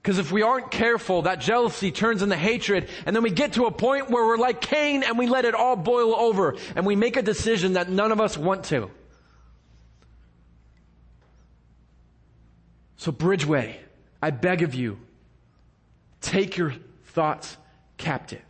Because 0.01 0.17
if 0.17 0.31
we 0.31 0.41
aren't 0.41 0.71
careful, 0.71 1.23
that 1.23 1.39
jealousy 1.39 1.91
turns 1.91 2.23
into 2.23 2.35
hatred, 2.35 2.89
and 3.05 3.15
then 3.15 3.21
we 3.21 3.29
get 3.29 3.53
to 3.53 3.65
a 3.65 3.71
point 3.71 4.09
where 4.09 4.25
we're 4.25 4.37
like 4.37 4.59
Cain 4.59 5.03
and 5.03 5.17
we 5.17 5.27
let 5.27 5.45
it 5.45 5.53
all 5.53 5.75
boil 5.75 6.15
over, 6.15 6.55
and 6.75 6.85
we 6.85 6.95
make 6.95 7.17
a 7.17 7.21
decision 7.21 7.73
that 7.73 7.89
none 7.89 8.11
of 8.11 8.19
us 8.19 8.37
want 8.37 8.63
to. 8.65 8.89
So 12.97 13.11
Bridgeway, 13.11 13.75
I 14.21 14.31
beg 14.31 14.63
of 14.63 14.73
you, 14.73 14.99
take 16.21 16.57
your 16.57 16.73
thoughts 17.05 17.57
captive. 17.97 18.41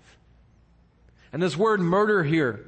And 1.33 1.41
this 1.41 1.57
word 1.57 1.79
murder 1.79 2.23
here, 2.23 2.65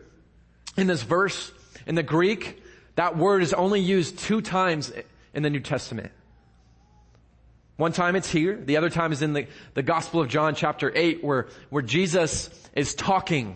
in 0.78 0.88
this 0.88 1.04
verse, 1.04 1.52
in 1.86 1.96
the 1.96 2.04
Greek, 2.04 2.64
that 2.96 3.18
word 3.18 3.44
is 3.44 3.54
only 3.54 3.80
used 3.80 4.20
two 4.20 4.42
times 4.42 4.92
in 5.34 5.44
the 5.44 5.50
New 5.50 5.60
Testament. 5.60 6.12
One 7.78 7.92
time 7.92 8.16
it's 8.16 8.30
here. 8.30 8.56
The 8.56 8.78
other 8.78 8.90
time 8.90 9.12
is 9.12 9.22
in 9.22 9.34
the, 9.34 9.48
the 9.74 9.82
Gospel 9.82 10.22
of 10.22 10.30
John 10.30 10.54
chapter 10.54 10.92
8 10.94 11.24
where, 11.24 11.48
where 11.70 11.82
Jesus 11.82 12.50
is 12.76 12.94
talking 12.94 13.56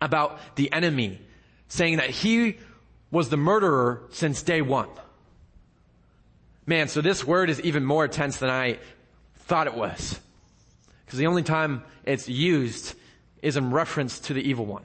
about 0.00 0.38
the 0.56 0.72
enemy, 0.72 1.20
saying 1.68 1.98
that 1.98 2.10
he 2.10 2.56
was 3.10 3.28
the 3.28 3.36
murderer 3.36 4.02
since 4.10 4.42
day 4.42 4.62
one. 4.62 4.88
Man, 6.66 6.88
so 6.88 7.00
this 7.00 7.24
word 7.24 7.50
is 7.50 7.60
even 7.62 7.84
more 7.84 8.04
intense 8.04 8.38
than 8.38 8.50
I 8.50 8.78
thought 9.40 9.66
it 9.66 9.74
was. 9.74 10.20
Because 11.04 11.18
the 11.18 11.26
only 11.26 11.42
time 11.42 11.82
it's 12.04 12.28
used 12.28 12.94
is 13.42 13.56
in 13.56 13.70
reference 13.70 14.20
to 14.20 14.34
the 14.34 14.42
evil 14.42 14.66
one. 14.66 14.82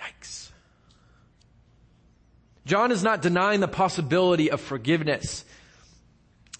Yikes. 0.00 0.50
John 2.66 2.92
is 2.92 3.02
not 3.02 3.22
denying 3.22 3.60
the 3.60 3.68
possibility 3.68 4.50
of 4.50 4.60
forgiveness 4.60 5.44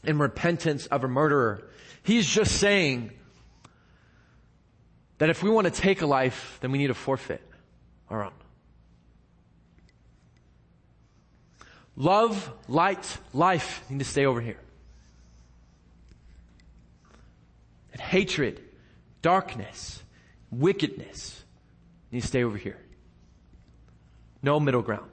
and 0.04 0.18
repentance 0.18 0.86
of 0.86 1.04
a 1.04 1.08
murderer. 1.08 1.62
He's 2.02 2.28
just 2.28 2.56
saying 2.56 3.12
that 5.18 5.28
if 5.30 5.42
we 5.42 5.50
want 5.50 5.66
to 5.66 5.70
take 5.70 6.02
a 6.02 6.06
life, 6.06 6.58
then 6.60 6.72
we 6.72 6.78
need 6.78 6.88
to 6.88 6.94
forfeit 6.94 7.42
our 8.08 8.24
own. 8.24 8.32
Love, 11.96 12.50
light, 12.66 13.18
life 13.34 13.84
need 13.90 13.98
to 13.98 14.04
stay 14.04 14.24
over 14.24 14.40
here. 14.40 14.58
And 17.92 18.00
hatred, 18.00 18.60
darkness, 19.20 20.02
wickedness 20.50 21.42
need 22.10 22.22
to 22.22 22.26
stay 22.26 22.42
over 22.42 22.56
here. 22.56 22.78
No 24.42 24.58
middle 24.58 24.82
ground. 24.82 25.10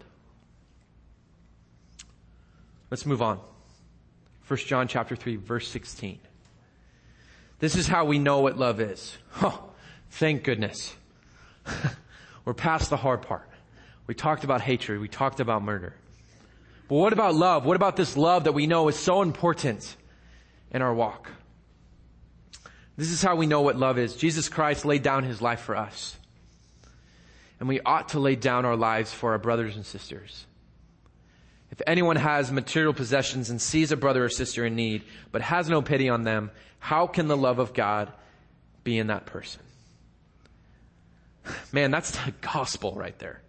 Let's 2.89 3.05
move 3.05 3.21
on. 3.21 3.39
1 4.47 4.59
John 4.59 4.87
chapter 4.87 5.15
3 5.15 5.35
verse 5.35 5.67
16. 5.67 6.19
This 7.59 7.75
is 7.75 7.87
how 7.87 8.05
we 8.05 8.19
know 8.19 8.39
what 8.39 8.57
love 8.57 8.79
is. 8.79 9.17
Oh, 9.41 9.71
thank 10.11 10.43
goodness. 10.43 10.95
We're 12.45 12.53
past 12.53 12.89
the 12.89 12.97
hard 12.97 13.23
part. 13.23 13.49
We 14.05 14.15
talked 14.15 14.43
about 14.43 14.61
hatred. 14.61 15.01
We 15.01 15.09
talked 15.09 15.39
about 15.39 15.63
murder. 15.63 15.93
But 16.87 16.95
what 16.95 17.11
about 17.11 17.35
love? 17.35 17.65
What 17.65 17.75
about 17.75 17.97
this 17.97 18.15
love 18.15 18.45
that 18.45 18.53
we 18.53 18.67
know 18.67 18.87
is 18.87 18.95
so 18.95 19.21
important 19.21 19.97
in 20.71 20.81
our 20.81 20.93
walk? 20.93 21.29
This 22.95 23.11
is 23.11 23.21
how 23.21 23.35
we 23.35 23.45
know 23.45 23.61
what 23.61 23.75
love 23.75 23.97
is. 23.97 24.15
Jesus 24.15 24.47
Christ 24.47 24.85
laid 24.85 25.03
down 25.03 25.23
his 25.23 25.41
life 25.41 25.59
for 25.59 25.75
us. 25.75 26.15
And 27.59 27.67
we 27.67 27.81
ought 27.81 28.09
to 28.09 28.19
lay 28.19 28.35
down 28.35 28.65
our 28.65 28.75
lives 28.75 29.13
for 29.13 29.31
our 29.31 29.39
brothers 29.39 29.75
and 29.75 29.85
sisters. 29.85 30.45
If 31.71 31.81
anyone 31.85 32.15
has 32.15 32.51
material 32.51 32.93
possessions 32.93 33.49
and 33.49 33.61
sees 33.61 33.91
a 33.91 33.97
brother 33.97 34.23
or 34.23 34.29
sister 34.29 34.65
in 34.65 34.75
need, 34.75 35.03
but 35.31 35.41
has 35.41 35.67
no 35.69 35.81
pity 35.81 36.09
on 36.09 36.23
them, 36.23 36.51
how 36.79 37.07
can 37.07 37.27
the 37.27 37.37
love 37.37 37.59
of 37.59 37.73
God 37.73 38.11
be 38.87 38.97
in 38.97 39.07
that 39.07 39.25
person. 39.25 39.61
Man, 41.73 41.91
that's 41.91 42.11
the 42.11 42.31
gospel 42.39 42.93
right 42.93 43.19
there. 43.19 43.41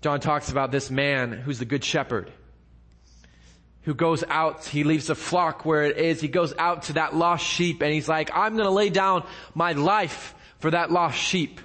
John 0.00 0.18
talks 0.18 0.50
about 0.50 0.72
this 0.72 0.90
man 0.90 1.30
who's 1.30 1.60
the 1.60 1.64
good 1.64 1.84
shepherd 1.84 2.32
who 3.82 3.94
goes 3.94 4.24
out, 4.28 4.64
he 4.64 4.82
leaves 4.82 5.06
the 5.06 5.14
flock 5.14 5.64
where 5.64 5.84
it 5.84 5.96
is, 5.96 6.20
he 6.20 6.26
goes 6.26 6.52
out 6.58 6.82
to 6.84 6.94
that 6.94 7.14
lost 7.14 7.46
sheep 7.46 7.82
and 7.82 7.92
he's 7.92 8.08
like, 8.08 8.30
I'm 8.34 8.56
gonna 8.56 8.68
lay 8.68 8.90
down 8.90 9.24
my 9.54 9.72
life 9.72 10.34
for 10.58 10.70
that 10.70 10.90
lost 10.90 11.18
sheep. 11.18 11.60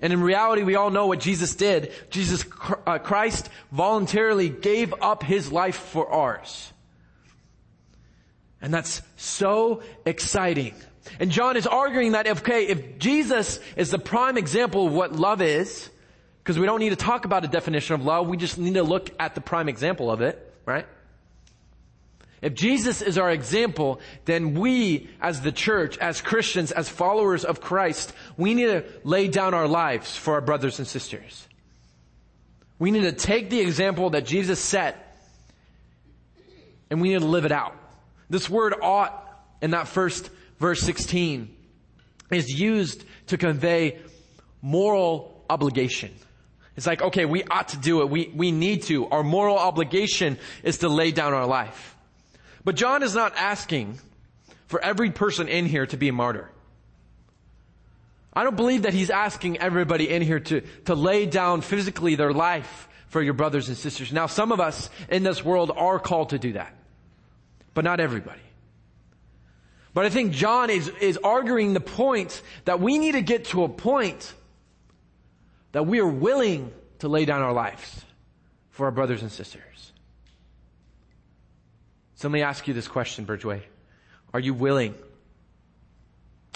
And 0.00 0.12
in 0.12 0.20
reality, 0.20 0.64
we 0.64 0.74
all 0.74 0.90
know 0.90 1.06
what 1.06 1.20
Jesus 1.20 1.54
did. 1.54 1.92
Jesus 2.10 2.44
uh, 2.86 2.98
Christ 2.98 3.48
voluntarily 3.70 4.48
gave 4.48 4.92
up 5.00 5.22
his 5.22 5.52
life 5.52 5.76
for 5.76 6.08
ours. 6.10 6.72
And 8.60 8.74
that's 8.74 9.00
so 9.16 9.82
exciting. 10.04 10.74
And 11.20 11.30
John 11.30 11.56
is 11.56 11.68
arguing 11.68 12.12
that, 12.12 12.26
okay, 12.26 12.66
if 12.66 12.98
Jesus 12.98 13.60
is 13.76 13.90
the 13.90 13.98
prime 13.98 14.36
example 14.36 14.88
of 14.88 14.92
what 14.92 15.12
love 15.12 15.40
is, 15.40 15.88
because 16.42 16.58
we 16.58 16.66
don't 16.66 16.80
need 16.80 16.90
to 16.90 16.96
talk 16.96 17.24
about 17.24 17.44
a 17.44 17.48
definition 17.48 17.94
of 17.94 18.04
love, 18.04 18.26
we 18.26 18.36
just 18.36 18.58
need 18.58 18.74
to 18.74 18.82
look 18.82 19.10
at 19.20 19.36
the 19.36 19.40
prime 19.40 19.68
example 19.68 20.10
of 20.10 20.20
it, 20.20 20.52
right? 20.66 20.86
If 22.42 22.54
Jesus 22.54 23.00
is 23.00 23.18
our 23.18 23.30
example, 23.30 24.00
then 24.24 24.54
we 24.54 25.08
as 25.20 25.40
the 25.40 25.52
church, 25.52 25.96
as 25.98 26.20
Christians, 26.20 26.72
as 26.72 26.88
followers 26.88 27.44
of 27.44 27.60
Christ, 27.60 28.12
we 28.36 28.54
need 28.54 28.66
to 28.66 28.84
lay 29.04 29.28
down 29.28 29.54
our 29.54 29.68
lives 29.68 30.16
for 30.16 30.34
our 30.34 30.40
brothers 30.40 30.80
and 30.80 30.88
sisters. 30.88 31.48
We 32.80 32.90
need 32.90 33.02
to 33.02 33.12
take 33.12 33.48
the 33.48 33.60
example 33.60 34.10
that 34.10 34.26
Jesus 34.26 34.58
set 34.58 34.98
and 36.90 37.00
we 37.00 37.10
need 37.10 37.20
to 37.20 37.26
live 37.26 37.44
it 37.44 37.52
out. 37.52 37.76
This 38.28 38.50
word 38.50 38.74
ought 38.82 39.18
in 39.62 39.70
that 39.70 39.86
first 39.86 40.28
verse 40.58 40.82
16 40.82 41.48
is 42.32 42.48
used 42.48 43.04
to 43.28 43.38
convey 43.38 43.98
moral 44.60 45.44
obligation. 45.48 46.10
It's 46.76 46.86
like, 46.86 47.02
okay, 47.02 47.24
we 47.24 47.44
ought 47.44 47.68
to 47.68 47.76
do 47.76 48.00
it. 48.02 48.10
We, 48.10 48.32
we 48.34 48.50
need 48.50 48.82
to. 48.84 49.08
Our 49.08 49.22
moral 49.22 49.58
obligation 49.58 50.38
is 50.62 50.78
to 50.78 50.88
lay 50.88 51.12
down 51.12 51.34
our 51.34 51.46
life. 51.46 51.91
But 52.64 52.76
John 52.76 53.02
is 53.02 53.14
not 53.14 53.34
asking 53.36 53.98
for 54.66 54.82
every 54.82 55.10
person 55.10 55.48
in 55.48 55.66
here 55.66 55.86
to 55.86 55.96
be 55.96 56.08
a 56.08 56.12
martyr. 56.12 56.50
I 58.34 58.44
don't 58.44 58.56
believe 58.56 58.82
that 58.82 58.94
he's 58.94 59.10
asking 59.10 59.58
everybody 59.58 60.08
in 60.08 60.22
here 60.22 60.40
to, 60.40 60.62
to 60.86 60.94
lay 60.94 61.26
down 61.26 61.60
physically 61.60 62.14
their 62.14 62.32
life 62.32 62.88
for 63.08 63.20
your 63.20 63.34
brothers 63.34 63.68
and 63.68 63.76
sisters. 63.76 64.10
Now, 64.12 64.26
some 64.26 64.52
of 64.52 64.60
us 64.60 64.88
in 65.10 65.22
this 65.22 65.44
world 65.44 65.70
are 65.74 65.98
called 65.98 66.30
to 66.30 66.38
do 66.38 66.54
that, 66.54 66.74
but 67.74 67.84
not 67.84 68.00
everybody. 68.00 68.40
But 69.92 70.06
I 70.06 70.08
think 70.08 70.32
John 70.32 70.70
is, 70.70 70.88
is 71.00 71.18
arguing 71.18 71.74
the 71.74 71.80
point 71.80 72.40
that 72.64 72.80
we 72.80 72.96
need 72.96 73.12
to 73.12 73.20
get 73.20 73.46
to 73.46 73.64
a 73.64 73.68
point 73.68 74.32
that 75.72 75.86
we 75.86 76.00
are 76.00 76.06
willing 76.06 76.72
to 77.00 77.08
lay 77.08 77.26
down 77.26 77.42
our 77.42 77.52
lives 77.52 78.02
for 78.70 78.86
our 78.86 78.92
brothers 78.92 79.20
and 79.20 79.30
sisters. 79.30 79.71
So 82.22 82.28
let 82.28 82.34
me 82.34 82.42
ask 82.42 82.68
you 82.68 82.72
this 82.72 82.86
question, 82.86 83.26
Bridgeway. 83.26 83.62
Are 84.32 84.38
you 84.38 84.54
willing? 84.54 84.94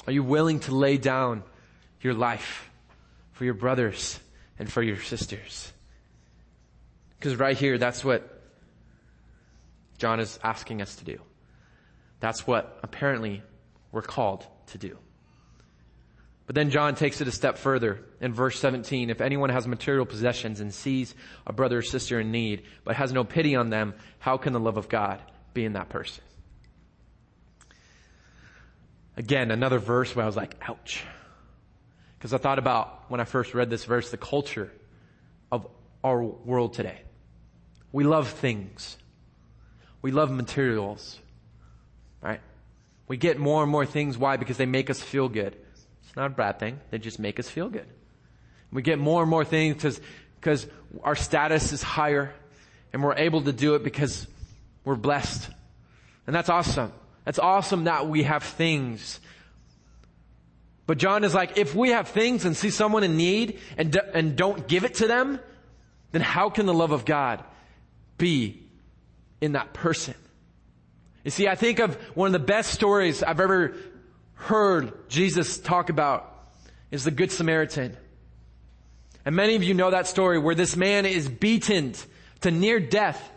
Are 0.07 0.13
you 0.13 0.23
willing 0.23 0.61
to 0.61 0.73
lay 0.73 0.97
down 0.97 1.43
your 2.01 2.15
life 2.15 2.71
for 3.33 3.45
your 3.45 3.55
brothers 3.55 4.21
and 4.61 4.73
for 4.73 4.81
your 4.81 5.01
sisters? 5.01 5.73
Because 7.19 7.35
right 7.35 7.57
here, 7.57 7.79
that's 7.79 8.05
what 8.05 8.45
John 9.99 10.21
is 10.21 10.39
asking 10.45 10.83
us 10.83 10.95
to 10.95 11.05
do. 11.05 11.19
That's 12.21 12.47
what 12.47 12.79
apparently 12.85 13.43
we're 13.91 14.03
called 14.03 14.47
to 14.69 14.79
do. 14.79 14.97
But 16.47 16.55
then 16.55 16.71
John 16.71 16.95
takes 16.95 17.21
it 17.21 17.27
a 17.27 17.33
step 17.33 17.59
further 17.59 18.05
in 18.21 18.33
verse 18.33 18.57
17. 18.61 19.11
If 19.11 19.21
anyone 19.21 19.51
has 19.51 19.67
material 19.67 20.07
possessions 20.07 20.61
and 20.61 20.73
sees 20.73 21.13
a 21.45 21.53
brother 21.53 21.79
or 21.79 21.83
sister 21.83 22.21
in 22.21 22.31
need, 22.31 22.63
but 22.85 22.95
has 22.95 23.13
no 23.13 23.25
pity 23.25 23.57
on 23.57 23.71
them, 23.71 23.95
how 24.21 24.37
can 24.37 24.53
the 24.53 24.61
love 24.61 24.77
of 24.77 24.89
God 24.89 25.21
be 25.57 25.65
in 25.65 25.73
that 25.73 25.89
person? 25.89 26.23
Again, 29.17 29.51
another 29.51 29.79
verse 29.79 30.15
where 30.15 30.23
I 30.23 30.27
was 30.27 30.37
like, 30.37 30.55
ouch. 30.69 31.03
Because 32.19 32.33
I 32.33 32.39
thought 32.39 32.59
about 32.59 33.11
when 33.11 33.21
I 33.21 33.25
first 33.25 33.55
read 33.55 33.71
this 33.71 33.85
verse, 33.85 34.11
the 34.11 34.17
culture 34.17 34.71
of 35.51 35.67
our 36.05 36.23
world 36.23 36.75
today. 36.75 37.01
We 37.93 38.05
love 38.05 38.29
things. 38.29 38.97
We 40.03 40.13
love 40.13 40.31
materials. 40.31 41.19
Right? 42.21 42.41
We 43.09 43.17
get 43.17 43.39
more 43.39 43.63
and 43.63 43.73
more 43.73 43.87
things. 43.87 44.19
Why? 44.19 44.37
Because 44.37 44.59
they 44.59 44.67
make 44.67 44.91
us 44.91 45.01
feel 45.01 45.29
good. 45.29 45.57
It's 46.05 46.15
not 46.15 46.27
a 46.27 46.35
bad 46.35 46.59
thing. 46.59 46.79
They 46.91 46.99
just 46.99 47.19
make 47.19 47.41
us 47.41 47.49
feel 47.49 47.71
good. 47.71 47.87
We 48.71 48.83
get 48.83 48.99
more 48.99 49.23
and 49.23 49.31
more 49.31 49.45
things 49.45 49.77
because, 49.77 50.01
because 50.41 50.67
our 51.03 51.17
status 51.17 51.73
is 51.73 51.83
higher 51.83 52.35
and 52.93 53.03
we're 53.03 53.15
able 53.17 53.43
to 53.43 53.53
do 53.53 53.75
it 53.77 53.83
because 53.83 54.27
we're 54.87 54.95
blessed. 54.95 55.51
And 56.27 56.35
that's 56.35 56.49
awesome. 56.49 56.93
That's 57.25 57.39
awesome 57.39 57.85
that 57.85 58.09
we 58.09 58.23
have 58.23 58.45
things. 58.45 59.21
But 60.87 60.97
John 60.97 61.25
is 61.25 61.35
like, 61.35 61.59
if 61.59 61.75
we 61.75 61.91
have 61.91 62.09
things 62.09 62.45
and 62.45 62.57
see 62.57 62.71
someone 62.71 63.03
in 63.03 63.17
need 63.17 63.59
and, 63.77 63.95
and 64.15 64.37
don't 64.37 64.69
give 64.69 64.85
it 64.85 64.95
to 64.95 65.09
them, 65.09 65.41
then 66.13 66.23
how 66.23 66.49
can 66.49 66.67
the 66.67 66.73
love 66.73 66.93
of 66.93 67.05
God 67.05 67.43
be 68.17 68.63
in 69.41 69.53
that 69.53 69.75
person? 69.75 70.15
You 71.25 71.33
see, 71.33 71.49
I 71.49 71.57
think 71.57 71.81
of 71.81 71.97
one 72.15 72.29
of 72.29 72.33
the 72.33 72.39
best 72.39 72.73
stories 72.73 73.25
I've 73.25 73.41
ever 73.41 73.75
heard 74.35 75.09
Jesus 75.09 75.59
talk 75.59 75.91
about 75.91 76.33
is 76.93 77.03
the 77.03 77.11
Good 77.11 77.33
Samaritan. 77.33 77.97
And 79.25 79.35
many 79.35 79.57
of 79.57 79.65
you 79.65 79.75
know 79.75 79.91
that 79.91 80.07
story 80.07 80.39
where 80.39 80.55
this 80.55 80.77
man 80.77 81.05
is 81.07 81.29
beaten 81.29 81.95
to 82.43 82.53
near 82.53 82.79
death. 82.79 83.33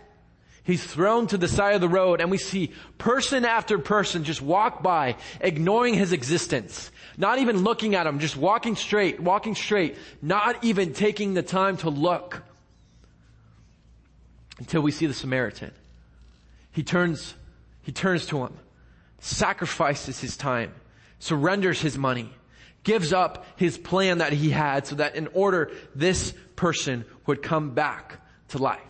He's 0.69 0.83
thrown 0.83 1.25
to 1.27 1.37
the 1.39 1.47
side 1.47 1.73
of 1.73 1.81
the 1.81 1.89
road 1.89 2.21
and 2.21 2.29
we 2.29 2.37
see 2.37 2.73
person 2.99 3.43
after 3.43 3.79
person 3.79 4.23
just 4.23 4.39
walk 4.39 4.83
by, 4.83 5.15
ignoring 5.41 5.95
his 5.95 6.13
existence. 6.13 6.91
Not 7.17 7.39
even 7.39 7.63
looking 7.63 7.95
at 7.95 8.05
him, 8.05 8.19
just 8.19 8.37
walking 8.37 8.75
straight, 8.75 9.19
walking 9.19 9.55
straight, 9.55 9.97
not 10.21 10.63
even 10.63 10.93
taking 10.93 11.33
the 11.33 11.41
time 11.41 11.77
to 11.77 11.89
look. 11.89 12.43
Until 14.59 14.81
we 14.81 14.91
see 14.91 15.07
the 15.07 15.13
Samaritan. 15.15 15.71
He 16.71 16.83
turns, 16.83 17.33
he 17.81 17.91
turns 17.91 18.27
to 18.27 18.45
him, 18.45 18.53
sacrifices 19.17 20.19
his 20.19 20.37
time, 20.37 20.71
surrenders 21.17 21.81
his 21.81 21.97
money, 21.97 22.29
gives 22.83 23.11
up 23.11 23.43
his 23.55 23.75
plan 23.75 24.19
that 24.19 24.33
he 24.33 24.51
had 24.51 24.85
so 24.85 24.97
that 24.97 25.15
in 25.15 25.29
order 25.33 25.71
this 25.95 26.35
person 26.55 27.05
would 27.25 27.41
come 27.41 27.71
back 27.71 28.21
to 28.49 28.59
life. 28.59 28.88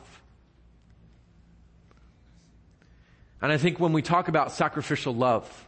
And 3.41 3.51
I 3.51 3.57
think 3.57 3.79
when 3.79 3.93
we 3.93 4.01
talk 4.01 4.27
about 4.27 4.51
sacrificial 4.51 5.13
love, 5.13 5.67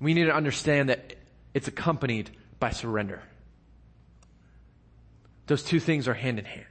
we 0.00 0.14
need 0.14 0.24
to 0.24 0.34
understand 0.34 0.88
that 0.88 1.14
it's 1.54 1.68
accompanied 1.68 2.30
by 2.58 2.70
surrender. 2.70 3.22
Those 5.46 5.62
two 5.62 5.80
things 5.80 6.08
are 6.08 6.14
hand 6.14 6.38
in 6.38 6.44
hand. 6.44 6.66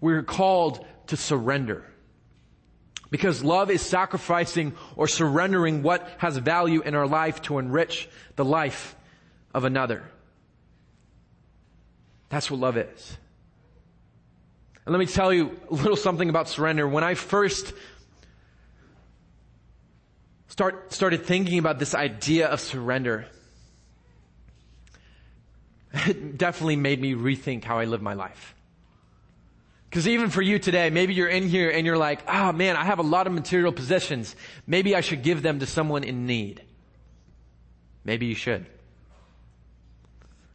We're 0.00 0.22
called 0.22 0.84
to 1.08 1.16
surrender. 1.16 1.84
Because 3.10 3.44
love 3.44 3.70
is 3.70 3.82
sacrificing 3.82 4.74
or 4.96 5.06
surrendering 5.06 5.82
what 5.82 6.08
has 6.18 6.36
value 6.36 6.82
in 6.82 6.94
our 6.94 7.06
life 7.06 7.42
to 7.42 7.58
enrich 7.58 8.08
the 8.34 8.44
life 8.44 8.96
of 9.54 9.64
another. 9.64 10.02
That's 12.28 12.50
what 12.50 12.60
love 12.60 12.76
is. 12.76 13.16
And 14.86 14.92
let 14.92 15.00
me 15.00 15.06
tell 15.06 15.32
you 15.32 15.58
a 15.68 15.74
little 15.74 15.96
something 15.96 16.28
about 16.30 16.48
surrender. 16.48 16.86
When 16.86 17.02
I 17.02 17.14
first 17.14 17.72
start, 20.46 20.92
started 20.92 21.26
thinking 21.26 21.58
about 21.58 21.80
this 21.80 21.92
idea 21.92 22.46
of 22.46 22.60
surrender, 22.60 23.26
it 25.92 26.38
definitely 26.38 26.76
made 26.76 27.00
me 27.00 27.14
rethink 27.14 27.64
how 27.64 27.78
I 27.78 27.86
live 27.86 28.00
my 28.00 28.14
life. 28.14 28.54
Because 29.90 30.06
even 30.06 30.30
for 30.30 30.42
you 30.42 30.60
today, 30.60 30.90
maybe 30.90 31.14
you're 31.14 31.28
in 31.28 31.48
here 31.48 31.70
and 31.70 31.84
you're 31.84 31.98
like, 31.98 32.20
oh 32.28 32.52
man, 32.52 32.76
I 32.76 32.84
have 32.84 33.00
a 33.00 33.02
lot 33.02 33.26
of 33.26 33.32
material 33.32 33.72
possessions. 33.72 34.36
Maybe 34.68 34.94
I 34.94 35.00
should 35.00 35.22
give 35.22 35.42
them 35.42 35.58
to 35.60 35.66
someone 35.66 36.04
in 36.04 36.26
need. 36.26 36.62
Maybe 38.04 38.26
you 38.26 38.34
should. 38.36 38.66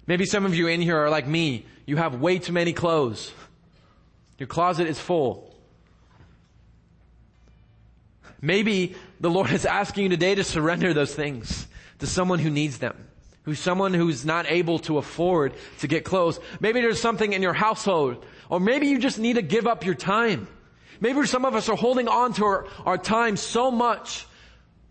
Maybe 0.07 0.25
some 0.25 0.45
of 0.45 0.55
you 0.55 0.67
in 0.67 0.79
here 0.79 0.97
are 0.97 1.09
like 1.09 1.27
me. 1.27 1.65
You 1.86 1.97
have 1.97 2.15
way 2.15 2.39
too 2.39 2.53
many 2.53 2.71
clothes. 2.71 3.32
Your 4.41 4.47
closet 4.47 4.87
is 4.87 4.97
full. 4.97 5.53
Maybe 8.41 8.95
the 9.19 9.29
Lord 9.29 9.51
is 9.51 9.67
asking 9.67 10.05
you 10.05 10.09
today 10.09 10.33
to 10.33 10.43
surrender 10.43 10.95
those 10.95 11.13
things 11.13 11.67
to 11.99 12.07
someone 12.07 12.39
who 12.39 12.49
needs 12.49 12.79
them 12.79 12.95
who's 13.43 13.59
someone 13.59 13.93
who's 13.93 14.25
not 14.25 14.49
able 14.49 14.79
to 14.79 14.97
afford 14.97 15.53
to 15.79 15.87
get 15.87 16.03
clothes. 16.03 16.39
Maybe 16.59 16.81
there's 16.81 16.99
something 16.99 17.33
in 17.33 17.43
your 17.43 17.53
household, 17.53 18.25
or 18.49 18.59
maybe 18.59 18.87
you 18.87 18.97
just 18.97 19.19
need 19.19 19.33
to 19.33 19.43
give 19.43 19.67
up 19.67 19.85
your 19.85 19.93
time. 19.93 20.47
Maybe 20.99 21.23
some 21.27 21.45
of 21.45 21.55
us 21.55 21.69
are 21.69 21.75
holding 21.75 22.07
on 22.07 22.33
to 22.33 22.45
our, 22.45 22.67
our 22.83 22.97
time 22.97 23.37
so 23.37 23.69
much 23.69 24.25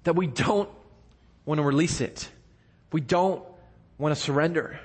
that 0.05 0.15
we 0.15 0.29
don't 0.29 0.69
want 1.45 1.59
to 1.59 1.63
release 1.65 2.01
it. 2.01 2.29
We 2.93 3.01
don't 3.01 3.45
want 3.99 4.15
to 4.15 4.21
surrender. 4.21 4.81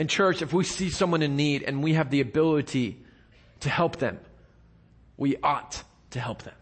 In 0.00 0.08
church, 0.08 0.40
if 0.40 0.54
we 0.54 0.64
see 0.64 0.88
someone 0.88 1.20
in 1.20 1.36
need 1.36 1.62
and 1.62 1.82
we 1.82 1.92
have 1.92 2.08
the 2.08 2.22
ability 2.22 3.04
to 3.60 3.68
help 3.68 3.96
them, 3.96 4.18
we 5.18 5.36
ought 5.42 5.82
to 6.12 6.20
help 6.20 6.42
them. 6.42 6.54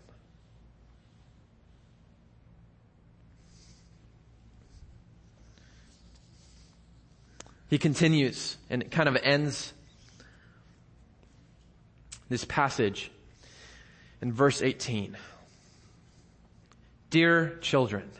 He 7.70 7.78
continues 7.78 8.56
and 8.70 8.82
it 8.82 8.90
kind 8.90 9.08
of 9.08 9.14
ends 9.22 9.72
this 12.28 12.44
passage 12.44 13.12
in 14.20 14.32
verse 14.32 14.62
18. 14.62 15.16
Dear 17.10 17.56
children, 17.60 18.10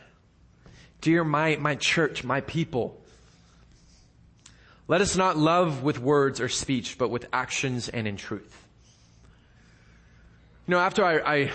dear 1.01 1.25
my, 1.25 1.57
my 1.57 1.75
church, 1.75 2.23
my 2.23 2.39
people, 2.39 3.01
let 4.89 5.01
us 5.01 5.15
not 5.15 5.37
love 5.37 5.83
with 5.83 5.99
words 5.99 6.41
or 6.41 6.49
speech, 6.49 6.97
but 6.97 7.09
with 7.09 7.27
actions 7.31 7.89
and 7.89 8.07
in 8.07 8.17
truth. 8.17 8.65
You 10.65 10.71
know, 10.71 10.79
after 10.79 11.05
I, 11.05 11.19
I 11.19 11.51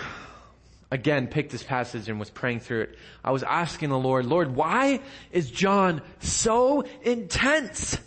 again 0.89 1.27
picked 1.27 1.51
this 1.51 1.61
passage 1.61 2.07
and 2.07 2.17
was 2.17 2.29
praying 2.29 2.61
through 2.61 2.83
it, 2.83 2.97
I 3.25 3.31
was 3.31 3.43
asking 3.43 3.89
the 3.89 3.99
Lord, 3.99 4.25
Lord, 4.25 4.55
why 4.55 5.01
is 5.33 5.51
John 5.51 6.01
so 6.21 6.85
intense? 7.01 7.97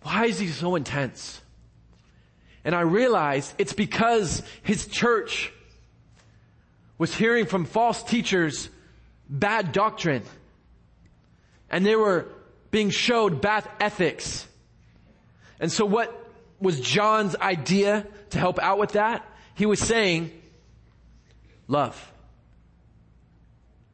Why 0.00 0.24
is 0.26 0.38
he 0.38 0.48
so 0.48 0.74
intense? 0.74 1.42
And 2.64 2.74
I 2.74 2.80
realized 2.80 3.52
it's 3.58 3.74
because 3.74 4.42
his 4.62 4.86
church 4.86 5.52
was 6.96 7.14
hearing 7.14 7.44
from 7.44 7.66
false 7.66 8.02
teachers 8.02 8.70
bad 9.28 9.72
doctrine. 9.72 10.22
And 11.68 11.84
they 11.84 11.96
were 11.96 12.28
being 12.72 12.90
showed 12.90 13.40
bath 13.40 13.68
ethics. 13.78 14.48
And 15.60 15.70
so 15.70 15.84
what 15.84 16.18
was 16.58 16.80
John's 16.80 17.36
idea 17.36 18.04
to 18.30 18.38
help 18.38 18.58
out 18.58 18.78
with 18.78 18.92
that? 18.92 19.24
He 19.54 19.66
was 19.66 19.78
saying, 19.78 20.32
love. 21.68 22.12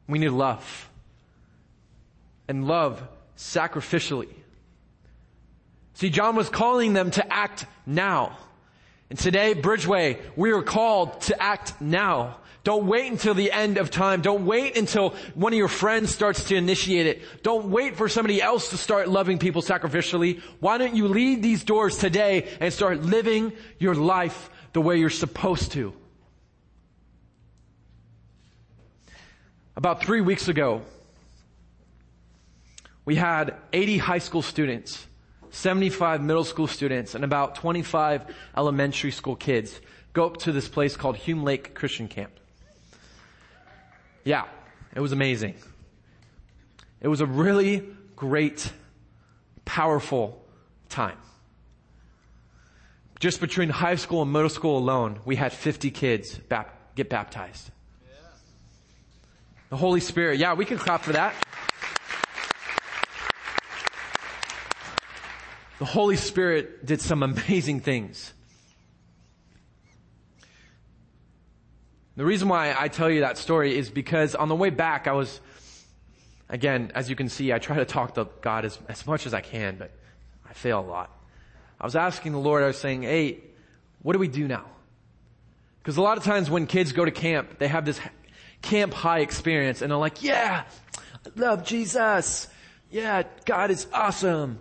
We 0.07 0.17
need 0.17 0.29
love. 0.29 0.89
And 2.47 2.65
love 2.65 3.03
sacrificially. 3.37 4.33
See, 5.93 6.09
John 6.09 6.35
was 6.35 6.49
calling 6.49 6.93
them 6.93 7.11
to 7.11 7.31
act 7.31 7.65
now. 7.85 8.37
And 9.09 9.19
today, 9.19 9.53
Bridgeway, 9.53 10.19
we 10.35 10.51
are 10.51 10.63
called 10.63 11.21
to 11.21 11.41
act 11.41 11.79
now. 11.81 12.37
Don't 12.63 12.87
wait 12.87 13.09
until 13.09 13.33
the 13.33 13.51
end 13.51 13.77
of 13.77 13.89
time. 13.89 14.21
Don't 14.21 14.45
wait 14.45 14.77
until 14.77 15.15
one 15.33 15.53
of 15.53 15.57
your 15.57 15.69
friends 15.69 16.13
starts 16.13 16.43
to 16.45 16.55
initiate 16.55 17.07
it. 17.07 17.21
Don't 17.41 17.69
wait 17.69 17.95
for 17.95 18.09
somebody 18.09 18.41
else 18.41 18.69
to 18.71 18.77
start 18.77 19.07
loving 19.07 19.39
people 19.39 19.61
sacrificially. 19.61 20.41
Why 20.59 20.77
don't 20.77 20.95
you 20.95 21.07
lead 21.07 21.41
these 21.41 21.63
doors 21.63 21.97
today 21.97 22.49
and 22.59 22.73
start 22.73 23.01
living 23.01 23.53
your 23.79 23.95
life 23.95 24.49
the 24.73 24.81
way 24.81 24.97
you're 24.97 25.09
supposed 25.09 25.71
to? 25.73 25.93
About 29.77 30.03
three 30.03 30.19
weeks 30.19 30.49
ago, 30.49 30.81
we 33.05 33.15
had 33.15 33.55
80 33.71 33.97
high 33.99 34.17
school 34.17 34.41
students, 34.41 35.07
75 35.51 36.21
middle 36.21 36.43
school 36.43 36.67
students, 36.67 37.15
and 37.15 37.23
about 37.23 37.55
25 37.55 38.25
elementary 38.57 39.11
school 39.11 39.37
kids 39.37 39.79
go 40.11 40.25
up 40.25 40.37
to 40.37 40.51
this 40.51 40.67
place 40.67 40.97
called 40.97 41.15
Hume 41.15 41.43
Lake 41.45 41.73
Christian 41.73 42.09
Camp. 42.09 42.38
Yeah, 44.23 44.45
it 44.95 44.99
was 44.99 45.11
amazing. 45.11 45.55
It 47.01 47.07
was 47.07 47.21
a 47.21 47.25
really 47.25 47.85
great, 48.15 48.71
powerful 49.65 50.43
time. 50.89 51.17
Just 53.19 53.41
between 53.41 53.69
high 53.69 53.95
school 53.95 54.21
and 54.21 54.31
middle 54.31 54.49
school 54.49 54.77
alone, 54.77 55.19
we 55.25 55.35
had 55.35 55.51
50 55.51 55.91
kids 55.91 56.37
bap- 56.37 56.95
get 56.95 57.09
baptized. 57.09 57.71
The 59.69 59.77
Holy 59.77 59.99
Spirit. 59.99 60.39
Yeah, 60.39 60.53
we 60.53 60.65
can 60.65 60.77
clap 60.77 61.03
for 61.03 61.13
that. 61.13 61.35
The 65.77 65.85
Holy 65.85 66.17
Spirit 66.17 66.85
did 66.85 67.01
some 67.01 67.23
amazing 67.23 67.81
things. 67.81 68.33
The 72.19 72.25
reason 72.25 72.49
why 72.49 72.75
I 72.77 72.89
tell 72.89 73.09
you 73.09 73.21
that 73.21 73.37
story 73.37 73.77
is 73.77 73.89
because 73.89 74.35
on 74.35 74.49
the 74.49 74.55
way 74.55 74.71
back, 74.71 75.07
I 75.07 75.13
was, 75.13 75.39
again, 76.49 76.91
as 76.93 77.09
you 77.09 77.15
can 77.15 77.29
see, 77.29 77.53
I 77.53 77.59
try 77.59 77.77
to 77.77 77.85
talk 77.85 78.15
to 78.15 78.27
God 78.41 78.65
as, 78.65 78.77
as 78.89 79.07
much 79.07 79.25
as 79.25 79.33
I 79.33 79.39
can, 79.39 79.77
but 79.77 79.91
I 80.45 80.51
fail 80.51 80.81
a 80.81 80.85
lot. 80.85 81.17
I 81.79 81.85
was 81.85 81.95
asking 81.95 82.33
the 82.33 82.39
Lord, 82.39 82.61
I 82.61 82.67
was 82.67 82.77
saying, 82.77 83.03
hey, 83.03 83.39
what 84.01 84.11
do 84.11 84.19
we 84.19 84.27
do 84.27 84.49
now? 84.49 84.65
Because 85.77 85.95
a 85.95 86.01
lot 86.01 86.17
of 86.17 86.25
times 86.25 86.49
when 86.49 86.67
kids 86.67 86.91
go 86.91 87.05
to 87.05 87.11
camp, 87.11 87.57
they 87.57 87.69
have 87.69 87.85
this 87.85 88.01
camp 88.61 88.93
high 88.93 89.19
experience 89.19 89.81
and 89.81 89.89
they're 89.89 89.97
like, 89.97 90.21
yeah, 90.21 90.65
I 90.97 91.39
love 91.39 91.63
Jesus. 91.63 92.49
Yeah, 92.91 93.23
God 93.45 93.71
is 93.71 93.87
awesome. 93.93 94.59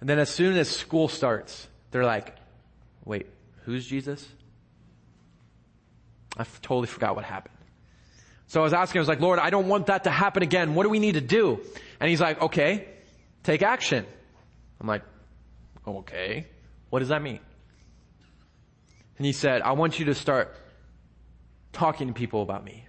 And 0.00 0.06
then 0.10 0.18
as 0.18 0.28
soon 0.28 0.58
as 0.58 0.68
school 0.68 1.08
starts, 1.08 1.66
they're 1.90 2.04
like, 2.04 2.36
wait, 3.06 3.28
who's 3.64 3.86
Jesus? 3.86 4.28
I 6.40 6.44
totally 6.62 6.86
forgot 6.86 7.16
what 7.16 7.24
happened. 7.24 7.54
So 8.46 8.60
I 8.60 8.64
was 8.64 8.72
asking, 8.72 8.98
I 8.98 9.02
was 9.02 9.08
like, 9.08 9.20
Lord, 9.20 9.38
I 9.38 9.50
don't 9.50 9.68
want 9.68 9.86
that 9.86 10.04
to 10.04 10.10
happen 10.10 10.42
again. 10.42 10.74
What 10.74 10.82
do 10.82 10.88
we 10.88 10.98
need 10.98 11.12
to 11.12 11.20
do? 11.20 11.60
And 12.00 12.10
he's 12.10 12.20
like, 12.20 12.40
okay, 12.42 12.88
take 13.42 13.62
action. 13.62 14.04
I'm 14.80 14.86
like, 14.86 15.02
okay, 15.86 16.46
what 16.88 16.98
does 17.00 17.08
that 17.08 17.22
mean? 17.22 17.40
And 19.18 19.26
he 19.26 19.32
said, 19.32 19.62
I 19.62 19.72
want 19.72 19.98
you 19.98 20.06
to 20.06 20.14
start 20.14 20.56
talking 21.72 22.08
to 22.08 22.14
people 22.14 22.42
about 22.42 22.64
me. 22.64 22.86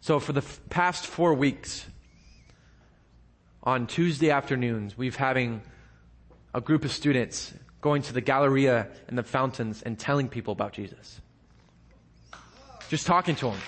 So 0.00 0.18
for 0.18 0.32
the 0.32 0.40
f- 0.40 0.60
past 0.68 1.06
four 1.06 1.34
weeks, 1.34 1.86
on 3.62 3.86
Tuesday 3.86 4.30
afternoons, 4.30 4.96
we've 4.96 5.16
having 5.16 5.62
a 6.52 6.60
group 6.60 6.84
of 6.84 6.92
students 6.92 7.54
going 7.80 8.02
to 8.02 8.12
the 8.12 8.20
Galleria 8.20 8.88
and 9.08 9.16
the 9.16 9.22
fountains 9.22 9.82
and 9.82 9.98
telling 9.98 10.28
people 10.28 10.52
about 10.52 10.72
Jesus. 10.72 11.20
Just 12.88 13.06
talking 13.06 13.34
to 13.36 13.46
them. 13.46 13.58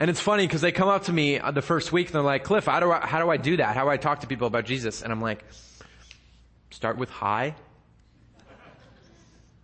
And 0.00 0.08
it's 0.10 0.20
funny 0.20 0.46
because 0.46 0.60
they 0.60 0.70
come 0.70 0.88
up 0.88 1.04
to 1.04 1.12
me 1.12 1.38
uh, 1.38 1.50
the 1.50 1.62
first 1.62 1.92
week 1.92 2.06
and 2.06 2.14
they're 2.14 2.22
like, 2.22 2.44
Cliff, 2.44 2.66
how 2.66 2.78
do 2.78 2.92
I, 2.92 3.04
how 3.04 3.18
do 3.22 3.30
I 3.30 3.36
do 3.36 3.56
that? 3.56 3.76
How 3.76 3.84
do 3.84 3.90
I 3.90 3.96
talk 3.96 4.20
to 4.20 4.26
people 4.26 4.46
about 4.46 4.64
Jesus? 4.64 5.02
And 5.02 5.12
I'm 5.12 5.20
like, 5.20 5.44
start 6.70 6.98
with 6.98 7.10
hi. 7.10 7.56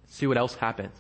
See 0.09 0.27
what 0.27 0.37
else 0.37 0.55
happens. 0.55 0.97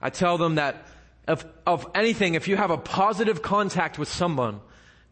I 0.00 0.10
tell 0.10 0.38
them 0.38 0.56
that 0.56 0.86
of, 1.28 1.44
of 1.66 1.88
anything, 1.94 2.34
if 2.34 2.48
you 2.48 2.56
have 2.56 2.70
a 2.70 2.78
positive 2.78 3.42
contact 3.42 3.98
with 3.98 4.08
someone, 4.08 4.60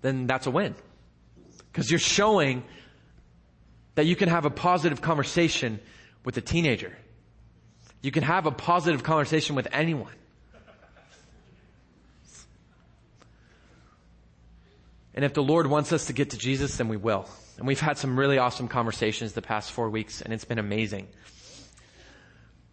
then 0.03 0.27
that's 0.27 0.47
a 0.47 0.51
win. 0.51 0.75
Because 1.73 1.91
you're 1.91 2.01
showing 2.01 2.65
that 3.95 4.07
you 4.07 4.17
can 4.17 4.29
have 4.29 4.45
a 4.45 4.51
positive 4.51 5.01
conversation 5.01 5.79
with 6.25 6.37
a 6.37 6.41
teenager. 6.41 6.97
You 8.03 8.11
can 8.11 8.23
have 8.23 8.47
a 8.47 8.51
positive 8.51 9.03
conversation 9.03 9.57
with 9.57 9.69
anyone. 9.73 10.13
And 15.15 15.25
if 15.25 15.35
the 15.35 15.43
Lord 15.43 15.67
wants 15.67 15.93
us 15.93 16.07
to 16.07 16.13
get 16.13 16.31
to 16.31 16.39
Jesus, 16.39 16.77
then 16.77 16.89
we 16.89 16.97
will. 16.97 17.29
And 17.59 17.67
we've 17.67 17.81
had 17.81 17.99
some 17.99 18.19
really 18.19 18.39
awesome 18.39 18.69
conversations 18.69 19.33
the 19.33 19.43
past 19.43 19.73
four 19.73 19.91
weeks, 19.91 20.23
and 20.23 20.33
it's 20.33 20.45
been 20.45 20.59
amazing. 20.59 21.09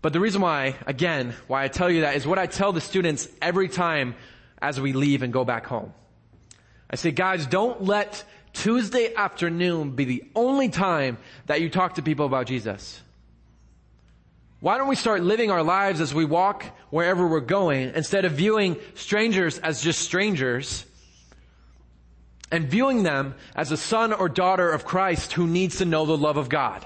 But 0.02 0.14
the 0.14 0.20
reason 0.20 0.42
why, 0.42 0.76
again, 0.86 1.34
why 1.48 1.64
I 1.64 1.68
tell 1.68 1.90
you 1.90 2.02
that 2.02 2.16
is 2.16 2.26
what 2.26 2.40
I 2.40 2.46
tell 2.46 2.72
the 2.72 2.80
students 2.80 3.28
every 3.42 3.68
time 3.68 4.16
as 4.62 4.80
we 4.80 4.94
leave 4.94 5.24
and 5.24 5.34
go 5.34 5.44
back 5.44 5.66
home. 5.66 5.94
I 6.90 6.96
say, 6.96 7.12
guys, 7.12 7.46
don't 7.46 7.84
let 7.84 8.24
Tuesday 8.54 9.14
afternoon 9.14 9.92
be 9.92 10.06
the 10.06 10.24
only 10.36 10.70
time 10.70 11.18
that 11.48 11.60
you 11.60 11.70
talk 11.70 11.96
to 11.96 12.02
people 12.02 12.26
about 12.26 12.46
Jesus. 12.46 13.02
Why 14.68 14.78
don't 14.78 14.90
we 14.90 14.98
start 14.98 15.24
living 15.24 15.50
our 15.50 15.64
lives 15.64 16.02
as 16.02 16.14
we 16.14 16.26
walk 16.26 16.66
wherever 16.90 17.26
we're 17.26 17.40
going 17.40 17.94
instead 17.96 18.26
of 18.26 18.34
viewing 18.34 18.76
strangers 18.96 19.60
as 19.60 19.80
just 19.80 20.02
strangers 20.02 20.86
and 22.52 22.68
viewing 22.68 23.04
them 23.04 23.36
as 23.56 23.72
a 23.72 23.78
son 23.78 24.12
or 24.12 24.28
daughter 24.28 24.70
of 24.70 24.84
Christ 24.84 25.32
who 25.32 25.48
needs 25.48 25.78
to 25.78 25.86
know 25.86 26.06
the 26.06 26.18
love 26.18 26.36
of 26.36 26.50
God? 26.50 26.86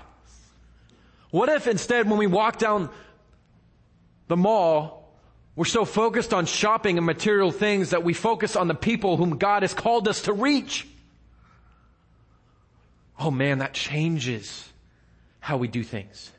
What 1.32 1.49
if 1.49 1.65
instead 1.65 2.07
when 2.07 2.19
we 2.19 2.27
walk 2.27 2.59
down 2.59 2.91
the 4.27 4.38
mall, 4.38 5.11
we're 5.55 5.65
so 5.65 5.84
focused 5.84 6.36
on 6.36 6.45
shopping 6.45 6.99
and 6.99 7.05
material 7.07 7.51
things 7.51 7.89
that 7.89 8.03
we 8.03 8.13
focus 8.13 8.55
on 8.55 8.67
the 8.67 8.75
people 8.75 9.17
whom 9.17 9.39
God 9.39 9.63
has 9.63 9.73
called 9.73 10.07
us 10.07 10.21
to 10.21 10.34
reach? 10.34 10.86
oh 13.17 13.32
man, 13.32 13.57
that 13.57 13.73
changes 13.73 14.71
how 15.39 15.57
we 15.57 15.67
do 15.67 15.84
things. 15.84 16.32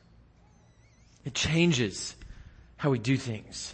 It 1.25 1.33
changes 1.33 2.15
how 2.75 2.89
we 2.89 2.99
do 2.99 3.17
things. 3.17 3.73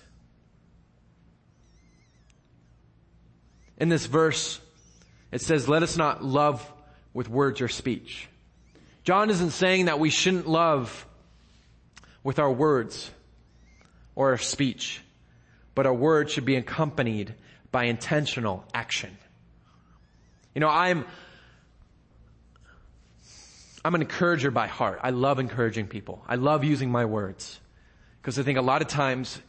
In 3.77 3.89
this 3.89 4.05
verse, 4.05 4.59
it 5.31 5.41
says, 5.41 5.69
let 5.69 5.83
us 5.83 5.97
not 5.97 6.23
love 6.23 6.65
with 7.13 7.29
words 7.29 7.61
or 7.61 7.67
speech. 7.67 8.27
John 9.03 9.29
isn't 9.29 9.51
saying 9.51 9.85
that 9.85 9.99
we 9.99 10.09
shouldn't 10.09 10.47
love 10.47 11.05
with 12.23 12.39
our 12.39 12.51
words 12.51 13.09
or 14.15 14.31
our 14.31 14.37
speech, 14.37 15.01
but 15.73 15.85
our 15.85 15.93
words 15.93 16.33
should 16.33 16.45
be 16.45 16.57
accompanied 16.57 17.33
by 17.71 17.85
intentional 17.85 18.65
action. 18.73 19.17
You 20.53 20.61
know, 20.61 20.69
I'm, 20.69 21.05
I'm 23.83 23.95
an 23.95 24.01
encourager 24.01 24.51
by 24.51 24.67
heart. 24.67 24.99
I 25.03 25.11
love 25.11 25.39
encouraging 25.39 25.87
people. 25.87 26.23
I 26.27 26.35
love 26.35 26.63
using 26.63 26.91
my 26.91 27.05
words. 27.05 27.59
Because 28.21 28.37
I 28.37 28.43
think 28.43 28.57
a 28.57 28.61
lot 28.61 28.81
of 28.81 28.87
times 28.87 29.39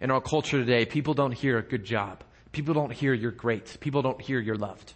in 0.00 0.10
our 0.10 0.20
culture 0.20 0.58
today, 0.58 0.84
people 0.84 1.14
don't 1.14 1.32
hear 1.32 1.58
a 1.58 1.62
good 1.62 1.84
job. 1.84 2.22
People 2.52 2.74
don't 2.74 2.92
hear 2.92 3.14
you're 3.14 3.30
great. 3.30 3.78
People 3.80 4.02
don't 4.02 4.20
hear 4.20 4.40
you're 4.40 4.56
loved. 4.56 4.94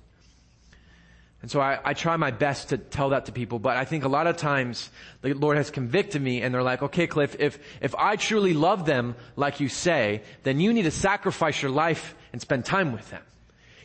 And 1.41 1.51
so 1.51 1.61
I, 1.61 1.79
I, 1.85 1.93
try 1.93 2.17
my 2.17 2.31
best 2.31 2.71
to 2.71 2.79
tell 2.79 3.11
that 3.11 3.27
to 3.27 3.33
people, 3.33 3.59
but 3.59 3.77
I 3.77 3.85
think 3.85 4.05
a 4.05 4.09
lot 4.09 4.27
of 4.27 4.39
times 4.39 4.89
the 5.21 5.35
Lord 5.35 5.59
has 5.59 5.71
convicted 5.71 6.23
me 6.23 6.41
and 6.41 6.55
they're 6.55 6.63
like, 6.63 6.81
okay, 6.81 7.07
Cliff, 7.07 7.37
if, 7.39 7.59
if 7.83 7.95
I 7.97 8.17
truly 8.17 8.55
love 8.55 8.87
them 8.87 9.15
like 9.37 9.61
you 9.61 9.69
say, 9.69 10.23
then 10.43 10.59
you 10.59 10.73
need 10.73 10.85
to 10.85 10.91
sacrifice 10.91 11.61
your 11.61 11.71
life 11.71 12.15
and 12.33 12.41
spend 12.41 12.65
time 12.65 12.93
with 12.93 13.11
them. 13.11 13.21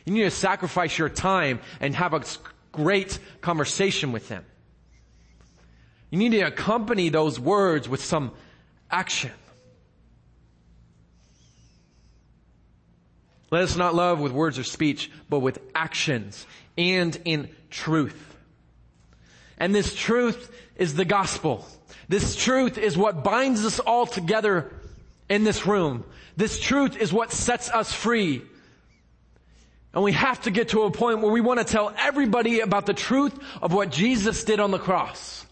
You 0.06 0.14
need 0.14 0.22
to 0.22 0.30
sacrifice 0.30 0.96
your 0.96 1.10
time 1.10 1.60
and 1.80 1.94
have 1.94 2.14
a 2.14 2.22
great 2.72 3.18
conversation 3.42 4.12
with 4.12 4.28
them. 4.28 4.46
You 6.10 6.18
need 6.18 6.32
to 6.32 6.40
accompany 6.40 7.08
those 7.08 7.38
words 7.38 7.88
with 7.88 8.02
some 8.02 8.32
action. 8.90 9.32
Let 13.50 13.62
us 13.62 13.76
not 13.76 13.94
love 13.94 14.20
with 14.20 14.32
words 14.32 14.58
or 14.58 14.64
speech, 14.64 15.10
but 15.28 15.40
with 15.40 15.58
actions 15.74 16.46
and 16.78 17.16
in 17.24 17.48
truth. 17.68 18.36
And 19.58 19.74
this 19.74 19.94
truth 19.94 20.54
is 20.76 20.94
the 20.94 21.04
gospel. 21.04 21.66
This 22.08 22.34
truth 22.36 22.78
is 22.78 22.96
what 22.96 23.22
binds 23.22 23.64
us 23.64 23.78
all 23.78 24.06
together 24.06 24.72
in 25.28 25.44
this 25.44 25.66
room. 25.66 26.04
This 26.36 26.58
truth 26.58 26.96
is 26.96 27.12
what 27.12 27.32
sets 27.32 27.70
us 27.70 27.92
free. 27.92 28.42
And 29.92 30.02
we 30.04 30.12
have 30.12 30.40
to 30.42 30.50
get 30.50 30.70
to 30.70 30.82
a 30.82 30.90
point 30.90 31.20
where 31.20 31.32
we 31.32 31.40
want 31.40 31.58
to 31.58 31.64
tell 31.64 31.92
everybody 31.98 32.60
about 32.60 32.86
the 32.86 32.94
truth 32.94 33.36
of 33.60 33.72
what 33.72 33.90
Jesus 33.90 34.44
did 34.44 34.60
on 34.60 34.70
the 34.70 34.78
cross. 34.78 35.44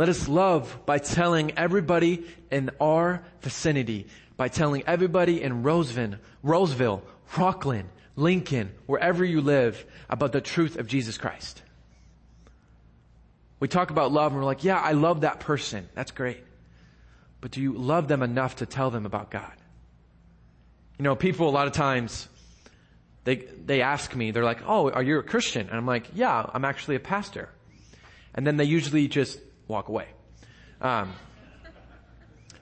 Let 0.00 0.08
us 0.08 0.28
love 0.28 0.78
by 0.86 0.96
telling 0.96 1.58
everybody 1.58 2.24
in 2.50 2.70
our 2.80 3.22
vicinity, 3.42 4.06
by 4.38 4.48
telling 4.48 4.82
everybody 4.86 5.42
in 5.42 5.62
Roseville, 5.62 6.14
Roseville, 6.42 7.02
Rocklin, 7.34 7.84
Lincoln, 8.16 8.72
wherever 8.86 9.22
you 9.22 9.42
live, 9.42 9.84
about 10.08 10.32
the 10.32 10.40
truth 10.40 10.78
of 10.78 10.86
Jesus 10.86 11.18
Christ. 11.18 11.60
We 13.58 13.68
talk 13.68 13.90
about 13.90 14.10
love 14.10 14.32
and 14.32 14.40
we're 14.40 14.46
like, 14.46 14.64
yeah, 14.64 14.78
I 14.78 14.92
love 14.92 15.20
that 15.20 15.40
person. 15.40 15.86
That's 15.94 16.12
great. 16.12 16.42
But 17.42 17.50
do 17.50 17.60
you 17.60 17.74
love 17.74 18.08
them 18.08 18.22
enough 18.22 18.56
to 18.56 18.64
tell 18.64 18.90
them 18.90 19.04
about 19.04 19.30
God? 19.30 19.52
You 20.98 21.02
know, 21.02 21.14
people 21.14 21.46
a 21.46 21.50
lot 21.50 21.66
of 21.66 21.74
times, 21.74 22.26
they, 23.24 23.36
they 23.36 23.82
ask 23.82 24.16
me, 24.16 24.30
they're 24.30 24.44
like, 24.44 24.62
oh, 24.66 24.90
are 24.90 25.02
you 25.02 25.18
a 25.18 25.22
Christian? 25.22 25.68
And 25.68 25.76
I'm 25.76 25.84
like, 25.84 26.06
yeah, 26.14 26.48
I'm 26.54 26.64
actually 26.64 26.96
a 26.96 27.00
pastor. 27.00 27.50
And 28.34 28.46
then 28.46 28.56
they 28.56 28.64
usually 28.64 29.06
just 29.06 29.38
walk 29.70 29.88
away. 29.88 30.06
Um, 30.80 31.12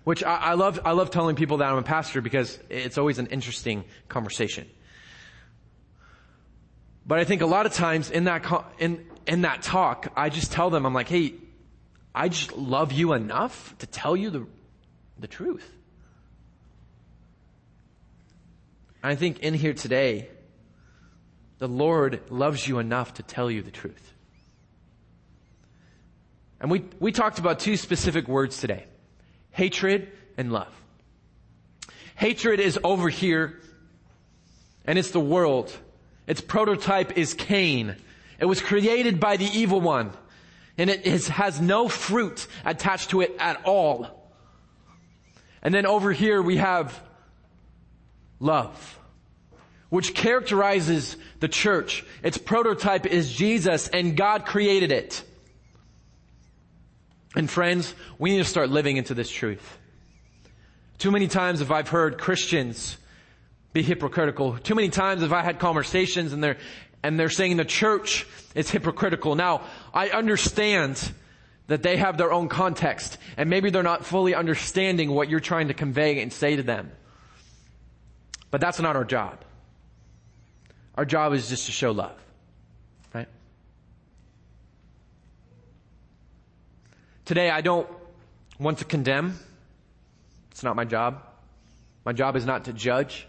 which 0.04 0.24
I, 0.24 0.36
I, 0.36 0.54
love, 0.54 0.80
I 0.84 0.92
love 0.92 1.10
telling 1.10 1.36
people 1.36 1.58
that 1.58 1.70
I'm 1.70 1.78
a 1.78 1.82
pastor 1.82 2.20
because 2.20 2.58
it's 2.70 2.96
always 2.96 3.18
an 3.18 3.26
interesting 3.26 3.84
conversation. 4.08 4.68
But 7.06 7.18
I 7.18 7.24
think 7.24 7.42
a 7.42 7.46
lot 7.46 7.66
of 7.66 7.72
times 7.72 8.10
in 8.10 8.24
that, 8.24 8.44
in, 8.78 9.04
in 9.26 9.42
that 9.42 9.62
talk, 9.62 10.12
I 10.16 10.28
just 10.28 10.52
tell 10.52 10.70
them, 10.70 10.86
I'm 10.86 10.94
like, 10.94 11.08
hey, 11.08 11.34
I 12.14 12.28
just 12.28 12.56
love 12.56 12.92
you 12.92 13.12
enough 13.12 13.74
to 13.78 13.86
tell 13.86 14.16
you 14.16 14.30
the, 14.30 14.46
the 15.18 15.26
truth. 15.26 15.68
I 19.02 19.14
think 19.14 19.40
in 19.40 19.54
here 19.54 19.74
today, 19.74 20.28
the 21.58 21.68
Lord 21.68 22.30
loves 22.30 22.66
you 22.66 22.78
enough 22.78 23.14
to 23.14 23.22
tell 23.22 23.50
you 23.50 23.62
the 23.62 23.70
truth. 23.70 24.12
And 26.60 26.70
we, 26.70 26.84
we 26.98 27.12
talked 27.12 27.38
about 27.38 27.60
two 27.60 27.76
specific 27.76 28.26
words 28.28 28.58
today. 28.58 28.84
Hatred 29.50 30.10
and 30.36 30.52
love. 30.52 30.72
Hatred 32.16 32.60
is 32.60 32.78
over 32.82 33.08
here 33.08 33.60
and 34.84 34.98
it's 34.98 35.10
the 35.10 35.20
world. 35.20 35.76
Its 36.26 36.40
prototype 36.40 37.16
is 37.16 37.34
Cain. 37.34 37.96
It 38.40 38.46
was 38.46 38.60
created 38.60 39.20
by 39.20 39.36
the 39.36 39.46
evil 39.46 39.80
one 39.80 40.12
and 40.76 40.90
it 40.90 41.06
is, 41.06 41.28
has 41.28 41.60
no 41.60 41.88
fruit 41.88 42.46
attached 42.64 43.10
to 43.10 43.20
it 43.20 43.36
at 43.38 43.64
all. 43.64 44.32
And 45.62 45.74
then 45.74 45.86
over 45.86 46.12
here 46.12 46.40
we 46.40 46.56
have 46.56 47.00
love, 48.40 48.98
which 49.88 50.14
characterizes 50.14 51.16
the 51.40 51.48
church. 51.48 52.04
Its 52.22 52.38
prototype 52.38 53.06
is 53.06 53.32
Jesus 53.32 53.88
and 53.88 54.16
God 54.16 54.44
created 54.44 54.92
it. 54.92 55.22
And 57.34 57.48
friends, 57.48 57.94
we 58.18 58.30
need 58.30 58.38
to 58.38 58.44
start 58.44 58.70
living 58.70 58.96
into 58.96 59.14
this 59.14 59.30
truth. 59.30 59.78
Too 60.98 61.10
many 61.10 61.28
times 61.28 61.60
have 61.60 61.70
I've 61.70 61.88
heard 61.88 62.18
Christians 62.18 62.96
be 63.72 63.82
hypocritical. 63.82 64.58
Too 64.58 64.74
many 64.74 64.88
times 64.88 65.22
have 65.22 65.32
I 65.32 65.42
had 65.42 65.58
conversations 65.58 66.32
and 66.32 66.42
they're, 66.42 66.56
and 67.02 67.18
they're 67.18 67.30
saying 67.30 67.56
the 67.56 67.64
church 67.64 68.26
is 68.54 68.70
hypocritical. 68.70 69.34
Now, 69.36 69.62
I 69.94 70.08
understand 70.08 71.12
that 71.68 71.82
they 71.82 71.98
have 71.98 72.16
their 72.16 72.32
own 72.32 72.48
context 72.48 73.18
and 73.36 73.48
maybe 73.48 73.70
they're 73.70 73.82
not 73.82 74.04
fully 74.04 74.34
understanding 74.34 75.10
what 75.10 75.28
you're 75.28 75.38
trying 75.38 75.68
to 75.68 75.74
convey 75.74 76.20
and 76.20 76.32
say 76.32 76.56
to 76.56 76.62
them. 76.62 76.90
But 78.50 78.60
that's 78.60 78.80
not 78.80 78.96
our 78.96 79.04
job. 79.04 79.38
Our 80.96 81.04
job 81.04 81.34
is 81.34 81.48
just 81.48 81.66
to 81.66 81.72
show 81.72 81.92
love. 81.92 82.18
Today, 87.28 87.50
I 87.50 87.60
don't 87.60 87.86
want 88.58 88.78
to 88.78 88.86
condemn. 88.86 89.38
It's 90.50 90.62
not 90.62 90.76
my 90.76 90.86
job. 90.86 91.22
My 92.02 92.14
job 92.14 92.36
is 92.36 92.46
not 92.46 92.64
to 92.64 92.72
judge 92.72 93.28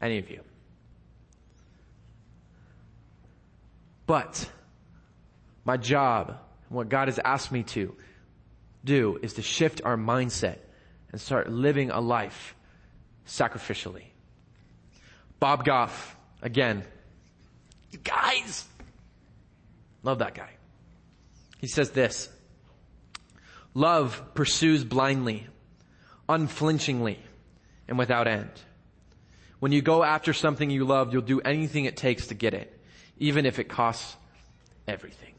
any 0.00 0.16
of 0.16 0.30
you. 0.30 0.40
But 4.06 4.48
my 5.66 5.76
job, 5.76 6.28
and 6.30 6.38
what 6.78 6.88
God 6.88 7.08
has 7.08 7.18
asked 7.22 7.52
me 7.52 7.64
to 7.74 7.94
do, 8.86 9.18
is 9.20 9.34
to 9.34 9.42
shift 9.42 9.82
our 9.84 9.98
mindset 9.98 10.56
and 11.12 11.20
start 11.20 11.50
living 11.50 11.90
a 11.90 12.00
life 12.00 12.54
sacrificially. 13.26 14.04
Bob 15.40 15.66
Goff, 15.66 16.16
again, 16.40 16.82
you 17.90 17.98
guys, 17.98 18.64
love 20.02 20.20
that 20.20 20.34
guy. 20.34 20.48
He 21.58 21.66
says 21.66 21.90
this 21.90 22.30
Love 23.74 24.22
pursues 24.34 24.84
blindly, 24.84 25.46
unflinchingly, 26.28 27.18
and 27.88 27.98
without 27.98 28.28
end. 28.28 28.50
When 29.58 29.72
you 29.72 29.82
go 29.82 30.04
after 30.04 30.32
something 30.32 30.70
you 30.70 30.84
love, 30.84 31.12
you'll 31.12 31.22
do 31.22 31.40
anything 31.40 31.84
it 31.84 31.96
takes 31.96 32.28
to 32.28 32.34
get 32.34 32.54
it, 32.54 32.80
even 33.18 33.46
if 33.46 33.58
it 33.58 33.68
costs 33.68 34.16
everything. 34.86 35.34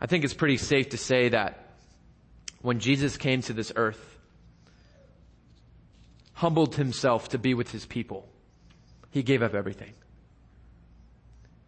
I 0.00 0.06
think 0.06 0.24
it's 0.24 0.34
pretty 0.34 0.56
safe 0.56 0.90
to 0.90 0.98
say 0.98 1.30
that 1.30 1.74
when 2.60 2.78
Jesus 2.78 3.16
came 3.16 3.42
to 3.42 3.52
this 3.52 3.72
earth, 3.74 4.18
humbled 6.34 6.76
himself 6.76 7.30
to 7.30 7.38
be 7.38 7.54
with 7.54 7.70
his 7.70 7.86
people, 7.86 8.28
he 9.10 9.22
gave 9.22 9.42
up 9.42 9.54
everything. 9.54 9.92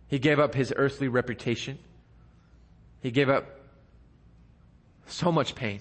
He 0.08 0.18
gave 0.18 0.38
up 0.38 0.54
his 0.54 0.72
earthly 0.76 1.08
reputation. 1.08 1.78
He 3.02 3.10
gave 3.10 3.28
up 3.28 3.46
so 5.06 5.30
much 5.32 5.54
pain. 5.54 5.80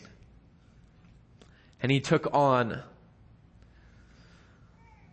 And 1.82 1.91
he 1.91 1.99
took 1.99 2.34
on 2.34 2.82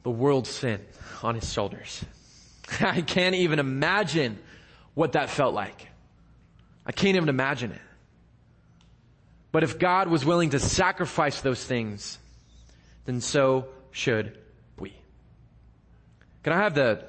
the 0.03 0.11
world's 0.11 0.51
sin 0.51 0.81
on 1.23 1.35
his 1.35 1.53
shoulders. 1.53 2.05
I 2.81 3.03
can't 3.03 3.35
even 3.35 3.59
imagine 3.59 4.39
what 4.95 5.13
that 5.13 5.31
felt 5.31 5.55
like. 5.55 5.89
I 6.87 6.93
can't 6.93 7.17
even 7.17 7.29
imagine 7.29 7.73
it. 7.73 7.81
But 9.53 9.65
if 9.65 9.79
God 9.79 10.09
was 10.09 10.25
willing 10.25 10.51
to 10.51 10.59
sacrifice 10.59 11.41
those 11.41 11.65
things, 11.65 12.19
then 13.05 13.21
so 13.21 13.67
should 13.91 14.39
we. 14.79 14.95
Can 16.43 16.53
I 16.53 16.59
have 16.59 16.75
the 16.75 17.05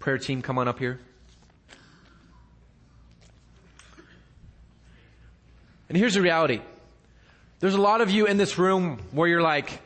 prayer 0.00 0.18
team 0.18 0.42
come 0.42 0.58
on 0.58 0.66
up 0.68 0.78
here? 0.78 1.00
And 5.94 6.00
here's 6.00 6.14
the 6.14 6.22
reality. 6.22 6.60
There's 7.60 7.76
a 7.76 7.80
lot 7.80 8.00
of 8.00 8.10
you 8.10 8.26
in 8.26 8.36
this 8.36 8.58
room 8.58 8.98
where 9.12 9.28
you're 9.28 9.40
like, 9.40 9.80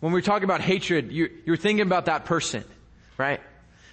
when 0.00 0.12
we're 0.12 0.20
talking 0.20 0.44
about 0.44 0.60
hatred, 0.60 1.10
you're, 1.10 1.30
you're 1.46 1.56
thinking 1.56 1.86
about 1.86 2.04
that 2.04 2.26
person, 2.26 2.64
right? 3.16 3.40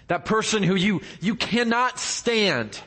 That 0.09 0.25
person 0.25 0.63
who 0.63 0.75
you, 0.75 0.99
you 1.21 1.35
cannot 1.35 1.97
stand. 1.97 2.77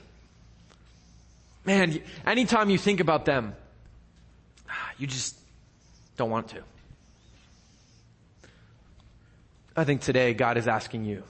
Man, 1.65 1.99
anytime 2.27 2.69
you 2.69 2.77
think 2.77 3.01
about 3.01 3.25
them, 3.25 3.55
you 4.99 5.07
just 5.07 5.35
don't 6.19 6.29
want 6.29 6.49
to. 6.49 6.63
I 9.75 9.85
think 9.85 10.03
today 10.03 10.35
God 10.35 10.59
is 10.59 10.69
asking 10.69 11.07
you 11.07 11.23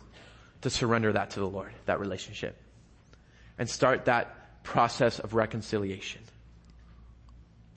to 0.63 0.71
surrender 0.71 1.13
that 1.13 1.31
to 1.31 1.39
the 1.39 1.49
Lord, 1.49 1.73
that 1.87 2.01
relationship, 2.01 2.61
and 3.61 3.71
start 3.71 4.07
that 4.07 4.65
process 4.65 5.21
of 5.21 5.35
reconciliation. 5.35 6.21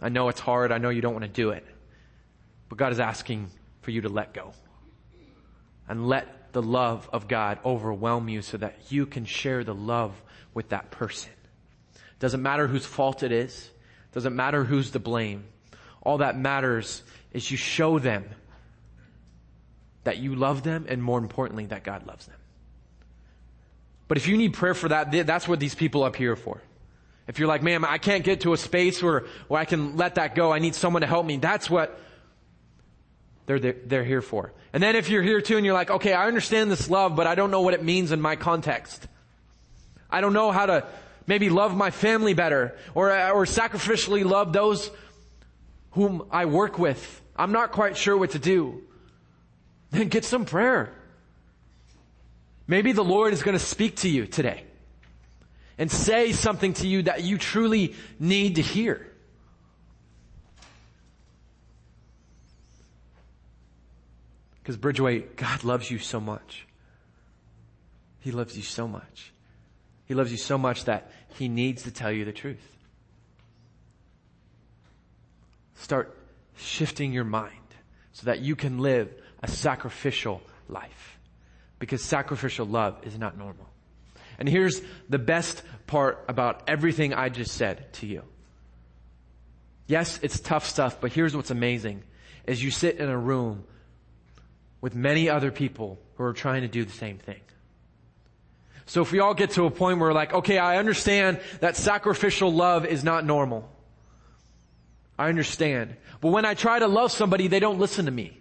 I 0.02 0.10
know 0.10 0.30
it's 0.30 0.40
hard. 0.40 0.72
I 0.72 0.78
know 0.78 0.90
you 0.90 1.02
don't 1.02 1.14
want 1.14 1.26
to 1.26 1.32
do 1.32 1.50
it. 1.52 1.66
But 2.70 2.78
God 2.78 2.92
is 2.92 3.00
asking 3.00 3.50
for 3.82 3.92
you 3.92 4.02
to 4.02 4.10
let 4.10 4.34
go 4.34 4.54
and 5.88 6.08
let 6.08 6.54
the 6.54 6.62
love 6.62 7.10
of 7.14 7.28
God 7.28 7.60
overwhelm 7.66 8.30
you 8.30 8.42
so 8.42 8.58
that 8.58 8.76
you 8.90 9.06
can 9.06 9.26
share 9.26 9.64
the 9.64 9.74
love 9.76 10.22
with 10.54 10.70
that 10.70 10.92
person. 10.92 11.32
Doesn't 12.20 12.42
matter 12.42 12.68
whose 12.68 12.86
fault 12.86 13.24
it 13.24 13.32
is. 13.32 13.70
Doesn't 14.12 14.36
matter 14.36 14.64
who's 14.64 14.92
to 14.92 15.00
blame. 15.00 15.46
All 16.02 16.20
that 16.20 16.38
matters 16.38 17.04
is 17.32 17.50
you 17.52 17.58
show 17.58 18.00
them 18.00 18.26
that 20.04 20.18
you 20.18 20.36
love 20.36 20.64
them 20.64 20.86
and 20.88 21.04
more 21.04 21.20
importantly 21.20 21.66
that 21.68 21.84
God 21.84 22.08
loves 22.08 22.26
them. 22.26 22.38
But 24.08 24.18
if 24.18 24.28
you 24.28 24.38
need 24.38 24.54
prayer 24.54 24.74
for 24.74 24.90
that, 24.90 25.12
that's 25.28 25.48
what 25.48 25.60
these 25.60 25.76
people 25.76 26.04
up 26.04 26.16
here 26.16 26.32
are 26.32 26.38
for. 26.38 26.62
If 27.28 27.40
you're 27.40 27.48
like, 27.48 27.62
man, 27.62 27.84
I 27.84 27.98
can't 27.98 28.24
get 28.24 28.42
to 28.42 28.54
a 28.54 28.58
space 28.58 29.04
where, 29.04 29.26
where 29.50 29.60
I 29.60 29.66
can 29.66 29.98
let 29.98 30.16
that 30.16 30.34
go. 30.34 30.52
I 30.52 30.60
need 30.60 30.76
someone 30.76 31.02
to 31.02 31.08
help 31.08 31.26
me. 31.26 31.38
That's 31.38 31.70
what 31.70 32.00
they're, 33.46 33.60
they're, 33.60 33.76
they're 33.86 34.04
here 34.06 34.22
for. 34.22 34.54
And 34.72 34.82
then 34.82 34.96
if 34.96 35.10
you're 35.10 35.24
here 35.24 35.42
too 35.42 35.58
and 35.58 35.66
you're 35.66 35.74
like, 35.74 35.92
okay, 35.92 36.14
I 36.14 36.28
understand 36.28 36.72
this 36.72 36.90
love, 36.90 37.16
but 37.16 37.28
I 37.28 37.36
don't 37.36 37.52
know 37.52 37.62
what 37.62 37.74
it 37.74 37.84
means 37.84 38.12
in 38.12 38.22
my 38.22 38.38
context. 38.38 39.08
I 40.10 40.22
don't 40.22 40.34
know 40.34 40.52
how 40.52 40.68
to 40.68 40.88
maybe 41.26 41.50
love 41.50 41.76
my 41.76 41.92
family 41.92 42.34
better 42.34 42.78
or, 42.96 43.10
or 43.10 43.46
sacrificially 43.46 44.24
love 44.24 44.54
those 44.54 44.90
whom 45.92 46.28
I 46.32 46.46
work 46.46 46.80
with. 46.80 47.22
I'm 47.36 47.52
not 47.52 47.74
quite 47.74 47.98
sure 47.98 48.18
what 48.18 48.32
to 48.32 48.40
do. 48.40 48.84
Then 49.92 50.08
get 50.08 50.24
some 50.24 50.46
prayer. 50.46 50.94
Maybe 52.68 52.94
the 52.94 53.04
Lord 53.04 53.34
is 53.34 53.44
going 53.44 53.58
to 53.58 53.64
speak 53.64 53.98
to 53.98 54.10
you 54.10 54.28
today 54.28 54.67
and 55.78 55.92
say 55.92 56.32
something 56.32 56.74
to 56.74 56.88
you 56.88 57.04
that 57.04 57.24
you 57.24 57.38
truly 57.38 57.96
need 58.20 58.56
to 58.56 58.62
hear. 58.62 59.06
Because 64.62 64.78
Bridgeway, 64.78 65.36
God 65.36 65.64
loves 65.64 65.90
you 65.90 65.98
so 65.98 66.20
much. 66.20 66.68
He 68.20 68.32
loves 68.32 68.58
you 68.58 68.64
so 68.64 68.88
much. 68.88 69.32
He 70.06 70.14
loves 70.14 70.32
you 70.32 70.38
so 70.38 70.58
much 70.58 70.86
that 70.86 71.12
He 71.38 71.48
needs 71.48 71.84
to 71.84 71.92
tell 71.92 72.12
you 72.12 72.26
the 72.26 72.34
truth. 72.34 72.76
Start 75.76 76.18
shifting 76.58 77.14
your 77.14 77.24
mind 77.24 77.54
so 78.12 78.26
that 78.26 78.40
you 78.40 78.56
can 78.56 78.80
live 78.80 79.14
a 79.42 79.48
sacrificial 79.48 80.42
life. 80.68 81.18
Because 81.80 82.04
sacrificial 82.04 82.66
love 82.66 82.98
is 83.04 83.18
not 83.18 83.38
normal. 83.38 83.67
And 84.40 84.48
here's 84.48 84.82
the 85.10 85.20
best 85.20 85.64
part 85.88 86.24
about 86.28 86.64
everything 86.68 87.14
I 87.14 87.30
just 87.30 87.56
said 87.56 87.92
to 87.94 88.08
you. 88.08 88.24
Yes, 89.88 90.20
it's 90.22 90.40
tough 90.40 90.66
stuff, 90.66 91.00
but 91.00 91.12
here's 91.14 91.36
what's 91.36 91.52
amazing 91.52 92.04
is 92.46 92.64
you 92.64 92.72
sit 92.72 92.98
in 92.98 93.10
a 93.10 93.18
room 93.18 93.64
with 94.80 94.96
many 94.96 95.30
other 95.30 95.52
people 95.52 96.00
who 96.16 96.24
are 96.24 96.34
trying 96.34 96.62
to 96.62 96.68
do 96.68 96.86
the 96.86 96.92
same 96.92 97.18
thing. 97.18 97.42
So 98.86 99.02
if 99.02 99.12
we 99.12 99.20
all 99.20 99.34
get 99.34 99.52
to 99.52 99.66
a 99.66 99.72
point 99.72 100.00
where 100.00 100.10
we're 100.10 100.14
like, 100.14 100.34
okay, 100.34 100.58
I 100.58 100.78
understand 100.78 101.42
that 101.60 101.76
sacrificial 101.76 102.54
love 102.54 102.86
is 102.86 103.04
not 103.04 103.26
normal. 103.26 103.70
I 105.20 105.28
understand. 105.28 105.96
But 106.22 106.30
when 106.30 106.46
I 106.46 106.54
try 106.54 106.80
to 106.80 106.88
love 106.88 107.12
somebody, 107.12 107.48
they 107.48 107.60
don't 107.60 107.80
listen 107.80 108.06
to 108.06 108.12
me. 108.12 108.40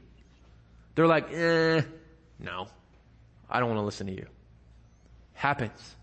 They're 0.94 1.08
like, 1.08 1.32
eh, 1.32 1.82
no, 2.38 2.68
I 3.50 3.58
don't 3.58 3.68
want 3.70 3.80
to 3.80 3.84
listen 3.84 4.06
to 4.06 4.12
you 4.12 4.26
happens. 5.36 5.94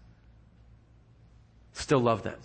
Still 1.74 2.00
love 2.00 2.24
them. 2.24 2.40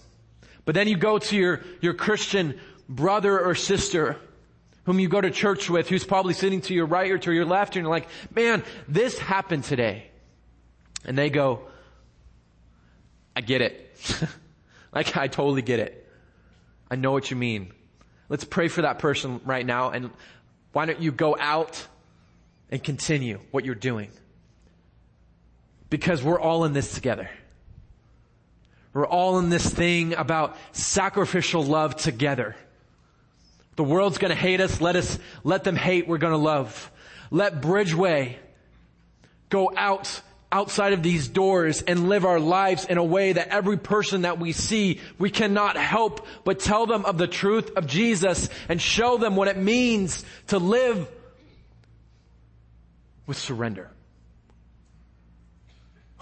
But 0.65 0.75
then 0.75 0.89
you 0.89 0.97
go 0.97 1.19
to 1.19 1.37
your, 1.37 1.63
your 1.81 1.95
Christian 1.95 2.59
brother 2.89 3.39
or 3.39 3.55
sister 3.55 4.17
whom 4.89 4.99
you 4.99 5.07
go 5.07 5.21
to 5.21 5.31
church 5.31 5.69
with, 5.69 5.87
who's 5.87 6.05
probably 6.05 6.33
sitting 6.33 6.63
to 6.63 6.73
your 6.73 6.87
right 6.87 7.11
or 7.11 7.19
to 7.19 7.31
your 7.31 7.45
left, 7.45 7.77
and 7.77 7.85
you're 7.85 7.91
like, 7.91 8.09
man, 8.35 8.65
this 8.89 9.19
happened 9.19 9.63
today. 9.65 10.07
And 11.05 11.17
they 11.17 11.29
go, 11.29 11.61
I 13.37 13.43
get 13.43 13.61
it. 13.61 13.95
like, 14.95 15.15
I 15.15 15.29
totally 15.29 15.61
get 15.61 15.79
it. 15.79 16.11
I 16.91 16.97
know 16.97 17.13
what 17.13 17.31
you 17.31 17.37
mean. 17.37 17.71
Let's 18.31 18.45
pray 18.45 18.69
for 18.69 18.81
that 18.81 18.99
person 18.99 19.43
right 19.45 19.67
now, 19.67 19.91
and 19.91 20.11
why 20.73 20.87
don't 20.87 21.03
you 21.03 21.13
go 21.13 21.37
out 21.39 21.87
and 22.71 22.83
continue 22.83 23.41
what 23.51 23.67
you're 23.67 23.75
doing? 23.75 24.11
Because 25.91 26.23
we're 26.23 26.41
all 26.41 26.65
in 26.65 26.73
this 26.73 26.95
together. 26.95 27.31
We're 28.93 29.07
all 29.07 29.39
in 29.39 29.49
this 29.49 29.69
thing 29.69 30.15
about 30.15 30.57
sacrificial 30.73 31.63
love 31.63 31.97
together. 31.97 32.57
The 33.77 33.85
world's 33.85 34.19
gonna 34.19 34.35
hate 34.35 34.61
us. 34.61 34.81
Let 34.81 34.97
us, 34.97 35.19
let 35.45 35.65
them 35.65 35.77
hate. 35.77 36.09
We're 36.09 36.19
gonna 36.19 36.37
love. 36.37 36.91
Let 37.31 37.61
Bridgeway 37.61 38.37
go 39.51 39.71
out 39.77 40.21
outside 40.51 40.95
of 40.95 41.03
these 41.03 41.29
doors 41.29 41.83
and 41.83 42.09
live 42.09 42.25
our 42.25 42.41
lives 42.41 42.87
in 42.87 42.97
a 42.97 43.05
way 43.05 43.33
that 43.33 43.49
every 43.49 43.77
person 43.77 44.23
that 44.23 44.39
we 44.39 44.53
see, 44.53 45.01
we 45.19 45.31
cannot 45.31 45.77
help 45.77 46.27
but 46.45 46.59
tell 46.59 46.87
them 46.87 47.05
of 47.05 47.19
the 47.19 47.27
truth 47.27 47.71
of 47.77 47.87
Jesus 47.87 48.49
and 48.69 48.81
show 48.81 49.19
them 49.19 49.37
what 49.37 49.49
it 49.49 49.59
means 49.59 50.25
to 50.49 50.59
live 50.59 51.09
with 53.27 53.37
surrender. 53.37 53.91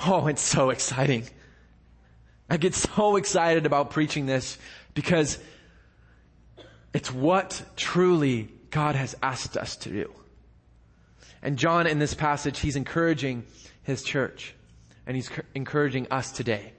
Oh, 0.04 0.26
it's 0.26 0.42
so 0.42 0.70
exciting. 0.70 1.24
I 2.48 2.58
get 2.58 2.74
so 2.74 3.16
excited 3.16 3.66
about 3.66 3.90
preaching 3.90 4.26
this 4.26 4.58
because 4.94 5.38
it's 6.92 7.12
what 7.12 7.62
truly 7.76 8.48
God 8.70 8.94
has 8.94 9.16
asked 9.22 9.56
us 9.56 9.76
to 9.78 9.90
do. 9.90 10.12
And 11.42 11.58
John 11.58 11.86
in 11.86 11.98
this 11.98 12.14
passage, 12.14 12.58
he's 12.60 12.76
encouraging 12.76 13.44
his 13.82 14.02
church 14.02 14.54
and 15.06 15.16
he's 15.16 15.30
encouraging 15.54 16.08
us 16.10 16.32
today 16.32 16.72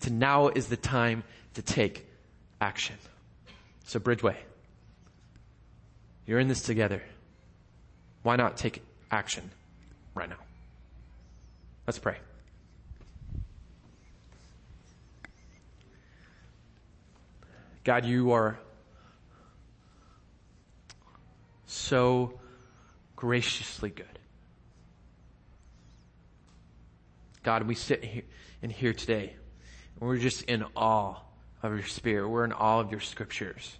to 0.00 0.10
now 0.10 0.48
is 0.48 0.68
the 0.68 0.76
time 0.76 1.24
to 1.54 1.62
take 1.62 2.06
action. 2.60 2.96
So 3.84 3.98
Bridgeway, 3.98 4.36
you're 6.26 6.38
in 6.38 6.48
this 6.48 6.62
together. 6.62 7.02
Why 8.22 8.36
not 8.36 8.56
take 8.56 8.82
action 9.10 9.50
right 10.14 10.28
now? 10.28 10.36
Let's 11.86 11.98
pray. 11.98 12.18
God, 17.88 18.04
you 18.04 18.32
are 18.32 18.58
so 21.64 22.38
graciously 23.16 23.88
good. 23.88 24.18
God, 27.42 27.62
we 27.66 27.74
sit 27.74 28.04
here 28.04 28.24
in 28.60 28.68
here 28.68 28.92
today 28.92 29.32
and 29.98 30.06
we're 30.06 30.18
just 30.18 30.42
in 30.42 30.66
awe 30.76 31.16
of 31.62 31.72
your 31.72 31.86
spirit. 31.86 32.28
We're 32.28 32.44
in 32.44 32.52
awe 32.52 32.80
of 32.80 32.90
your 32.90 33.00
scriptures. 33.00 33.78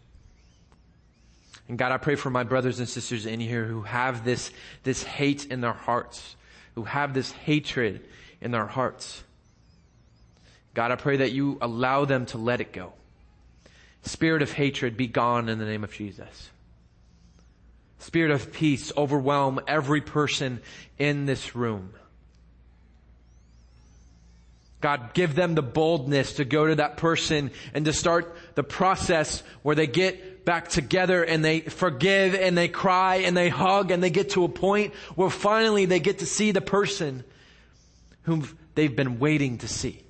And 1.69 1.77
God, 1.77 1.93
I 1.93 1.99
pray 1.99 2.15
for 2.15 2.31
my 2.31 2.45
brothers 2.45 2.79
and 2.79 2.89
sisters 2.89 3.27
in 3.27 3.41
here 3.41 3.67
who 3.67 3.83
have 3.83 4.25
this, 4.25 4.51
this 4.85 5.03
hate 5.03 5.45
in 5.45 5.61
their 5.61 5.75
hearts, 5.75 6.35
who 6.77 6.85
have 6.85 7.13
this 7.13 7.31
hatred 7.31 8.09
in 8.41 8.53
their 8.53 8.69
hearts. 8.69 9.23
God, 10.73 10.93
I 10.93 10.97
pray 10.97 11.19
that 11.19 11.33
you 11.33 11.59
allow 11.61 12.07
them 12.07 12.25
to 12.25 12.39
let 12.39 12.63
it 12.63 12.73
go. 12.73 12.95
Spirit 14.09 14.43
of 14.43 14.53
hatred, 14.53 14.97
be 14.97 15.07
gone 15.07 15.49
in 15.49 15.59
the 15.59 15.65
name 15.65 15.85
of 15.85 15.93
Jesus. 15.93 16.51
Spirit 17.99 18.31
of 18.31 18.53
peace, 18.53 18.93
overwhelm 18.97 19.61
every 19.67 20.01
person 20.01 20.61
in 20.99 21.27
this 21.27 21.55
room. 21.55 21.93
God, 24.81 25.13
give 25.13 25.35
them 25.35 25.55
the 25.55 25.63
boldness 25.63 26.35
to 26.35 26.45
go 26.45 26.69
to 26.69 26.77
that 26.77 26.97
person 26.97 27.51
and 27.75 27.85
to 27.85 27.93
start 27.93 28.37
the 28.55 28.63
process 28.63 29.43
where 29.63 29.75
they 29.75 29.89
get 29.89 30.45
back 30.45 30.69
together 30.69 31.25
and 31.25 31.45
they 31.45 31.61
forgive 31.61 32.35
and 32.35 32.57
they 32.57 32.69
cry 32.69 33.17
and 33.17 33.37
they 33.37 33.49
hug 33.49 33.91
and 33.91 34.03
they 34.03 34.11
get 34.11 34.31
to 34.31 34.45
a 34.45 34.49
point 34.49 34.95
where 35.17 35.31
finally 35.31 35.85
they 35.85 35.99
get 35.99 36.21
to 36.21 36.27
see 36.27 36.53
the 36.53 36.61
person 36.61 37.25
whom 38.23 38.49
they've 38.77 38.95
been 38.95 39.19
waiting 39.19 39.59
to 39.59 39.69
see. 39.69 40.01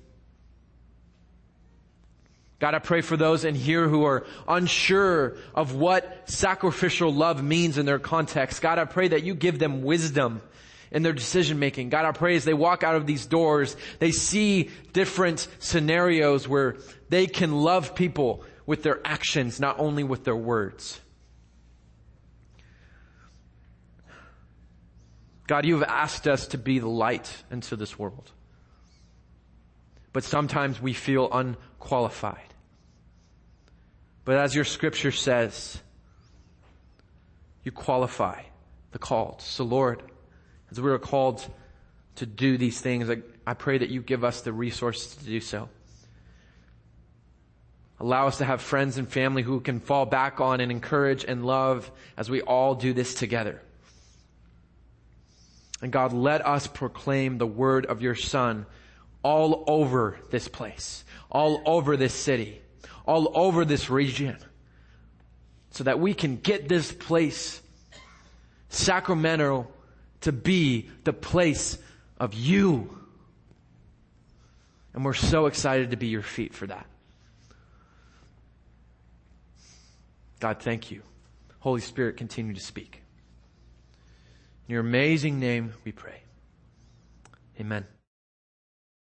God, 2.59 2.75
I 2.75 2.79
pray 2.79 2.99
for 2.99 3.15
those 3.15 3.45
in 3.45 3.55
here 3.55 3.87
who 3.87 4.03
are 4.03 4.25
unsure 4.47 5.37
of 5.55 5.75
what 5.75 6.29
sacrificial 6.29 7.13
love 7.13 7.41
means 7.41 7.77
in 7.77 7.85
their 7.85 7.99
context. 7.99 8.61
God, 8.61 8.77
I 8.77 8.85
pray 8.85 9.07
that 9.07 9.23
you 9.23 9.33
give 9.33 9.59
them 9.59 9.81
wisdom 9.81 10.41
in 10.91 11.01
their 11.01 11.13
decision 11.13 11.57
making. 11.57 11.89
God, 11.89 12.03
I 12.03 12.11
pray 12.11 12.35
as 12.35 12.43
they 12.43 12.53
walk 12.53 12.83
out 12.83 12.95
of 12.95 13.05
these 13.05 13.25
doors, 13.25 13.77
they 13.99 14.11
see 14.11 14.71
different 14.91 15.47
scenarios 15.59 16.47
where 16.47 16.77
they 17.07 17.27
can 17.27 17.61
love 17.61 17.95
people 17.95 18.43
with 18.65 18.83
their 18.83 18.99
actions, 19.05 19.59
not 19.59 19.79
only 19.79 20.03
with 20.03 20.25
their 20.25 20.35
words. 20.35 20.99
God, 25.47 25.65
you 25.65 25.79
have 25.79 25.89
asked 25.89 26.27
us 26.27 26.47
to 26.47 26.57
be 26.57 26.77
the 26.79 26.89
light 26.89 27.43
into 27.49 27.75
this 27.75 27.97
world. 27.97 28.31
But 30.13 30.23
sometimes 30.23 30.81
we 30.81 30.93
feel 30.93 31.29
unqualified. 31.31 32.48
But 34.25 34.37
as 34.37 34.53
your 34.53 34.65
scripture 34.65 35.11
says, 35.11 35.79
you 37.63 37.71
qualify 37.71 38.43
the 38.91 38.99
called. 38.99 39.41
So 39.41 39.63
Lord, 39.63 40.03
as 40.71 40.79
we 40.79 40.89
are 40.91 40.99
called 40.99 41.45
to 42.15 42.25
do 42.25 42.57
these 42.57 42.79
things, 42.79 43.09
I 43.45 43.53
pray 43.53 43.77
that 43.77 43.89
you 43.89 44.01
give 44.01 44.23
us 44.23 44.41
the 44.41 44.53
resources 44.53 45.15
to 45.15 45.25
do 45.25 45.39
so. 45.39 45.69
Allow 47.99 48.27
us 48.27 48.37
to 48.37 48.45
have 48.45 48.61
friends 48.61 48.97
and 48.97 49.09
family 49.09 49.41
who 49.41 49.59
can 49.59 49.79
fall 49.79 50.05
back 50.05 50.39
on 50.39 50.61
and 50.61 50.71
encourage 50.71 51.25
and 51.25 51.45
love 51.45 51.91
as 52.15 52.29
we 52.29 52.41
all 52.41 52.75
do 52.75 52.93
this 52.93 53.13
together. 53.13 53.61
And 55.81 55.91
God, 55.91 56.13
let 56.13 56.45
us 56.45 56.67
proclaim 56.67 57.37
the 57.37 57.47
word 57.47 57.85
of 57.85 58.01
your 58.01 58.15
son 58.15 58.65
all 59.23 59.65
over 59.67 60.17
this 60.29 60.47
place, 60.47 61.03
all 61.29 61.61
over 61.65 61.97
this 61.97 62.13
city 62.13 62.61
all 63.09 63.31
over 63.33 63.65
this 63.65 63.89
region 63.89 64.37
so 65.71 65.83
that 65.83 65.99
we 65.99 66.13
can 66.13 66.35
get 66.35 66.69
this 66.69 66.91
place, 66.91 67.59
Sacramento, 68.69 69.67
to 70.21 70.31
be 70.31 70.87
the 71.05 71.13
place 71.13 71.79
of 72.19 72.35
you. 72.35 72.95
And 74.93 75.03
we're 75.03 75.13
so 75.15 75.47
excited 75.47 75.89
to 75.89 75.97
be 75.97 76.05
your 76.05 76.21
feet 76.21 76.53
for 76.53 76.67
that. 76.67 76.85
God, 80.39 80.61
thank 80.61 80.91
you. 80.91 81.01
Holy 81.61 81.81
Spirit, 81.81 82.15
continue 82.15 82.53
to 82.53 82.61
speak. 82.61 83.01
In 84.67 84.73
your 84.73 84.81
amazing 84.81 85.39
name 85.39 85.73
we 85.83 85.91
pray. 85.91 86.21
Amen. 87.59 87.98